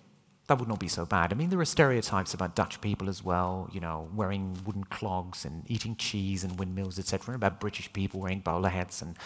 that 0.48 0.60
would 0.60 0.70
not 0.70 0.80
be 0.80 0.88
so 0.88 1.06
bad. 1.06 1.32
I 1.32 1.36
mean, 1.36 1.50
there 1.50 1.60
are 1.60 1.66
stereotypes 1.66 2.34
about 2.34 2.56
Dutch 2.56 2.80
people 2.80 3.10
as 3.10 3.24
well, 3.24 3.70
you 3.74 3.82
know, 3.82 4.10
wearing 4.16 4.58
wooden 4.66 4.86
clogs 4.86 5.43
and 5.43 5.64
eating 5.70 5.95
cheese 5.98 6.43
and 6.43 6.58
windmills, 6.58 6.98
etc., 6.98 7.36
about 7.36 7.60
British 7.60 7.91
people 7.91 8.22
wearing 8.22 8.39
bowler 8.39 8.70
hats 8.70 9.02
and, 9.02 9.18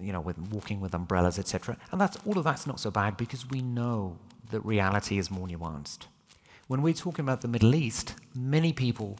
you 0.00 0.12
know, 0.12 0.20
with, 0.20 0.38
walking 0.38 0.80
with 0.80 0.94
umbrellas, 0.94 1.38
etc. 1.38 1.76
And 1.90 2.00
that's, 2.00 2.16
all 2.24 2.38
of 2.38 2.44
that's 2.44 2.66
not 2.66 2.78
so 2.78 2.90
bad 2.90 3.16
because 3.16 3.48
we 3.48 3.62
know 3.62 4.18
that 4.50 4.60
reality 4.64 5.18
is 5.18 5.30
more 5.30 5.48
nuanced. 5.48 6.06
When 6.68 6.82
we're 6.82 6.94
talking 6.94 7.24
about 7.24 7.40
the 7.40 7.48
Middle 7.48 7.74
East, 7.74 8.14
many 8.34 8.72
people 8.72 9.18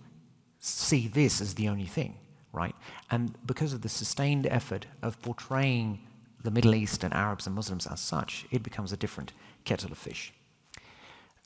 see 0.64 1.08
this 1.08 1.40
as 1.40 1.54
the 1.54 1.68
only 1.68 1.86
thing, 1.86 2.16
right? 2.52 2.74
And 3.10 3.34
because 3.46 3.72
of 3.72 3.82
the 3.82 3.88
sustained 3.88 4.46
effort 4.46 4.86
of 5.02 5.20
portraying 5.20 6.00
the 6.42 6.50
Middle 6.50 6.74
East 6.74 7.04
and 7.04 7.12
Arabs 7.12 7.46
and 7.46 7.54
Muslims 7.54 7.86
as 7.86 8.00
such, 8.00 8.46
it 8.50 8.62
becomes 8.62 8.92
a 8.92 8.96
different 8.96 9.32
kettle 9.64 9.92
of 9.92 9.98
fish. 9.98 10.32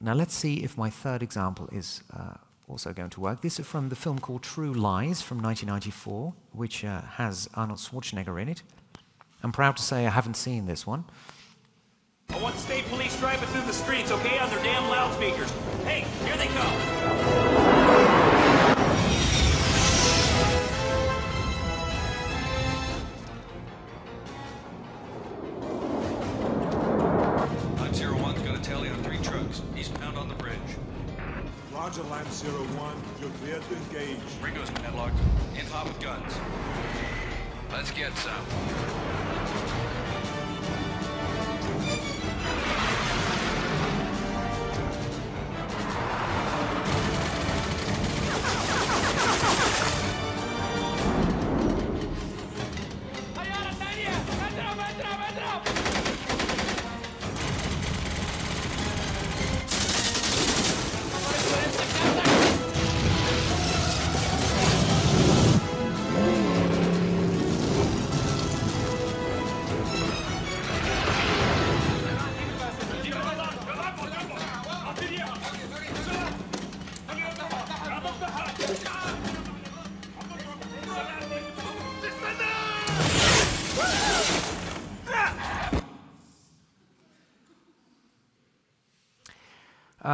Now 0.01 0.13
let's 0.15 0.35
see 0.35 0.57
if 0.57 0.79
my 0.79 0.91
third 0.91 1.23
example 1.23 1.69
is 1.73 2.03
uh, 2.17 2.35
also 2.69 2.93
going 2.93 3.11
to 3.11 3.21
work. 3.21 3.41
This 3.43 3.59
is 3.59 3.67
from 3.67 3.89
the 3.89 3.97
film 3.97 4.21
called 4.21 4.43
True 4.43 4.73
Lies 4.73 5.21
from 5.21 5.43
1994, 5.43 6.33
which 6.53 6.85
uh, 6.85 7.01
has 7.01 7.49
Arnold 7.55 7.81
Schwarzenegger 7.81 8.41
in 8.41 8.49
it. 8.49 8.63
I'm 9.43 9.53
proud 9.53 9.77
to 9.79 9.83
say 9.83 10.07
I 10.07 10.11
haven't 10.11 10.37
seen 10.37 10.67
this 10.67 10.87
one. 10.87 11.05
I 12.31 12.41
want 12.41 12.57
state 12.57 12.85
police 12.87 13.19
driving 13.19 13.49
through 13.49 13.63
the 13.63 13.73
streets, 13.73 14.13
okay, 14.13 14.39
on 14.39 14.51
their 14.51 14.63
damn 14.63 14.89
loudspeakers. 14.89 15.51
Hey, 15.85 16.05
here 16.25 16.37
they 16.37 16.47
come. 16.49 17.48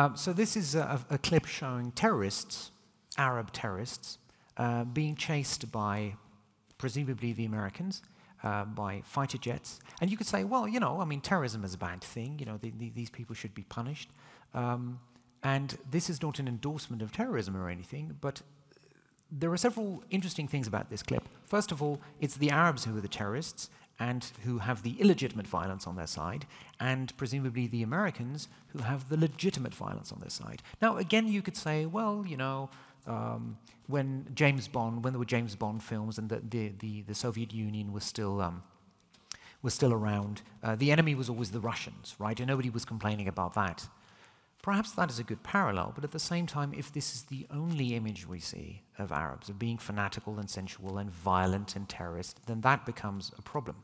Um, 0.04 0.16
so 0.16 0.34
this 0.34 0.54
is 0.54 0.74
a, 0.74 1.00
a 1.08 1.16
clip 1.16 1.46
showing 1.46 1.90
terrorists, 1.92 2.70
Arab 3.16 3.52
terrorists, 3.52 4.18
uh, 4.58 4.84
being 4.84 5.16
chased 5.16 5.72
by 5.72 6.16
presumably 6.76 7.32
the 7.32 7.46
Americans, 7.46 8.02
uh, 8.42 8.66
by 8.66 9.00
fighter 9.04 9.38
jets. 9.38 9.80
And 10.02 10.10
you 10.10 10.18
could 10.18 10.26
say, 10.26 10.44
well, 10.44 10.68
you 10.68 10.78
know, 10.78 11.00
I 11.00 11.06
mean, 11.06 11.22
terrorism 11.22 11.64
is 11.64 11.72
a 11.72 11.78
bad 11.78 12.02
thing. 12.02 12.38
You 12.38 12.44
know, 12.44 12.58
the, 12.58 12.70
the, 12.78 12.90
these 12.90 13.08
people 13.08 13.34
should 13.34 13.54
be 13.54 13.62
punished. 13.62 14.10
Um, 14.52 15.00
and 15.42 15.78
this 15.90 16.10
is 16.10 16.20
not 16.20 16.38
an 16.38 16.48
endorsement 16.48 17.00
of 17.00 17.10
terrorism 17.10 17.56
or 17.56 17.70
anything, 17.70 18.18
but 18.20 18.42
there 19.32 19.50
are 19.52 19.56
several 19.56 20.04
interesting 20.10 20.46
things 20.46 20.66
about 20.66 20.90
this 20.90 21.02
clip. 21.02 21.26
First 21.46 21.72
of 21.72 21.82
all, 21.82 21.98
it's 22.20 22.36
the 22.36 22.50
Arabs 22.50 22.84
who 22.84 22.94
are 22.98 23.00
the 23.00 23.08
terrorists 23.08 23.70
and 23.98 24.32
who 24.44 24.58
have 24.58 24.82
the 24.82 25.00
illegitimate 25.00 25.46
violence 25.46 25.86
on 25.86 25.96
their 25.96 26.06
side, 26.06 26.46
and 26.80 27.16
presumably 27.16 27.66
the 27.66 27.82
Americans 27.82 28.48
who 28.68 28.80
have 28.80 29.08
the 29.08 29.16
legitimate 29.16 29.74
violence 29.74 30.12
on 30.12 30.18
their 30.20 30.30
side. 30.30 30.62
Now, 30.82 30.96
again, 30.96 31.28
you 31.28 31.42
could 31.42 31.56
say, 31.56 31.86
well, 31.86 32.24
you 32.26 32.36
know, 32.36 32.70
um, 33.06 33.56
when 33.86 34.26
James 34.34 34.66
Bond, 34.66 35.04
when 35.04 35.12
there 35.12 35.18
were 35.18 35.24
James 35.24 35.54
Bond 35.54 35.82
films 35.82 36.18
and 36.18 36.28
the, 36.28 36.42
the, 36.48 36.72
the, 36.78 37.02
the 37.02 37.14
Soviet 37.14 37.52
Union 37.52 37.92
was 37.92 38.04
still, 38.04 38.40
um, 38.40 38.62
was 39.62 39.74
still 39.74 39.92
around, 39.92 40.42
uh, 40.62 40.74
the 40.74 40.90
enemy 40.90 41.14
was 41.14 41.28
always 41.28 41.50
the 41.50 41.60
Russians, 41.60 42.16
right? 42.18 42.38
And 42.40 42.48
nobody 42.48 42.70
was 42.70 42.84
complaining 42.84 43.28
about 43.28 43.54
that. 43.54 43.88
Perhaps 44.64 44.92
that 44.92 45.10
is 45.10 45.18
a 45.18 45.22
good 45.22 45.42
parallel, 45.42 45.92
but 45.94 46.04
at 46.04 46.12
the 46.12 46.18
same 46.18 46.46
time, 46.46 46.72
if 46.72 46.90
this 46.90 47.14
is 47.14 47.24
the 47.24 47.46
only 47.50 47.94
image 47.94 48.26
we 48.26 48.40
see 48.40 48.80
of 48.98 49.12
Arabs, 49.12 49.50
of 49.50 49.58
being 49.58 49.76
fanatical 49.76 50.38
and 50.38 50.48
sensual 50.48 50.96
and 50.96 51.10
violent 51.10 51.76
and 51.76 51.86
terrorist, 51.86 52.40
then 52.46 52.62
that 52.62 52.86
becomes 52.86 53.30
a 53.36 53.42
problem. 53.42 53.76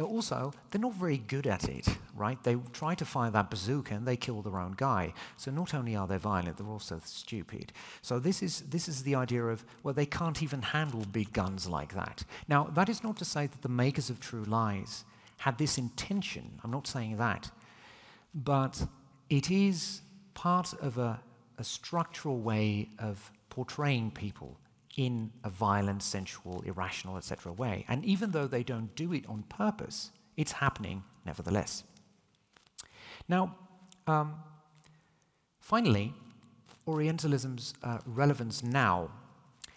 Uh, 0.00 0.04
also, 0.04 0.54
they're 0.70 0.80
not 0.80 0.94
very 0.94 1.18
good 1.18 1.46
at 1.46 1.68
it, 1.68 1.86
right? 2.16 2.42
They 2.42 2.56
try 2.72 2.94
to 2.94 3.04
fire 3.04 3.30
that 3.32 3.50
bazooka 3.50 3.92
and 3.92 4.08
they 4.08 4.16
kill 4.16 4.40
their 4.40 4.58
own 4.58 4.72
guy. 4.78 5.12
So 5.36 5.50
not 5.50 5.74
only 5.74 5.94
are 5.94 6.06
they 6.06 6.16
violent, 6.16 6.56
they're 6.56 6.66
also 6.66 7.02
stupid. 7.04 7.74
So 8.00 8.18
this 8.18 8.42
is, 8.42 8.62
this 8.62 8.88
is 8.88 9.02
the 9.02 9.16
idea 9.16 9.44
of, 9.44 9.62
well, 9.82 9.92
they 9.92 10.06
can't 10.06 10.42
even 10.42 10.62
handle 10.62 11.04
big 11.12 11.34
guns 11.34 11.68
like 11.68 11.92
that. 11.92 12.24
Now, 12.48 12.64
that 12.72 12.88
is 12.88 13.04
not 13.04 13.18
to 13.18 13.26
say 13.26 13.46
that 13.46 13.60
the 13.60 13.68
makers 13.68 14.08
of 14.08 14.20
True 14.20 14.44
Lies 14.44 15.04
had 15.36 15.58
this 15.58 15.76
intention. 15.76 16.60
I'm 16.64 16.70
not 16.70 16.86
saying 16.86 17.18
that. 17.18 17.50
But 18.34 18.86
it 19.28 19.50
is 19.50 20.00
part 20.34 20.74
of 20.74 20.98
a, 20.98 21.20
a 21.58 21.64
structural 21.64 22.38
way 22.38 22.88
of 22.98 23.30
portraying 23.48 24.10
people 24.10 24.58
in 24.96 25.32
a 25.42 25.50
violent, 25.50 26.02
sensual, 26.02 26.62
irrational, 26.62 27.16
etc. 27.16 27.52
way. 27.52 27.84
And 27.88 28.04
even 28.04 28.30
though 28.30 28.46
they 28.46 28.62
don't 28.62 28.94
do 28.94 29.12
it 29.12 29.26
on 29.28 29.42
purpose, 29.44 30.10
it's 30.36 30.52
happening 30.52 31.02
nevertheless. 31.24 31.84
Now, 33.28 33.56
um, 34.06 34.36
finally, 35.60 36.12
Orientalism's 36.86 37.74
uh, 37.82 37.98
relevance 38.06 38.62
now. 38.62 39.10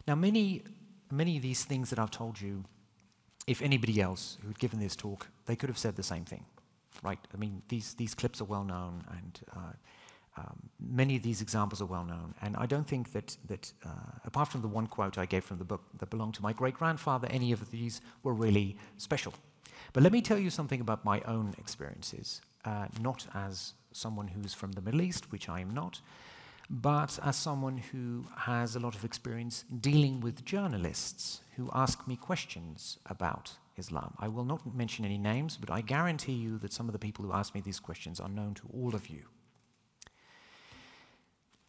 Now, 0.08 0.16
many, 0.16 0.64
many 1.10 1.38
of 1.38 1.44
these 1.44 1.64
things 1.64 1.90
that 1.90 2.00
I've 2.00 2.12
told 2.12 2.40
you, 2.40 2.66
if 3.48 3.62
anybody 3.62 4.02
else 4.02 4.38
who'd 4.44 4.60
given 4.60 4.80
this 4.80 4.96
talk, 4.96 5.28
they 5.46 5.56
could 5.56 5.70
have 5.70 5.78
said 5.78 5.96
the 5.96 6.04
same 6.04 6.26
thing, 6.26 6.46
right? 7.02 7.20
I 7.34 7.38
mean, 7.38 7.62
these, 7.70 7.94
these 7.94 8.14
clips 8.14 8.42
are 8.42 8.46
well 8.46 8.66
known, 8.66 9.06
and 9.10 9.40
uh, 9.56 9.74
um, 10.38 10.70
many 10.80 11.16
of 11.16 11.24
these 11.24 11.42
examples 11.42 11.82
are 11.82 11.86
well 11.86 12.06
known, 12.06 12.36
and 12.42 12.56
I 12.58 12.66
don't 12.66 12.88
think 12.88 13.12
that, 13.14 13.38
that 13.48 13.74
uh, 13.86 13.90
apart 14.24 14.50
from 14.50 14.62
the 14.62 14.68
one 14.68 14.88
quote 14.88 15.18
I 15.18 15.26
gave 15.26 15.44
from 15.44 15.58
the 15.58 15.66
book 15.66 15.84
that 15.98 16.10
belonged 16.10 16.36
to 16.36 16.44
my 16.44 16.54
great 16.54 16.76
grandfather, 16.76 17.28
any 17.32 17.52
of 17.52 17.72
these 17.72 18.02
were 18.24 18.34
really 18.34 18.78
special. 18.98 19.34
But 19.94 20.04
let 20.04 20.12
me 20.12 20.22
tell 20.22 20.38
you 20.38 20.50
something 20.50 20.82
about 20.82 21.04
my 21.04 21.22
own 21.22 21.56
experiences, 21.58 22.42
uh, 22.66 22.88
not 23.02 23.26
as 23.34 23.74
someone 23.92 24.28
who's 24.28 24.54
from 24.54 24.74
the 24.74 24.82
Middle 24.82 25.02
East, 25.02 25.32
which 25.32 25.50
I 25.50 25.60
am 25.60 25.74
not, 25.74 26.02
but 26.70 27.18
as 27.24 27.36
someone 27.36 27.78
who 27.78 28.26
has 28.36 28.76
a 28.76 28.80
lot 28.80 28.96
of 28.96 29.06
experience 29.06 29.66
dealing 29.80 30.20
with 30.20 30.46
journalists 30.46 31.42
who 31.56 31.70
ask 31.74 32.08
me 32.08 32.16
questions 32.16 33.00
about 33.06 33.54
Islam. 33.78 34.14
I 34.20 34.28
will 34.28 34.44
not 34.44 34.76
mention 34.76 35.06
any 35.06 35.18
names, 35.18 35.58
but 35.58 35.72
I 35.72 35.82
guarantee 35.82 36.34
you 36.34 36.58
that 36.60 36.74
some 36.74 36.88
of 36.88 36.94
the 36.94 37.00
people 37.00 37.26
who 37.26 37.34
ask 37.34 37.56
me 37.56 37.62
these 37.62 37.80
questions 37.80 38.20
are 38.20 38.30
known 38.30 38.54
to 38.56 38.70
all 38.74 38.94
of 38.94 39.08
you. 39.10 39.24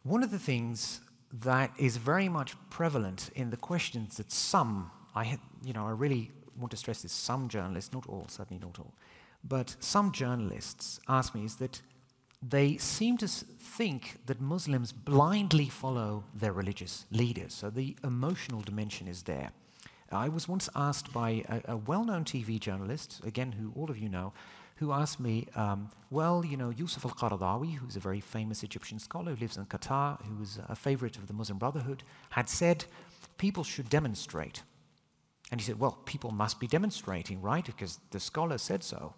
One 0.03 0.23
of 0.23 0.31
the 0.31 0.39
things 0.39 1.01
that 1.31 1.71
is 1.77 1.97
very 1.97 2.29
much 2.29 2.55
prevalent 2.69 3.29
in 3.35 3.49
the 3.49 3.57
questions 3.57 4.17
that 4.17 4.31
some, 4.31 4.91
I, 5.15 5.37
you 5.63 5.73
know, 5.73 5.85
I 5.87 5.91
really 5.91 6.31
want 6.57 6.71
to 6.71 6.77
stress 6.77 7.01
this, 7.01 7.11
some 7.11 7.49
journalists, 7.49 7.93
not 7.93 8.07
all, 8.07 8.25
certainly 8.27 8.61
not 8.61 8.79
all, 8.79 8.93
but 9.43 9.75
some 9.79 10.11
journalists 10.11 10.99
ask 11.07 11.35
me 11.35 11.45
is 11.45 11.55
that 11.55 11.81
they 12.41 12.77
seem 12.77 13.17
to 13.17 13.27
think 13.27 14.19
that 14.25 14.39
Muslims 14.39 14.93
blindly 14.93 15.65
follow 15.65 16.23
their 16.33 16.53
religious 16.53 17.05
leaders. 17.11 17.53
So 17.53 17.69
the 17.69 17.95
emotional 18.03 18.61
dimension 18.61 19.07
is 19.07 19.23
there. 19.23 19.51
I 20.11 20.29
was 20.29 20.47
once 20.47 20.69
asked 20.75 21.13
by 21.13 21.43
a, 21.49 21.73
a 21.73 21.77
well 21.77 22.03
known 22.03 22.23
TV 22.23 22.59
journalist, 22.59 23.21
again, 23.25 23.51
who 23.51 23.73
all 23.75 23.91
of 23.91 23.97
you 23.97 24.09
know, 24.09 24.33
who 24.79 24.93
asked 24.93 25.19
me, 25.19 25.45
um, 25.55 25.89
well, 26.09 26.45
you 26.45 26.55
know, 26.55 26.69
Yusuf 26.69 27.05
al 27.05 27.11
Qaradawi, 27.11 27.75
who's 27.75 27.97
a 27.97 27.99
very 27.99 28.21
famous 28.21 28.63
Egyptian 28.63 28.97
scholar 28.97 29.33
who 29.33 29.41
lives 29.41 29.57
in 29.57 29.65
Qatar, 29.65 30.21
who 30.25 30.35
was 30.39 30.57
a 30.69 30.75
favorite 30.75 31.17
of 31.17 31.27
the 31.27 31.33
Muslim 31.33 31.57
Brotherhood, 31.57 32.03
had 32.29 32.47
said 32.47 32.85
people 33.37 33.65
should 33.65 33.89
demonstrate. 33.89 34.63
And 35.51 35.59
he 35.59 35.65
said, 35.65 35.79
well, 35.79 35.97
people 36.05 36.31
must 36.31 36.61
be 36.61 36.67
demonstrating, 36.67 37.41
right? 37.41 37.65
Because 37.65 37.99
the 38.11 38.21
scholar 38.21 38.57
said 38.57 38.83
so. 38.83 39.15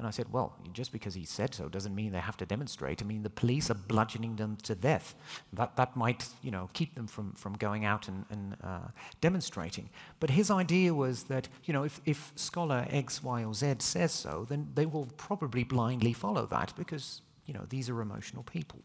And 0.00 0.06
I 0.06 0.12
said, 0.12 0.32
well, 0.32 0.56
just 0.72 0.92
because 0.92 1.12
he 1.12 1.26
said 1.26 1.54
so 1.54 1.68
doesn't 1.68 1.94
mean 1.94 2.12
they 2.12 2.20
have 2.20 2.38
to 2.38 2.46
demonstrate. 2.46 3.02
I 3.02 3.04
mean, 3.04 3.22
the 3.22 3.28
police 3.28 3.70
are 3.70 3.74
bludgeoning 3.74 4.36
them 4.36 4.56
to 4.62 4.74
death. 4.74 5.14
That, 5.52 5.76
that 5.76 5.94
might, 5.94 6.26
you 6.40 6.50
know, 6.50 6.70
keep 6.72 6.94
them 6.94 7.06
from, 7.06 7.34
from 7.34 7.52
going 7.52 7.84
out 7.84 8.08
and, 8.08 8.24
and 8.30 8.56
uh, 8.64 8.88
demonstrating. 9.20 9.90
But 10.18 10.30
his 10.30 10.50
idea 10.50 10.94
was 10.94 11.24
that, 11.24 11.48
you 11.64 11.74
know, 11.74 11.82
if, 11.82 12.00
if 12.06 12.32
scholar 12.34 12.86
X, 12.88 13.22
Y, 13.22 13.44
or 13.44 13.52
Z 13.52 13.74
says 13.80 14.10
so, 14.10 14.46
then 14.48 14.70
they 14.74 14.86
will 14.86 15.06
probably 15.18 15.64
blindly 15.64 16.14
follow 16.14 16.46
that 16.46 16.72
because, 16.78 17.20
you 17.44 17.52
know, 17.52 17.66
these 17.68 17.90
are 17.90 18.00
emotional 18.00 18.42
people. 18.44 18.80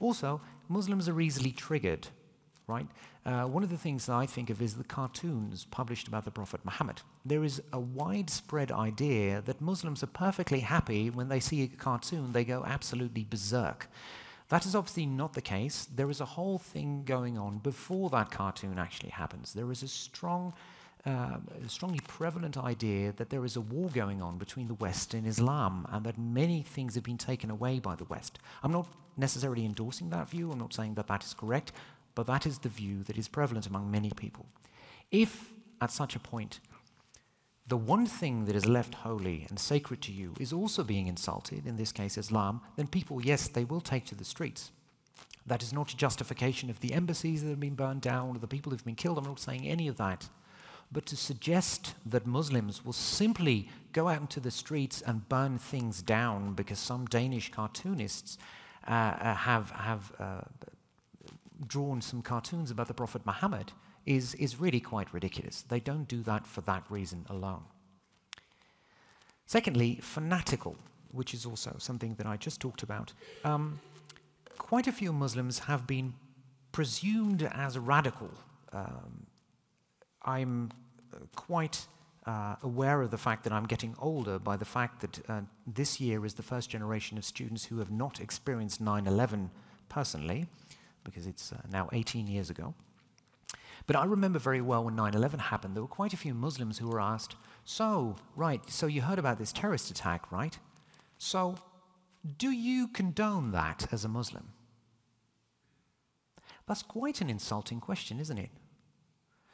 Also, 0.00 0.40
Muslims 0.68 1.08
are 1.08 1.20
easily 1.20 1.52
triggered 1.52 2.08
right? 2.70 2.86
Uh, 3.26 3.44
one 3.44 3.62
of 3.62 3.70
the 3.70 3.76
things 3.76 4.06
that 4.06 4.14
I 4.14 4.24
think 4.24 4.48
of 4.48 4.62
is 4.62 4.74
the 4.74 4.84
cartoons 4.84 5.66
published 5.70 6.08
about 6.08 6.24
the 6.24 6.30
Prophet 6.30 6.60
Muhammad. 6.64 7.02
There 7.24 7.44
is 7.44 7.60
a 7.72 7.80
widespread 7.80 8.72
idea 8.72 9.42
that 9.42 9.60
Muslims 9.60 10.02
are 10.02 10.06
perfectly 10.06 10.60
happy 10.60 11.10
when 11.10 11.28
they 11.28 11.40
see 11.40 11.62
a 11.62 11.66
cartoon, 11.66 12.32
they 12.32 12.44
go 12.44 12.64
absolutely 12.66 13.26
berserk. 13.28 13.88
That 14.48 14.66
is 14.66 14.74
obviously 14.74 15.06
not 15.06 15.34
the 15.34 15.42
case. 15.42 15.86
There 15.94 16.10
is 16.10 16.20
a 16.20 16.24
whole 16.24 16.58
thing 16.58 17.04
going 17.04 17.38
on 17.38 17.58
before 17.58 18.10
that 18.10 18.30
cartoon 18.30 18.78
actually 18.78 19.10
happens. 19.10 19.52
There 19.52 19.70
is 19.70 19.82
a 19.84 19.88
strong, 19.88 20.54
uh, 21.06 21.36
strongly 21.68 22.00
prevalent 22.08 22.56
idea 22.56 23.12
that 23.12 23.30
there 23.30 23.44
is 23.44 23.54
a 23.54 23.60
war 23.60 23.90
going 23.90 24.20
on 24.20 24.38
between 24.38 24.66
the 24.66 24.74
West 24.74 25.14
and 25.14 25.24
Islam, 25.26 25.86
and 25.92 26.04
that 26.04 26.18
many 26.18 26.62
things 26.62 26.96
have 26.96 27.04
been 27.04 27.18
taken 27.18 27.48
away 27.48 27.78
by 27.78 27.94
the 27.94 28.04
West. 28.04 28.40
I'm 28.64 28.72
not 28.72 28.88
necessarily 29.16 29.64
endorsing 29.64 30.10
that 30.10 30.28
view. 30.28 30.50
I'm 30.50 30.58
not 30.58 30.74
saying 30.74 30.94
that 30.94 31.06
that 31.06 31.22
is 31.22 31.32
correct 31.34 31.72
but 32.20 32.26
that 32.26 32.44
is 32.44 32.58
the 32.58 32.68
view 32.68 33.02
that 33.04 33.16
is 33.16 33.28
prevalent 33.28 33.66
among 33.66 33.90
many 33.90 34.10
people. 34.10 34.44
If, 35.10 35.54
at 35.80 35.90
such 35.90 36.14
a 36.14 36.18
point, 36.18 36.60
the 37.66 37.78
one 37.78 38.04
thing 38.04 38.44
that 38.44 38.54
is 38.54 38.66
left 38.66 38.92
holy 38.92 39.46
and 39.48 39.58
sacred 39.58 40.02
to 40.02 40.12
you 40.12 40.34
is 40.38 40.52
also 40.52 40.84
being 40.84 41.06
insulted, 41.06 41.66
in 41.66 41.76
this 41.76 41.92
case 41.92 42.18
Islam, 42.18 42.60
then 42.76 42.88
people, 42.88 43.24
yes, 43.24 43.48
they 43.48 43.64
will 43.64 43.80
take 43.80 44.04
to 44.04 44.14
the 44.14 44.26
streets. 44.26 44.70
That 45.46 45.62
is 45.62 45.72
not 45.72 45.94
a 45.94 45.96
justification 45.96 46.68
of 46.68 46.80
the 46.80 46.92
embassies 46.92 47.42
that 47.42 47.48
have 47.48 47.58
been 47.58 47.74
burned 47.74 48.02
down 48.02 48.36
or 48.36 48.38
the 48.38 48.46
people 48.46 48.68
who 48.68 48.76
have 48.76 48.84
been 48.84 48.96
killed. 48.96 49.16
I'm 49.16 49.24
not 49.24 49.40
saying 49.40 49.66
any 49.66 49.88
of 49.88 49.96
that. 49.96 50.28
But 50.92 51.06
to 51.06 51.16
suggest 51.16 51.94
that 52.04 52.26
Muslims 52.26 52.84
will 52.84 52.92
simply 52.92 53.70
go 53.94 54.08
out 54.08 54.20
into 54.20 54.40
the 54.40 54.50
streets 54.50 55.00
and 55.00 55.26
burn 55.30 55.56
things 55.56 56.02
down 56.02 56.52
because 56.52 56.78
some 56.78 57.06
Danish 57.06 57.50
cartoonists 57.50 58.36
uh, 58.86 58.90
uh 58.90 59.34
have, 59.34 59.70
have 59.70 60.12
uh, 60.18 60.40
drawn 61.66 62.00
some 62.00 62.22
cartoons 62.22 62.70
about 62.70 62.88
the 62.88 62.94
Prophet 62.94 63.24
Muhammad 63.24 63.72
is, 64.06 64.34
is 64.34 64.58
really 64.58 64.80
quite 64.80 65.12
ridiculous. 65.12 65.62
They 65.62 65.80
don't 65.80 66.08
do 66.08 66.22
that 66.22 66.46
for 66.46 66.60
that 66.62 66.84
reason 66.88 67.26
alone. 67.28 67.64
Secondly, 69.46 69.98
fanatical, 70.00 70.76
which 71.10 71.34
is 71.34 71.44
also 71.44 71.74
something 71.78 72.14
that 72.14 72.26
I 72.26 72.36
just 72.36 72.60
talked 72.60 72.82
about. 72.82 73.12
Um, 73.44 73.80
quite 74.58 74.86
a 74.86 74.92
few 74.92 75.12
Muslims 75.12 75.60
have 75.60 75.86
been 75.86 76.14
presumed 76.72 77.42
as 77.42 77.76
radical. 77.76 78.30
Um, 78.72 79.26
I'm 80.22 80.70
uh, 81.12 81.18
quite 81.34 81.86
uh, 82.26 82.56
aware 82.62 83.02
of 83.02 83.10
the 83.10 83.18
fact 83.18 83.44
that 83.44 83.52
I'm 83.52 83.66
getting 83.66 83.96
older 83.98 84.38
by 84.38 84.56
the 84.56 84.64
fact 84.64 85.00
that 85.00 85.28
uh, 85.28 85.40
this 85.66 86.00
year 86.00 86.24
is 86.24 86.34
the 86.34 86.42
first 86.42 86.70
generation 86.70 87.18
of 87.18 87.24
students 87.24 87.64
who 87.64 87.78
have 87.78 87.90
not 87.90 88.20
experienced 88.20 88.80
9 88.80 89.06
11 89.06 89.50
personally 89.88 90.46
because 91.04 91.26
it's 91.26 91.52
uh, 91.52 91.58
now 91.70 91.88
18 91.92 92.26
years 92.26 92.50
ago. 92.50 92.74
But 93.86 93.96
I 93.96 94.04
remember 94.04 94.38
very 94.38 94.60
well 94.60 94.84
when 94.84 94.94
9 94.94 95.14
11 95.14 95.40
happened, 95.40 95.74
there 95.74 95.82
were 95.82 95.88
quite 95.88 96.12
a 96.12 96.16
few 96.16 96.34
Muslims 96.34 96.78
who 96.78 96.88
were 96.88 97.00
asked, 97.00 97.36
So, 97.64 98.16
right, 98.36 98.60
so 98.70 98.86
you 98.86 99.02
heard 99.02 99.18
about 99.18 99.38
this 99.38 99.52
terrorist 99.52 99.90
attack, 99.90 100.30
right? 100.30 100.58
So, 101.18 101.56
do 102.38 102.50
you 102.50 102.88
condone 102.88 103.52
that 103.52 103.88
as 103.90 104.04
a 104.04 104.08
Muslim? 104.08 104.52
That's 106.66 106.82
quite 106.82 107.20
an 107.20 107.30
insulting 107.30 107.80
question, 107.80 108.20
isn't 108.20 108.38
it? 108.38 108.50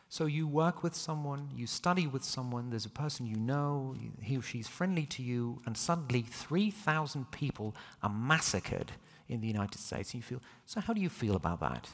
So 0.09 0.27
you 0.27 0.47
work 0.47 0.83
with 0.83 0.95
someone, 0.95 1.51
you 1.55 1.67
study 1.67 2.07
with 2.07 2.23
someone, 2.23 2.71
there's 2.71 2.87
a 2.87 2.91
person 2.91 3.27
you 3.27 3.37
know, 3.37 3.97
he 4.21 4.37
or 4.39 4.43
she's 4.43 4.69
friendly 4.69 5.05
to 5.07 5.23
you, 5.23 5.61
and 5.67 5.77
suddenly 5.77 6.23
3,000 6.23 7.31
people 7.33 7.75
are 8.03 8.11
massacred 8.11 8.93
in 9.29 9.41
the 9.41 9.47
United 9.47 9.79
States. 9.79 10.13
And 10.13 10.23
you 10.23 10.27
feel, 10.27 10.43
so 10.65 10.81
how 10.81 10.93
do 10.93 11.01
you 11.01 11.09
feel 11.09 11.37
about 11.37 11.61
that? 11.61 11.91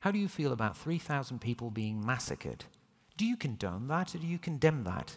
How 0.00 0.10
do 0.10 0.18
you 0.18 0.28
feel 0.28 0.52
about 0.52 0.76
3,000 0.76 1.40
people 1.40 1.70
being 1.70 2.04
massacred? 2.04 2.64
Do 3.16 3.24
you 3.24 3.36
condone 3.36 3.88
that 3.88 4.14
or 4.14 4.18
do 4.18 4.26
you 4.26 4.38
condemn 4.38 4.84
that? 4.84 5.16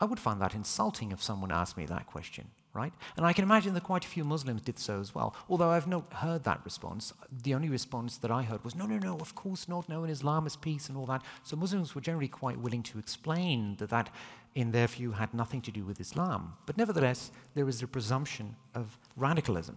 I 0.00 0.04
would 0.04 0.18
find 0.18 0.40
that 0.40 0.54
insulting 0.54 1.12
if 1.12 1.22
someone 1.22 1.52
asked 1.52 1.76
me 1.76 1.86
that 1.86 2.08
question, 2.08 2.48
right? 2.72 2.92
And 3.16 3.24
I 3.24 3.32
can 3.32 3.44
imagine 3.44 3.74
that 3.74 3.84
quite 3.84 4.04
a 4.04 4.08
few 4.08 4.24
Muslims 4.24 4.62
did 4.62 4.80
so 4.80 4.98
as 4.98 5.14
well. 5.14 5.36
Although 5.48 5.70
I've 5.70 5.86
not 5.86 6.12
heard 6.12 6.42
that 6.42 6.64
response. 6.64 7.12
The 7.30 7.54
only 7.54 7.68
response 7.68 8.16
that 8.18 8.32
I 8.32 8.42
heard 8.42 8.64
was, 8.64 8.74
no, 8.74 8.86
no, 8.86 8.98
no, 8.98 9.16
of 9.18 9.36
course 9.36 9.68
not. 9.68 9.88
No, 9.88 10.02
in 10.02 10.10
Islam 10.10 10.48
is 10.48 10.56
peace 10.56 10.88
and 10.88 10.98
all 10.98 11.06
that. 11.06 11.22
So 11.44 11.54
Muslims 11.56 11.94
were 11.94 12.00
generally 12.00 12.26
quite 12.26 12.58
willing 12.58 12.82
to 12.82 12.98
explain 12.98 13.76
that 13.76 13.90
that, 13.90 14.10
in 14.56 14.72
their 14.72 14.88
view, 14.88 15.12
had 15.12 15.32
nothing 15.32 15.62
to 15.62 15.70
do 15.70 15.84
with 15.84 16.00
Islam. 16.00 16.54
But 16.66 16.76
nevertheless, 16.76 17.30
there 17.54 17.68
is 17.68 17.80
a 17.80 17.86
presumption 17.86 18.56
of 18.74 18.98
radicalism. 19.16 19.76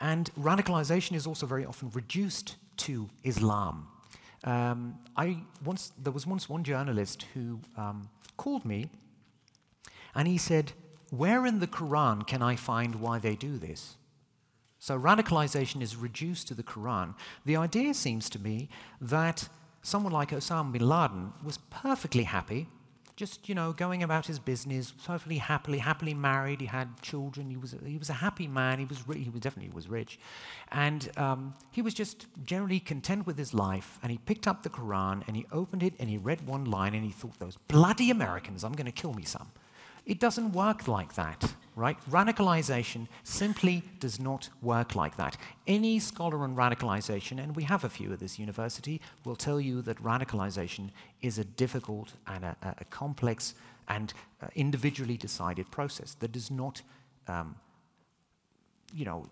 And 0.00 0.30
radicalization 0.34 1.14
is 1.14 1.26
also 1.26 1.46
very 1.46 1.64
often 1.64 1.90
reduced 1.94 2.56
to 2.78 3.08
Islam. 3.24 3.88
Um, 4.44 4.98
I 5.16 5.38
once, 5.64 5.92
there 5.98 6.12
was 6.12 6.26
once 6.26 6.48
one 6.48 6.62
journalist 6.62 7.26
who 7.34 7.60
um, 7.76 8.08
called 8.36 8.64
me 8.64 8.90
and 10.14 10.28
he 10.28 10.38
said, 10.38 10.72
Where 11.10 11.46
in 11.46 11.60
the 11.60 11.66
Quran 11.66 12.26
can 12.26 12.42
I 12.42 12.56
find 12.56 12.96
why 12.96 13.18
they 13.18 13.34
do 13.34 13.58
this? 13.58 13.96
So 14.78 14.98
radicalization 14.98 15.82
is 15.82 15.96
reduced 15.96 16.48
to 16.48 16.54
the 16.54 16.62
Quran. 16.62 17.14
The 17.44 17.56
idea 17.56 17.94
seems 17.94 18.30
to 18.30 18.38
me 18.38 18.68
that 19.00 19.48
someone 19.82 20.12
like 20.12 20.30
Osama 20.30 20.72
bin 20.72 20.88
Laden 20.88 21.32
was 21.42 21.58
perfectly 21.70 22.24
happy 22.24 22.68
just, 23.16 23.48
you 23.48 23.54
know, 23.54 23.72
going 23.72 24.02
about 24.02 24.26
his 24.26 24.38
business, 24.38 24.92
perfectly 25.04 25.38
happily, 25.38 25.78
happily 25.78 26.12
married. 26.12 26.60
He 26.60 26.66
had 26.66 27.00
children. 27.00 27.48
He 27.50 27.56
was, 27.56 27.72
a, 27.72 27.78
he 27.84 27.96
was 27.96 28.10
a 28.10 28.14
happy 28.14 28.46
man. 28.46 28.78
He 28.78 28.84
was, 28.84 28.98
he 29.14 29.30
was 29.30 29.40
definitely 29.40 29.72
was 29.74 29.88
rich. 29.88 30.18
And 30.70 31.10
um, 31.16 31.54
he 31.72 31.80
was 31.80 31.94
just 31.94 32.26
generally 32.44 32.78
content 32.78 33.26
with 33.26 33.38
his 33.38 33.54
life. 33.54 33.98
And 34.02 34.12
he 34.12 34.18
picked 34.18 34.46
up 34.46 34.62
the 34.62 34.70
Quran 34.70 35.26
and 35.26 35.34
he 35.34 35.46
opened 35.50 35.82
it 35.82 35.94
and 35.98 36.10
he 36.10 36.18
read 36.18 36.46
one 36.46 36.66
line 36.66 36.94
and 36.94 37.04
he 37.04 37.10
thought, 37.10 37.38
those 37.38 37.56
bloody 37.68 38.10
Americans, 38.10 38.62
I'm 38.62 38.72
going 38.72 38.86
to 38.86 38.92
kill 38.92 39.14
me 39.14 39.24
some. 39.24 39.50
It 40.04 40.20
doesn't 40.20 40.52
work 40.52 40.86
like 40.86 41.14
that, 41.14 41.54
right? 41.76 41.98
Radicalization 42.10 43.06
simply 43.22 43.82
does 44.00 44.18
not 44.18 44.48
work 44.62 44.96
like 44.96 45.16
that. 45.18 45.36
Any 45.66 45.98
scholar 45.98 46.38
on 46.38 46.56
radicalization, 46.56 47.40
and 47.40 47.54
we 47.54 47.64
have 47.64 47.84
a 47.84 47.88
few 47.90 48.12
at 48.14 48.18
this 48.18 48.38
university, 48.38 49.00
will 49.24 49.36
tell 49.36 49.60
you 49.60 49.82
that 49.82 50.02
radicalization 50.02 50.90
is 51.20 51.38
a 51.38 51.44
difficult 51.44 52.14
and 52.26 52.44
a, 52.44 52.56
a 52.62 52.84
complex 52.86 53.54
and 53.88 54.14
uh, 54.42 54.46
individually 54.54 55.18
decided 55.18 55.70
process 55.70 56.14
that 56.14 56.32
does 56.32 56.50
not, 56.50 56.80
um, 57.28 57.54
you 58.94 59.04
know, 59.04 59.26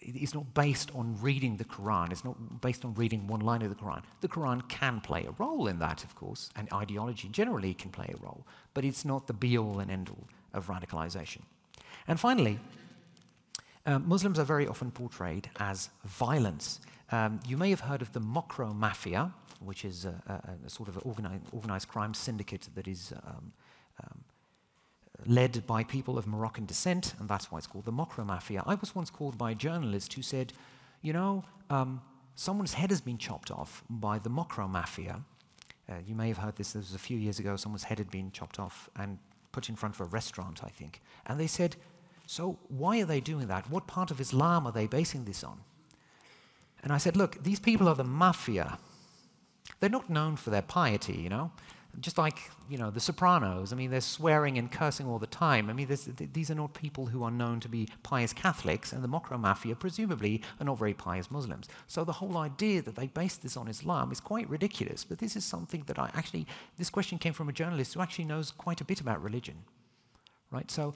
it's 0.00 0.34
not 0.34 0.54
based 0.54 0.90
on 0.94 1.20
reading 1.20 1.56
the 1.56 1.64
Quran. 1.64 2.12
It's 2.12 2.24
not 2.24 2.62
based 2.62 2.84
on 2.84 2.94
reading 2.94 3.26
one 3.26 3.40
line 3.40 3.62
of 3.62 3.68
the 3.68 3.74
Quran. 3.74 4.02
The 4.20 4.28
Quran 4.28 4.66
can 4.68 5.00
play 5.00 5.26
a 5.26 5.32
role 5.38 5.66
in 5.66 5.80
that, 5.80 6.02
of 6.02 6.14
course, 6.14 6.50
and 6.56 6.72
ideology 6.72 7.28
generally 7.28 7.74
can 7.74 7.90
play 7.90 8.14
a 8.14 8.24
role, 8.24 8.46
but 8.72 8.84
it's 8.84 9.04
not 9.04 9.26
the 9.26 9.32
be 9.34 9.58
all 9.58 9.80
and 9.80 9.90
end 9.90 10.08
all 10.08 10.26
of 10.54 10.68
radicalization. 10.68 11.42
And 12.08 12.18
finally, 12.18 12.58
uh, 13.86 13.98
Muslims 13.98 14.38
are 14.38 14.44
very 14.44 14.66
often 14.66 14.90
portrayed 14.90 15.50
as 15.60 15.90
violence. 16.04 16.80
Um, 17.12 17.40
you 17.46 17.56
may 17.56 17.70
have 17.70 17.80
heard 17.80 18.02
of 18.02 18.12
the 18.12 18.20
Mocro 18.20 18.74
Mafia, 18.74 19.32
which 19.60 19.84
is 19.84 20.04
a, 20.04 20.14
a, 20.26 20.66
a 20.66 20.70
sort 20.70 20.88
of 20.88 20.98
organized, 21.04 21.44
organized, 21.52 21.88
crime 21.88 22.14
syndicate 22.14 22.68
that 22.74 22.88
is 22.88 23.12
um, 23.26 23.52
um, 24.02 24.24
led 25.26 25.66
by 25.66 25.84
people 25.84 26.18
of 26.18 26.26
Moroccan 26.26 26.66
descent, 26.66 27.14
and 27.18 27.28
that's 27.28 27.50
why 27.50 27.58
it's 27.58 27.66
called 27.66 27.84
the 27.84 27.92
Mocro 27.92 28.24
Mafia. 28.24 28.62
I 28.66 28.74
was 28.74 28.94
once 28.94 29.10
called 29.10 29.36
by 29.36 29.50
a 29.52 29.54
journalist 29.54 30.12
who 30.14 30.22
said, 30.22 30.52
You 31.02 31.12
know, 31.12 31.44
um, 31.70 32.00
someone's 32.34 32.74
head 32.74 32.90
has 32.90 33.00
been 33.00 33.18
chopped 33.18 33.50
off 33.50 33.82
by 33.90 34.18
the 34.18 34.30
Mocro 34.30 34.68
Mafia. 34.68 35.22
Uh, 35.88 35.94
you 36.06 36.14
may 36.14 36.28
have 36.28 36.38
heard 36.38 36.56
this, 36.56 36.72
this 36.72 36.86
was 36.86 36.94
a 36.94 36.98
few 36.98 37.18
years 37.18 37.38
ago, 37.38 37.56
someone's 37.56 37.84
head 37.84 37.98
had 37.98 38.10
been 38.10 38.30
chopped 38.30 38.58
off 38.58 38.90
and 38.96 39.18
put 39.52 39.68
in 39.68 39.76
front 39.76 39.94
of 39.94 40.00
a 40.02 40.04
restaurant, 40.04 40.60
I 40.62 40.68
think. 40.68 41.00
And 41.26 41.40
they 41.40 41.46
said, 41.46 41.76
So 42.28 42.58
why 42.68 43.00
are 43.00 43.06
they 43.06 43.20
doing 43.20 43.48
that? 43.48 43.70
What 43.70 43.86
part 43.86 44.10
of 44.10 44.20
Islam 44.20 44.66
are 44.66 44.72
they 44.72 44.86
basing 44.86 45.24
this 45.24 45.42
on? 45.42 45.60
And 46.82 46.92
I 46.92 46.98
said, 46.98 47.16
Look, 47.16 47.42
these 47.42 47.58
people 47.58 47.88
are 47.88 47.94
the 47.94 48.04
mafia. 48.04 48.78
They're 49.80 49.90
not 49.90 50.08
known 50.10 50.36
for 50.36 50.50
their 50.50 50.62
piety, 50.62 51.14
you 51.14 51.28
know 51.28 51.50
just 52.00 52.18
like 52.18 52.50
you 52.68 52.78
know 52.78 52.90
the 52.90 53.00
Sopranos. 53.00 53.72
I 53.72 53.76
mean, 53.76 53.90
they're 53.90 54.00
swearing 54.00 54.58
and 54.58 54.70
cursing 54.70 55.06
all 55.06 55.18
the 55.18 55.26
time. 55.26 55.70
I 55.70 55.72
mean, 55.72 55.88
these 56.32 56.50
are 56.50 56.54
not 56.54 56.74
people 56.74 57.06
who 57.06 57.22
are 57.24 57.30
known 57.30 57.60
to 57.60 57.68
be 57.68 57.88
pious 58.02 58.32
Catholics, 58.32 58.92
and 58.92 59.02
the 59.02 59.08
Mocro 59.08 59.38
Mafia 59.38 59.74
presumably 59.74 60.42
are 60.60 60.64
not 60.64 60.78
very 60.78 60.94
pious 60.94 61.30
Muslims. 61.30 61.68
So 61.86 62.04
the 62.04 62.12
whole 62.12 62.36
idea 62.36 62.82
that 62.82 62.96
they 62.96 63.06
base 63.06 63.36
this 63.36 63.56
on 63.56 63.68
Islam 63.68 64.12
is 64.12 64.20
quite 64.20 64.48
ridiculous. 64.48 65.04
But 65.04 65.18
this 65.18 65.36
is 65.36 65.44
something 65.44 65.84
that 65.86 65.98
I 65.98 66.10
actually 66.14 66.46
this 66.76 66.90
question 66.90 67.18
came 67.18 67.32
from 67.32 67.48
a 67.48 67.52
journalist 67.52 67.94
who 67.94 68.00
actually 68.00 68.26
knows 68.26 68.52
quite 68.52 68.80
a 68.80 68.84
bit 68.84 69.00
about 69.00 69.22
religion, 69.22 69.56
right? 70.50 70.70
So 70.70 70.94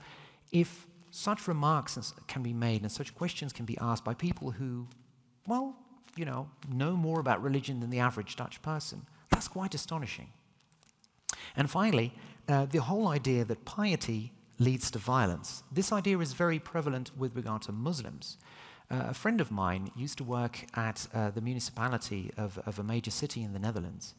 if 0.53 0.87
such 1.13 1.47
remarks 1.47 2.15
can 2.27 2.43
be 2.43 2.55
made 2.55 2.81
and 2.81 2.91
such 2.91 3.15
questions 3.15 3.53
can 3.53 3.67
be 3.67 3.77
asked 3.81 4.03
by 4.03 4.15
people 4.15 4.51
who, 4.53 4.89
well, 5.47 5.77
you 6.17 6.25
know, 6.25 6.49
know 6.69 6.97
more 6.97 7.21
about 7.21 7.43
religion 7.43 7.81
than 7.81 7.91
the 7.91 7.99
average 7.99 8.35
Dutch 8.35 8.61
person, 8.63 9.07
that's 9.31 9.47
quite 9.47 9.75
astonishing. 9.75 10.31
And 11.55 11.71
finally, 11.71 12.15
uh, 12.49 12.65
the 12.65 12.79
whole 12.79 13.09
idea 13.09 13.45
that 13.45 13.67
piety 13.67 14.33
leads 14.59 14.91
to 14.93 14.99
violence. 14.99 15.63
This 15.71 15.93
idea 15.93 16.19
is 16.19 16.33
very 16.33 16.59
prevalent 16.59 17.11
with 17.17 17.37
regard 17.37 17.61
to 17.63 17.73
Muslims. 17.73 18.39
Uh, 18.91 19.05
a 19.09 19.15
friend 19.15 19.41
of 19.41 19.51
mine 19.51 19.91
used 19.95 20.17
to 20.19 20.25
work 20.25 20.65
at 20.75 21.07
uh, 21.13 21.31
the 21.31 21.43
municipality 21.43 22.31
of, 22.39 22.59
of 22.65 22.79
a 22.79 22.83
major 22.83 23.11
city 23.11 23.43
in 23.43 23.53
the 23.53 23.59
Netherlands, 23.59 24.15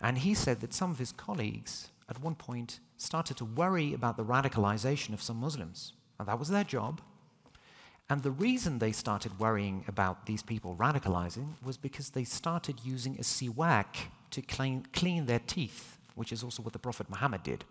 and 0.00 0.18
he 0.18 0.34
said 0.34 0.60
that 0.60 0.74
some 0.74 0.90
of 0.90 0.98
his 0.98 1.12
colleagues 1.12 1.90
at 2.10 2.20
one 2.20 2.34
point 2.34 2.80
started 2.98 3.38
to 3.38 3.44
worry 3.46 3.94
about 3.94 4.18
the 4.18 4.24
radicalization 4.24 5.14
of 5.14 5.22
some 5.22 5.38
Muslims. 5.38 5.94
And 6.24 6.28
that 6.28 6.38
was 6.38 6.48
their 6.48 6.64
job. 6.64 7.02
And 8.08 8.22
the 8.22 8.30
reason 8.30 8.78
they 8.78 8.92
started 8.92 9.38
worrying 9.38 9.84
about 9.86 10.24
these 10.24 10.42
people 10.42 10.74
radicalizing 10.76 11.54
was 11.62 11.76
because 11.76 12.10
they 12.10 12.24
started 12.24 12.80
using 12.82 13.16
a 13.16 13.22
siwak 13.22 13.86
to 14.30 14.40
clean, 14.42 14.86
clean 14.92 15.26
their 15.26 15.38
teeth 15.38 15.94
which 16.14 16.32
is 16.32 16.42
also 16.42 16.62
what 16.62 16.72
the 16.72 16.78
Prophet 16.78 17.08
Muhammad 17.10 17.42
did. 17.42 17.64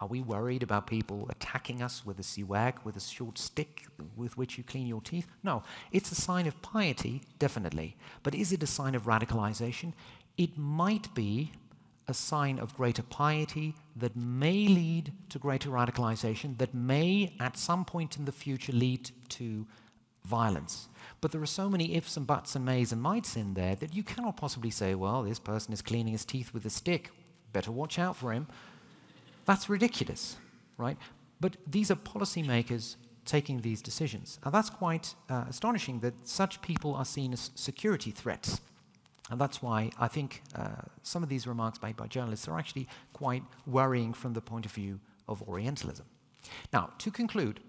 Are 0.00 0.08
we 0.08 0.22
worried 0.22 0.62
about 0.62 0.86
people 0.86 1.26
attacking 1.28 1.82
us 1.82 2.06
with 2.06 2.18
a 2.18 2.22
siwak, 2.22 2.84
with 2.84 2.96
a 2.96 3.00
short 3.00 3.36
stick 3.38 3.86
with 4.16 4.38
which 4.38 4.56
you 4.56 4.64
clean 4.64 4.86
your 4.86 5.02
teeth? 5.02 5.28
No. 5.42 5.62
It's 5.92 6.10
a 6.10 6.14
sign 6.14 6.46
of 6.46 6.60
piety, 6.62 7.20
definitely. 7.38 7.96
But 8.22 8.34
is 8.34 8.50
it 8.50 8.62
a 8.62 8.66
sign 8.66 8.94
of 8.94 9.04
radicalization? 9.04 9.92
It 10.38 10.56
might 10.56 11.14
be 11.14 11.52
a 12.10 12.14
sign 12.14 12.58
of 12.58 12.76
greater 12.76 13.02
piety 13.02 13.74
that 13.96 14.14
may 14.16 14.66
lead 14.68 15.12
to 15.30 15.38
greater 15.38 15.70
radicalization, 15.70 16.58
that 16.58 16.74
may 16.74 17.34
at 17.40 17.56
some 17.56 17.84
point 17.84 18.16
in 18.16 18.24
the 18.24 18.32
future 18.32 18.72
lead 18.72 19.10
to 19.30 19.66
violence. 20.24 20.88
But 21.20 21.32
there 21.32 21.42
are 21.42 21.46
so 21.46 21.68
many 21.68 21.94
ifs 21.94 22.16
and 22.16 22.26
buts 22.26 22.54
and 22.54 22.64
mays 22.64 22.92
and 22.92 23.00
mights 23.00 23.36
in 23.36 23.54
there 23.54 23.74
that 23.76 23.94
you 23.94 24.02
cannot 24.02 24.36
possibly 24.36 24.70
say, 24.70 24.94
well, 24.94 25.22
this 25.22 25.38
person 25.38 25.72
is 25.72 25.82
cleaning 25.82 26.12
his 26.12 26.24
teeth 26.24 26.52
with 26.52 26.66
a 26.66 26.70
stick. 26.70 27.10
Better 27.52 27.72
watch 27.72 27.98
out 27.98 28.16
for 28.16 28.32
him. 28.32 28.46
That's 29.46 29.68
ridiculous, 29.68 30.36
right? 30.76 30.96
But 31.40 31.56
these 31.66 31.90
are 31.90 31.96
policymakers 31.96 32.96
taking 33.24 33.60
these 33.60 33.82
decisions. 33.82 34.38
And 34.44 34.52
that's 34.52 34.70
quite 34.70 35.14
uh, 35.28 35.44
astonishing 35.48 36.00
that 36.00 36.28
such 36.28 36.60
people 36.62 36.94
are 36.94 37.04
seen 37.04 37.32
as 37.32 37.50
security 37.54 38.10
threats. 38.10 38.60
And 39.30 39.40
that's 39.40 39.62
why 39.62 39.90
I 39.98 40.08
think 40.08 40.42
uh, 40.56 40.82
some 41.02 41.22
of 41.22 41.28
these 41.28 41.46
remarks 41.46 41.80
made 41.82 41.96
by 41.96 42.08
journalists 42.08 42.48
are 42.48 42.58
actually 42.58 42.88
quite 43.12 43.42
worrying 43.66 44.12
from 44.12 44.34
the 44.34 44.40
point 44.40 44.66
of 44.66 44.72
view 44.72 44.98
of 45.28 45.42
Orientalism. 45.48 46.04
Now, 46.72 46.90
to 46.98 47.10
conclude, 47.10 47.60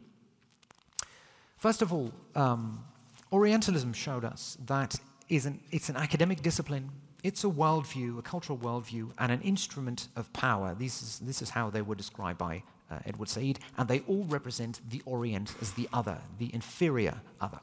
first 1.57 1.81
of 1.81 1.93
all, 1.93 2.11
um, 2.35 2.83
Orientalism 3.31 3.93
showed 3.93 4.25
us 4.25 4.57
that 4.65 4.95
is 5.29 5.45
an, 5.45 5.59
it's 5.71 5.87
an 5.87 5.95
academic 5.95 6.41
discipline, 6.41 6.89
it's 7.23 7.43
a 7.43 7.47
worldview, 7.47 8.17
a 8.17 8.21
cultural 8.21 8.57
worldview, 8.57 9.11
and 9.19 9.31
an 9.31 9.41
instrument 9.41 10.07
of 10.15 10.33
power. 10.33 10.75
This 10.77 11.01
is, 11.03 11.19
this 11.19 11.41
is 11.41 11.51
how 11.51 11.69
they 11.69 11.81
were 11.81 11.95
described 11.95 12.39
by 12.39 12.63
uh, 12.89 12.97
Edward 13.05 13.29
Said, 13.29 13.59
and 13.77 13.87
they 13.87 13.99
all 14.01 14.25
represent 14.25 14.81
the 14.89 15.01
Orient 15.05 15.53
as 15.61 15.73
the 15.73 15.87
other, 15.93 16.17
the 16.39 16.53
inferior 16.53 17.21
other. 17.39 17.59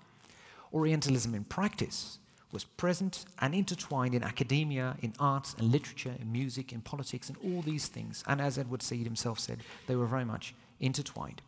Orientalism 0.72 1.34
in 1.34 1.44
practice 1.44 2.18
was 2.52 2.64
present 2.64 3.24
and 3.40 3.54
intertwined 3.54 4.14
in 4.14 4.22
academia, 4.22 4.96
in 5.02 5.12
art 5.18 5.54
and 5.58 5.70
literature, 5.70 6.14
in 6.20 6.32
music, 6.32 6.72
in 6.72 6.80
politics, 6.80 7.28
and 7.28 7.36
all 7.44 7.62
these 7.62 7.88
things. 7.88 8.24
And 8.26 8.40
as 8.40 8.58
Edward 8.58 8.82
Said 8.82 8.98
himself 8.98 9.38
said, 9.38 9.58
they 9.86 9.96
were 9.96 10.06
very 10.06 10.24
much 10.24 10.54
intertwined. 10.80 11.42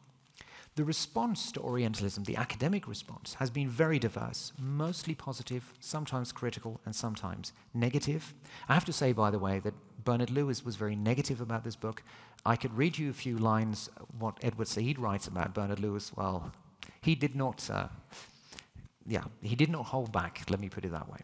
The 0.77 0.85
response 0.85 1.51
to 1.53 1.61
Orientalism, 1.61 2.25
the 2.25 2.37
academic 2.37 2.87
response, 2.87 3.35
has 3.35 3.51
been 3.51 3.69
very 3.69 3.99
diverse, 3.99 4.53
mostly 4.59 5.15
positive, 5.15 5.75
sometimes 5.81 6.31
critical, 6.33 6.81
and 6.85 6.95
sometimes 6.95 7.53
negative. 7.75 8.35
I 8.69 8.75
have 8.75 8.85
to 8.85 8.93
say, 8.93 9.13
by 9.13 9.31
the 9.31 9.39
way, 9.39 9.59
that 9.59 9.75
Bernard 10.05 10.31
Lewis 10.31 10.65
was 10.65 10.77
very 10.77 10.95
negative 10.95 11.41
about 11.41 11.65
this 11.65 11.77
book. 11.77 12.03
I 12.47 12.57
could 12.57 12.77
read 12.77 12.99
you 12.99 13.11
a 13.11 13.15
few 13.15 13.37
lines 13.37 13.91
what 14.19 14.39
Edward 14.43 14.69
Said 14.69 14.99
writes 14.99 15.27
about 15.27 15.55
Bernard 15.55 15.81
Lewis. 15.81 16.13
Well, 16.17 16.53
he 17.01 17.15
did 17.15 17.35
not 17.35 17.69
uh, 17.69 17.89
yeah, 19.11 19.25
he 19.43 19.57
did 19.57 19.71
not 19.71 19.87
hold 19.87 20.13
back, 20.13 20.45
let 20.49 20.61
me 20.61 20.69
put 20.69 20.85
it 20.85 20.93
that 20.93 21.11
way. 21.11 21.19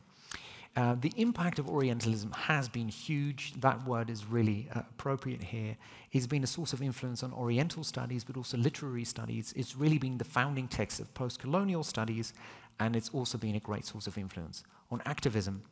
Uh, 0.74 0.95
the 1.01 1.12
impact 1.16 1.59
of 1.59 1.70
Orientalism 1.70 2.32
has 2.32 2.68
been 2.68 2.89
huge. 2.89 3.55
That 3.61 3.87
word 3.87 4.11
is 4.11 4.26
really 4.26 4.68
uh, 4.74 4.80
appropriate 4.80 5.43
here. 5.43 5.76
It's 6.12 6.26
been 6.26 6.45
a 6.45 6.47
source 6.47 6.74
of 6.74 6.82
influence 6.82 7.22
on 7.22 7.32
Oriental 7.32 7.82
studies, 7.82 8.24
but 8.24 8.37
also 8.37 8.59
literary 8.59 9.05
studies. 9.05 9.55
It's 9.57 9.74
really 9.74 9.97
been 9.97 10.18
the 10.18 10.24
founding 10.24 10.68
text 10.68 11.01
of 11.01 11.14
post 11.14 11.39
colonial 11.39 11.82
studies, 11.82 12.34
and 12.78 12.95
it's 12.95 13.09
also 13.11 13.39
been 13.39 13.55
a 13.55 13.61
great 13.61 13.87
source 13.87 14.07
of 14.07 14.18
influence 14.18 14.64
on 14.91 15.01
activism. 15.07 15.62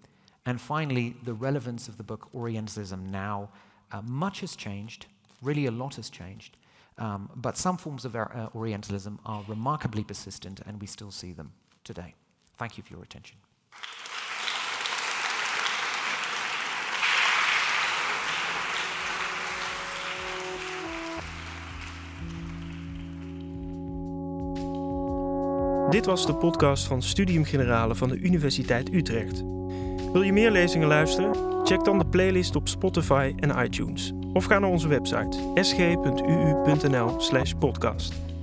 And 0.46 0.58
finally, 0.58 1.16
the 1.24 1.34
relevance 1.34 1.88
of 1.88 1.98
the 1.98 2.04
book 2.04 2.28
Orientalism 2.34 3.04
Now. 3.10 3.50
Uh, 3.92 4.00
much 4.02 4.40
has 4.40 4.56
changed, 4.56 5.06
really, 5.42 5.66
a 5.66 5.70
lot 5.70 5.96
has 5.96 6.08
changed. 6.08 6.56
Um, 6.96 7.28
but 7.36 7.58
some 7.58 7.76
forms 7.76 8.04
of 8.04 8.16
uh, 8.16 8.48
Orientalism 8.54 9.18
are 9.26 9.44
remarkably 9.46 10.02
persistent, 10.02 10.60
and 10.66 10.80
we 10.80 10.86
still 10.86 11.10
see 11.10 11.32
them 11.32 11.52
today. 11.84 12.14
Thank 12.56 12.72
you 12.72 12.82
for 12.82 12.92
your 12.92 13.04
attention. 13.04 13.38
Dit 25.90 26.06
was 26.06 26.26
de 26.26 26.34
podcast 26.34 26.86
van 26.86 27.02
Studium 27.02 27.44
Generale 27.44 27.94
van 27.94 28.08
de 28.08 28.18
Universiteit 28.18 28.92
Utrecht. 28.92 29.42
Wil 30.12 30.22
je 30.22 30.32
meer 30.32 30.50
lezingen 30.50 30.88
luisteren? 30.88 31.66
Check 31.66 31.84
dan 31.84 31.98
de 31.98 32.06
playlist 32.06 32.56
op 32.56 32.68
Spotify 32.68 33.32
en 33.36 33.64
iTunes. 33.64 34.12
Of 34.32 34.44
ga 34.44 34.58
naar 34.58 34.70
onze 34.70 34.88
website 34.88 35.52
sg.uu.nl/podcast. 35.54 38.33